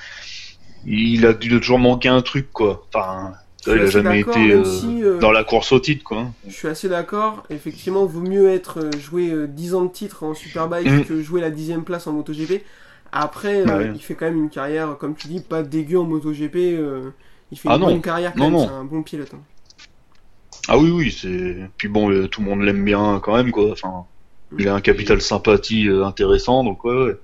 il 0.86 1.26
a 1.26 1.32
dû 1.32 1.48
toujours 1.50 1.80
manquer 1.80 2.10
un 2.10 2.22
truc 2.22 2.52
quoi. 2.52 2.86
Enfin, 2.94 3.32
il 3.74 3.80
a 3.82 3.86
jamais 3.86 4.20
été 4.20 4.52
euh, 4.52 4.64
si, 4.64 5.02
euh, 5.02 5.18
dans 5.18 5.32
la 5.32 5.44
course 5.44 5.72
au 5.72 5.80
titre 5.80 6.04
quoi. 6.04 6.26
Je 6.46 6.52
suis 6.52 6.68
assez 6.68 6.88
d'accord. 6.88 7.44
Effectivement, 7.50 8.04
vaut 8.06 8.20
mieux 8.20 8.48
être 8.50 8.80
euh, 8.84 8.90
jouer 8.98 9.30
euh, 9.30 9.46
10 9.46 9.74
ans 9.74 9.84
de 9.84 9.90
titre 9.92 10.22
en 10.22 10.34
Superbike 10.34 10.86
Mm. 10.88 11.04
que 11.04 11.22
jouer 11.22 11.40
la 11.40 11.50
dixième 11.50 11.84
place 11.84 12.06
en 12.06 12.12
MotoGP. 12.12 12.62
Après, 13.12 13.64
ouais. 13.64 13.92
il 13.94 14.00
fait 14.00 14.14
quand 14.14 14.26
même 14.26 14.38
une 14.42 14.50
carrière, 14.50 14.96
comme 14.98 15.14
tu 15.14 15.28
dis, 15.28 15.40
pas 15.40 15.62
dégueu 15.62 15.98
en 15.98 16.04
MotoGP. 16.04 16.56
il 17.52 17.58
fait 17.58 17.68
Ah 17.70 17.74
une 17.76 17.80
non. 17.80 17.86
bonne 17.86 18.02
carrière 18.02 18.32
quand 18.34 18.40
Non, 18.40 18.50
même. 18.50 18.52
non. 18.60 18.66
C'est 18.68 18.74
un 18.74 18.84
bon 18.84 19.02
pilote. 19.02 19.32
hein. 19.34 19.40
Ah 20.68 20.76
oui, 20.78 20.90
oui, 20.90 21.10
c'est. 21.16 21.56
Puis 21.76 21.88
bon, 21.88 22.10
euh, 22.10 22.26
tout 22.26 22.40
le 22.40 22.48
monde 22.48 22.62
l'aime 22.62 22.84
bien 22.84 23.20
quand 23.22 23.36
même, 23.36 23.52
quoi. 23.52 23.70
Enfin, 23.70 24.04
il 24.58 24.66
a 24.68 24.74
un 24.74 24.80
capital 24.80 25.20
sympathie 25.20 25.88
euh, 25.88 26.04
intéressant, 26.04 26.64
donc 26.64 26.84
ouais, 26.84 26.94
ouais. 26.94 27.16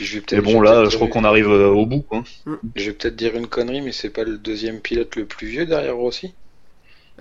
Je 0.00 0.14
vais 0.16 0.20
peut-être. 0.20 0.42
bon, 0.44 0.52
je 0.52 0.58
vais 0.58 0.64
là, 0.64 0.84
je 0.84 0.96
crois 0.96 1.06
dire- 1.06 1.14
qu'on 1.14 1.24
arrive 1.24 1.48
euh, 1.48 1.68
au 1.68 1.86
bout, 1.86 2.00
quoi. 2.02 2.22
Je 2.74 2.84
vais 2.86 2.92
peut-être 2.92 3.16
dire 3.16 3.34
une 3.36 3.46
connerie, 3.46 3.80
mais 3.80 3.92
c'est 3.92 4.10
pas 4.10 4.24
le 4.24 4.36
deuxième 4.38 4.80
pilote 4.80 5.16
le 5.16 5.24
plus 5.26 5.46
vieux 5.48 5.66
derrière 5.66 5.96
Rossi 5.96 6.34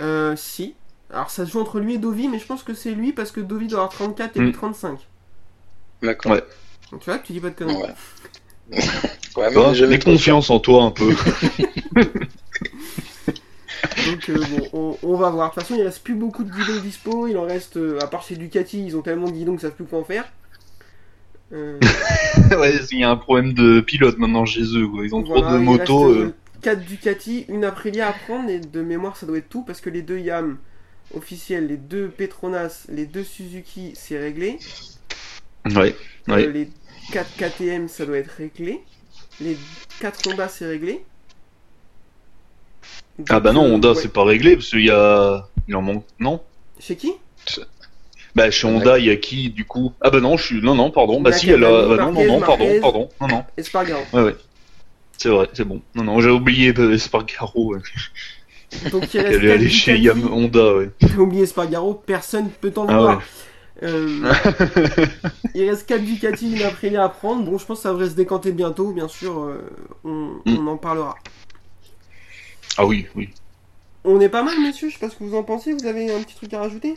Euh, 0.02 0.36
si. 0.36 0.74
Alors 1.14 1.30
ça 1.30 1.46
se 1.46 1.52
joue 1.52 1.60
entre 1.62 1.80
lui 1.80 1.94
et 1.94 1.98
Dovi, 1.98 2.28
mais 2.28 2.40
je 2.40 2.46
pense 2.46 2.64
que 2.64 2.74
c'est 2.74 2.92
lui 2.92 3.14
parce 3.14 3.32
que 3.32 3.40
Dovi 3.40 3.68
doit 3.68 3.80
avoir 3.80 3.92
34 3.94 4.36
et 4.38 4.40
lui 4.40 4.50
Mm. 4.50 4.54
35. 4.54 5.00
D'accord. 6.02 6.32
Ouais. 6.34 6.44
Donc 6.92 7.02
tu 7.02 7.10
vois, 7.10 7.20
tu 7.20 7.32
dis 7.34 7.40
pas 7.40 7.50
de 7.52 7.56
conneries. 7.56 7.76
Ouais. 7.78 7.94
ouais, 9.38 9.50
mais 9.56 9.74
sûr. 9.76 10.00
confiance 10.04 10.50
en 10.50 10.60
toi 10.60 10.84
un 10.84 10.92
peu. 10.92 11.14
Donc 14.08 14.30
euh, 14.30 14.44
bon, 14.50 14.70
on, 14.74 14.98
on 15.12 15.16
va 15.16 15.30
voir. 15.30 15.50
De 15.50 15.54
toute 15.54 15.64
façon, 15.64 15.76
il 15.80 15.84
reste 15.84 16.04
plus 16.04 16.16
beaucoup 16.16 16.44
de 16.44 16.52
guidons 16.52 16.82
dispo. 16.82 17.28
Il 17.28 17.38
en 17.38 17.44
reste, 17.44 17.78
euh, 17.78 18.00
à 18.02 18.08
part 18.08 18.24
chez 18.24 18.36
Ducati, 18.36 18.84
ils 18.86 18.98
ont 18.98 19.02
tellement 19.02 19.28
de 19.28 19.32
guidons 19.34 19.52
qu'ils 19.54 19.62
savent 19.62 19.72
plus 19.76 19.86
quoi 19.86 20.00
en 20.00 20.04
faire. 20.04 20.26
Euh, 21.54 21.80
ouais, 22.60 22.76
il 22.92 23.00
y 23.00 23.04
a 23.04 23.10
un 23.12 23.16
problème 23.18 23.54
de 23.54 23.80
pilote 23.82 24.18
maintenant 24.18 24.46
chez 24.46 24.64
eux, 24.76 24.88
quoi. 24.88 25.06
Ils 25.06 25.14
ont 25.16 25.24
trop 25.24 25.42
voilà, 25.42 25.54
de 25.54 25.60
il 25.60 25.64
motos. 25.64 26.10
euh. 26.12 26.26
euh, 26.28 26.36
4 26.62 26.84
Ducati, 26.86 27.46
une 27.50 27.64
Aprilia 27.64 28.08
à 28.08 28.14
prendre, 28.14 28.50
et 28.50 28.60
de 28.60 28.82
mémoire, 28.82 29.18
ça 29.18 29.26
doit 29.26 29.38
être 29.38 29.50
tout 29.50 29.64
parce 29.64 29.82
que 29.82 29.90
les 29.90 30.02
deux 30.02 30.20
Yam 30.20 30.58
officiels, 31.14 31.68
les 31.68 31.78
deux 31.78 32.10
Petronas, 32.10 32.86
les 32.90 33.06
deux 33.06 33.24
Suzuki, 33.24 33.94
c'est 33.96 34.18
réglé. 34.18 34.58
Ouais, 35.66 35.96
ouais. 36.28 36.48
Euh, 36.48 36.52
les 36.52 36.70
4 37.12 37.36
KTM, 37.38 37.88
ça 37.88 38.06
doit 38.06 38.18
être 38.18 38.32
réglé. 38.32 38.82
Les 39.40 39.58
4 40.00 40.28
Honda, 40.28 40.48
c'est 40.48 40.66
réglé. 40.66 41.06
Ah 43.30 43.40
bah 43.40 43.54
non, 43.54 43.66
euh, 43.66 43.74
Honda, 43.76 43.94
ouais. 43.94 43.96
c'est 43.96 44.12
pas 44.12 44.24
réglé, 44.24 44.56
parce 44.56 44.70
qu'il 44.70 44.86
y 44.86 44.90
a. 44.92 45.48
Il 45.68 45.76
en 45.76 45.82
manque. 45.82 46.06
Non? 46.20 46.42
Chez 46.80 46.96
qui? 46.96 47.14
Bah, 48.36 48.52
chez 48.52 48.68
Honda, 48.68 49.00
il 49.00 49.06
y 49.06 49.10
a 49.12 49.16
qui, 49.16 49.50
du 49.50 49.64
coup? 49.66 49.94
Ah 50.02 50.10
bah 50.10 50.20
non, 50.20 50.36
je 50.36 50.44
suis. 50.46 50.62
Non, 50.62 50.76
non, 50.76 50.92
pardon. 50.92 51.22
Bah 51.22 51.32
si, 51.32 51.50
elle 51.50 51.64
a. 51.64 51.88
Bah 51.88 51.96
non, 51.98 52.12
non, 52.12 52.26
non, 52.28 52.40
pardon, 52.42 52.68
pardon. 52.82 53.10
Non, 53.22 53.28
non. 53.28 53.44
Espargaro. 53.56 54.02
Ouais, 54.14 54.22
ouais. 54.24 54.36
C'est 55.18 55.30
vrai, 55.30 55.48
c'est 55.54 55.64
bon. 55.64 55.82
Non, 55.96 56.04
non, 56.04 56.20
j'ai 56.20 56.30
oublié 56.30 56.74
euh, 56.78 56.94
Espargaro. 56.94 57.74
Ouais. 57.76 57.80
Donc 58.92 59.14
il 59.14 59.22
reste 59.22 59.34
Elle 59.40 59.46
est 59.46 59.48
4 59.48 59.52
allée 59.54 59.70
chez. 59.70 59.98
Yam 59.98 60.30
Honda, 60.34 60.76
ouais. 60.76 60.90
T'as 61.00 61.16
oublié 61.16 61.44
Espargaro, 61.44 61.94
personne 61.94 62.50
peut 62.50 62.72
t'en 62.72 62.86
Ah 62.90 62.94
vouloir. 62.98 63.18
ouais. 63.18 63.24
Euh, 63.84 64.34
il 65.56 65.70
reste 65.70 65.86
4 65.88 66.04
Ducati, 66.04 66.56
une 66.56 66.62
Aprilia 66.64 67.04
à 67.06 67.10
prendre. 67.10 67.44
Bon, 67.44 67.58
je 67.58 67.66
pense 67.66 67.78
que 67.80 67.84
ça 67.84 67.92
devrait 67.92 68.10
se 68.10 68.16
décanter 68.16 68.52
bientôt, 68.52 68.92
bien 68.92 69.08
sûr, 69.08 69.40
euh, 69.40 69.62
on, 70.04 70.32
Mm. 70.46 70.58
on 70.60 70.68
en 70.68 70.78
parlera. 70.78 71.16
Ah 72.78 72.86
oui, 72.86 73.08
oui. 73.16 73.30
On 74.04 74.20
est 74.20 74.30
pas 74.30 74.44
mal, 74.44 74.60
messieurs, 74.62 74.90
je 74.90 74.94
sais 74.96 75.00
pas 75.00 75.10
ce 75.10 75.16
que 75.16 75.24
vous 75.24 75.36
en 75.36 75.44
pensez, 75.44 75.72
vous 75.74 75.86
avez 75.86 76.14
un 76.14 76.22
petit 76.22 76.36
truc 76.36 76.54
à 76.54 76.60
rajouter? 76.60 76.94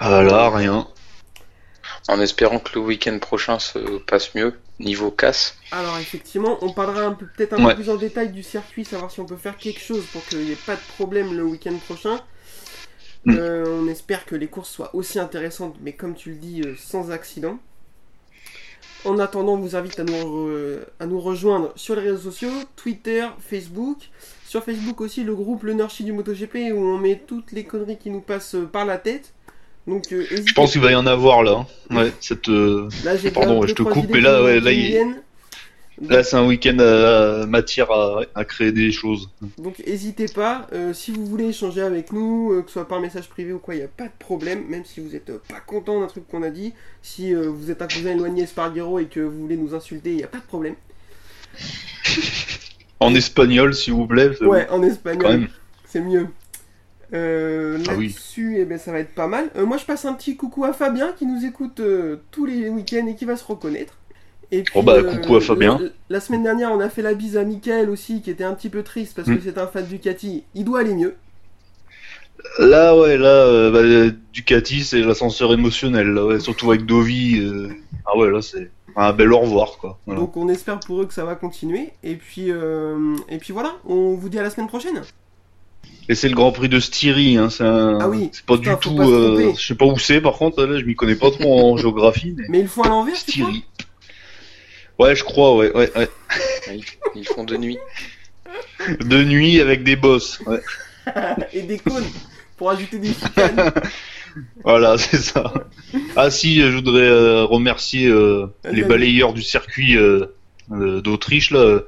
Ah 0.00 0.22
là, 0.22 0.50
rien. 0.50 0.86
En 2.08 2.20
espérant 2.20 2.58
que 2.60 2.74
le 2.74 2.80
week-end 2.80 3.18
prochain 3.18 3.58
se 3.58 3.98
passe 3.98 4.34
mieux, 4.34 4.54
niveau 4.78 5.10
casse. 5.10 5.56
Alors 5.72 5.98
effectivement, 5.98 6.56
on 6.60 6.72
parlera 6.72 7.02
un 7.02 7.12
peu 7.12 7.26
peut-être 7.26 7.54
un 7.54 7.64
Ouais. 7.64 7.74
peu 7.74 7.82
plus 7.82 7.90
en 7.90 7.96
détail 7.96 8.30
du 8.30 8.42
circuit, 8.44 8.84
savoir 8.84 9.10
si 9.10 9.18
on 9.20 9.26
peut 9.26 9.36
faire 9.36 9.56
quelque 9.56 9.80
chose 9.80 10.04
pour 10.12 10.24
qu'il 10.26 10.38
n'y 10.40 10.52
ait 10.52 10.58
pas 10.66 10.76
de 10.76 10.80
problème 10.96 11.36
le 11.36 11.42
week-end 11.42 11.76
prochain. 11.84 12.20
Mm. 13.24 13.34
Euh, 13.38 13.80
on 13.82 13.88
espère 13.88 14.24
que 14.24 14.36
les 14.36 14.46
courses 14.46 14.70
soient 14.70 14.94
aussi 14.94 15.18
intéressantes, 15.18 15.74
mais 15.80 15.94
comme 15.94 16.14
tu 16.14 16.30
le 16.30 16.36
dis, 16.36 16.62
euh, 16.64 16.76
sans 16.78 17.10
accident. 17.10 17.58
En 19.04 19.18
attendant, 19.18 19.54
on 19.54 19.58
vous 19.58 19.74
invite 19.76 19.98
à 19.98 20.04
nous, 20.04 20.12
re- 20.14 20.80
à 21.00 21.06
nous 21.06 21.20
rejoindre 21.20 21.72
sur 21.76 21.96
les 21.96 22.02
réseaux 22.02 22.30
sociaux, 22.30 22.50
Twitter, 22.76 23.26
Facebook. 23.40 23.98
Sur 24.46 24.62
Facebook 24.64 25.00
aussi, 25.00 25.24
le 25.24 25.34
groupe 25.34 25.64
Le 25.64 25.72
Nurchi 25.74 26.04
du 26.04 26.12
MotoGP, 26.12 26.72
où 26.72 26.78
on 26.78 26.98
met 26.98 27.20
toutes 27.26 27.50
les 27.52 27.64
conneries 27.64 27.98
qui 27.98 28.10
nous 28.10 28.20
passent 28.20 28.56
par 28.72 28.84
la 28.84 28.98
tête. 28.98 29.32
Donc, 29.86 30.12
euh, 30.12 30.26
Je 30.30 30.52
pense 30.52 30.72
qu'il 30.72 30.80
va 30.80 30.90
y 30.92 30.94
en 30.96 31.06
avoir 31.06 31.42
là. 31.42 31.64
hein. 31.90 31.96
Ouais, 31.96 32.12
cette, 32.20 32.48
euh, 32.48 32.88
Là, 33.04 33.16
j'ai 33.16 33.30
Pardon, 33.30 33.64
je 33.66 33.72
te 33.74 33.82
coupe, 33.82 34.06
mais 34.10 34.20
là, 34.20 34.42
ouais, 34.42 34.58
là, 34.60 34.72
il- 34.72 35.16
là 36.02 36.22
c'est 36.24 36.36
un 36.36 36.46
week-end 36.46 36.78
à 36.80 37.46
matière 37.46 37.90
à, 37.92 38.22
à 38.34 38.44
créer 38.44 38.72
des 38.72 38.90
choses. 38.92 39.30
Donc 39.58 39.78
n'hésitez 39.86 40.26
pas, 40.26 40.66
euh, 40.72 40.92
si 40.92 41.12
vous 41.12 41.24
voulez 41.24 41.46
échanger 41.46 41.80
avec 41.82 42.12
nous, 42.12 42.60
que 42.62 42.68
ce 42.68 42.74
soit 42.74 42.88
par 42.88 43.00
message 43.00 43.28
privé 43.28 43.52
ou 43.52 43.58
quoi, 43.58 43.74
il 43.74 43.78
n'y 43.78 43.84
a 43.84 43.88
pas 43.88 44.04
de 44.06 44.12
problème, 44.18 44.64
même 44.68 44.84
si 44.84 45.00
vous 45.00 45.10
n'êtes 45.10 45.30
pas 45.48 45.60
content 45.64 46.00
d'un 46.00 46.06
truc 46.08 46.26
qu'on 46.28 46.42
a 46.42 46.50
dit, 46.50 46.74
si 47.00 47.32
vous 47.32 47.70
êtes 47.70 47.80
un 47.80 47.86
cousin 47.86 48.10
éloigné 48.10 48.44
Spargero 48.46 48.98
et 48.98 49.06
que 49.06 49.20
vous 49.20 49.40
voulez 49.42 49.56
nous 49.56 49.74
insulter, 49.74 50.10
il 50.10 50.16
n'y 50.16 50.24
a 50.24 50.28
pas 50.28 50.38
de 50.38 50.42
problème. 50.46 50.74
En 52.98 53.14
espagnol, 53.14 53.74
s'il 53.74 53.92
vous 53.92 54.06
plaît. 54.06 54.30
Ouais, 54.42 54.66
en 54.70 54.82
espagnol, 54.82 55.48
c'est 55.84 56.00
mieux. 56.00 56.28
Euh, 57.12 57.78
Ah 57.88 57.92
oui. 57.96 58.08
Là-dessus, 58.08 58.56
eh 58.58 58.64
ben, 58.64 58.78
ça 58.78 58.92
va 58.92 58.98
être 58.98 59.14
pas 59.14 59.26
mal. 59.28 59.50
Euh, 59.56 59.64
moi 59.66 59.76
je 59.76 59.84
passe 59.84 60.04
un 60.04 60.14
petit 60.14 60.36
coucou 60.36 60.64
à 60.64 60.72
Fabien 60.72 61.12
qui 61.16 61.26
nous 61.26 61.44
écoute 61.44 61.80
euh, 61.80 62.16
tous 62.30 62.46
les 62.46 62.68
week-ends 62.68 63.06
et 63.06 63.14
qui 63.14 63.24
va 63.24 63.36
se 63.36 63.44
reconnaître. 63.44 63.94
Et 64.52 64.62
puis, 64.62 64.72
Oh 64.76 64.82
bah, 64.82 65.02
coucou 65.02 65.36
à 65.36 65.40
Fabien. 65.40 65.78
La, 65.80 65.88
la 66.16 66.20
semaine 66.20 66.42
dernière, 66.44 66.70
on 66.72 66.80
a 66.80 66.88
fait 66.88 67.02
la 67.02 67.14
bise 67.14 67.36
à 67.36 67.44
Mickaël 67.44 67.90
aussi, 67.90 68.22
qui 68.22 68.30
était 68.30 68.44
un 68.44 68.54
petit 68.54 68.68
peu 68.68 68.82
triste 68.82 69.14
parce 69.16 69.28
Mm. 69.28 69.36
que 69.38 69.42
c'est 69.44 69.58
un 69.58 69.66
fan 69.66 69.84
Ducati. 69.86 70.44
Il 70.54 70.64
doit 70.64 70.80
aller 70.80 70.94
mieux. 70.94 71.14
Là, 72.58 72.96
ouais, 72.96 73.16
là, 73.16 73.70
bah, 73.70 73.80
Ducati, 74.32 74.84
c'est 74.84 75.00
l'ascenseur 75.00 75.52
émotionnel, 75.52 76.08
là, 76.08 76.24
ouais, 76.26 76.40
surtout 76.40 76.70
avec 76.70 76.86
Dovi. 76.86 77.42
Ah 78.04 78.16
ouais, 78.16 78.30
là, 78.30 78.40
c'est 78.42 78.70
un 78.94 79.12
bel 79.12 79.32
au 79.32 79.38
revoir, 79.40 79.78
quoi. 79.78 79.98
Voilà. 80.06 80.20
Donc 80.20 80.36
on 80.36 80.48
espère 80.48 80.78
pour 80.80 81.02
eux 81.02 81.06
que 81.06 81.14
ça 81.14 81.24
va 81.24 81.34
continuer. 81.34 81.90
Et 82.04 82.14
puis, 82.14 82.50
et 82.50 83.38
puis 83.38 83.52
voilà, 83.52 83.72
on 83.86 84.14
vous 84.14 84.28
dit 84.28 84.38
à 84.38 84.42
la 84.42 84.50
semaine 84.50 84.68
prochaine. 84.68 85.02
Et 86.08 86.14
c'est 86.14 86.28
le 86.28 86.34
Grand 86.34 86.52
Prix 86.52 86.68
de 86.68 86.78
Styrie, 86.78 87.36
hein, 87.36 87.50
c'est 87.50 87.64
un- 87.64 87.98
Ah 88.00 88.08
oui, 88.08 88.28
c'est 88.32 88.44
pas 88.46 88.56
putain, 88.58 88.74
du 88.74 88.80
tout. 88.80 88.94
pas 88.96 89.06
euh. 89.08 89.52
Je 89.58 89.66
sais 89.66 89.74
pas 89.74 89.86
où 89.86 89.98
c'est, 89.98 90.20
par 90.20 90.34
contre, 90.34 90.64
là, 90.64 90.78
je 90.78 90.84
m'y 90.84 90.94
connais 90.94 91.16
pas 91.16 91.30
trop 91.30 91.72
en 91.72 91.76
géographie, 91.78 92.34
mais. 92.36 92.44
Mais 92.48 92.58
ils 92.60 92.62
le 92.62 92.68
font 92.68 92.82
à 92.82 92.88
l'envers, 92.88 93.16
Styrie. 93.16 93.64
Ouais, 94.98 95.14
je 95.16 95.24
crois, 95.24 95.56
ouais, 95.56 95.72
ouais, 95.76 95.90
ouais. 95.96 96.08
Ils, 96.72 96.84
ils 97.16 97.26
font 97.26 97.44
de 97.44 97.56
nuit. 97.56 97.78
De 99.00 99.24
nuit 99.24 99.60
avec 99.60 99.82
des 99.84 99.96
bosses. 99.96 100.40
Ouais. 100.46 100.60
Et 101.52 101.62
des 101.62 101.78
cônes 101.78 102.06
pour 102.56 102.70
ajouter 102.70 102.98
des 102.98 103.12
chicanes. 103.12 103.72
Voilà, 104.64 104.98
c'est 104.98 105.16
ça. 105.16 105.50
Ah 106.14 106.30
si, 106.30 106.60
je 106.60 106.66
voudrais 106.76 107.08
euh, 107.08 107.44
remercier 107.44 108.06
euh, 108.06 108.48
les 108.70 108.82
balayeurs 108.82 109.32
du 109.32 109.40
circuit 109.40 109.96
euh, 109.96 110.26
euh, 110.72 111.00
d'Autriche 111.00 111.50
là. 111.52 111.80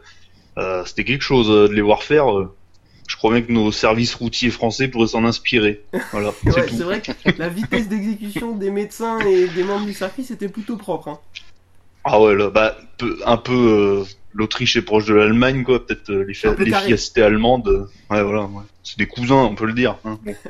Euh, 0.56 0.82
C'était 0.86 1.04
quelque 1.04 1.20
chose 1.24 1.50
euh, 1.50 1.68
de 1.68 1.74
les 1.74 1.82
voir 1.82 2.02
faire. 2.02 2.24
Je 3.08 3.16
crois 3.16 3.32
bien 3.32 3.42
que 3.42 3.50
nos 3.50 3.72
services 3.72 4.14
routiers 4.14 4.50
français 4.50 4.86
pourraient 4.86 5.08
s'en 5.08 5.24
inspirer. 5.24 5.82
Voilà, 6.12 6.32
c'est 6.44 6.52
Ouais, 6.54 6.66
tout. 6.66 6.74
c'est 6.76 6.82
vrai 6.84 7.00
que 7.02 7.10
la 7.38 7.48
vitesse 7.48 7.88
d'exécution 7.88 8.52
des 8.54 8.70
médecins 8.70 9.18
et 9.20 9.48
des 9.48 9.64
membres 9.64 9.86
du 9.86 9.94
circuit, 9.94 10.22
c'était 10.24 10.48
plutôt 10.48 10.76
propre. 10.76 11.08
hein. 11.08 11.18
Ah 12.04 12.20
ouais, 12.20 12.36
là, 12.36 12.48
bah, 12.50 12.76
peu- 12.98 13.18
un 13.26 13.36
peu. 13.36 13.52
euh, 13.52 14.04
L'Autriche 14.34 14.76
est 14.76 14.82
proche 14.82 15.06
de 15.06 15.14
l'Allemagne, 15.14 15.64
quoi. 15.64 15.84
Peut-être 15.84 16.10
euh, 16.10 16.22
les, 16.24 16.34
fiestés 16.34 17.22
allemandes. 17.22 17.66
euh, 17.66 17.88
Ouais, 18.10 18.22
voilà. 18.22 18.42
ouais. 18.44 18.62
C'est 18.84 18.98
des 18.98 19.06
cousins, 19.06 19.34
on 19.36 19.54
peut 19.56 19.64
le 19.66 19.72
dire. 19.72 19.96
hein. 20.04 20.18
Bon. 20.22 20.34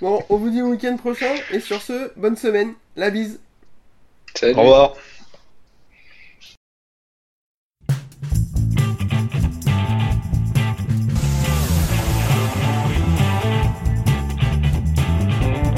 Bon, 0.00 0.22
on 0.28 0.36
vous 0.36 0.50
dit 0.50 0.62
au 0.62 0.66
week-end 0.68 0.96
prochain. 0.96 1.34
Et 1.50 1.60
sur 1.60 1.80
ce, 1.82 2.12
bonne 2.16 2.36
semaine. 2.36 2.74
La 2.96 3.10
bise. 3.10 3.40
Salut. 4.34 4.54
Au 4.54 4.60
revoir. 4.62 4.92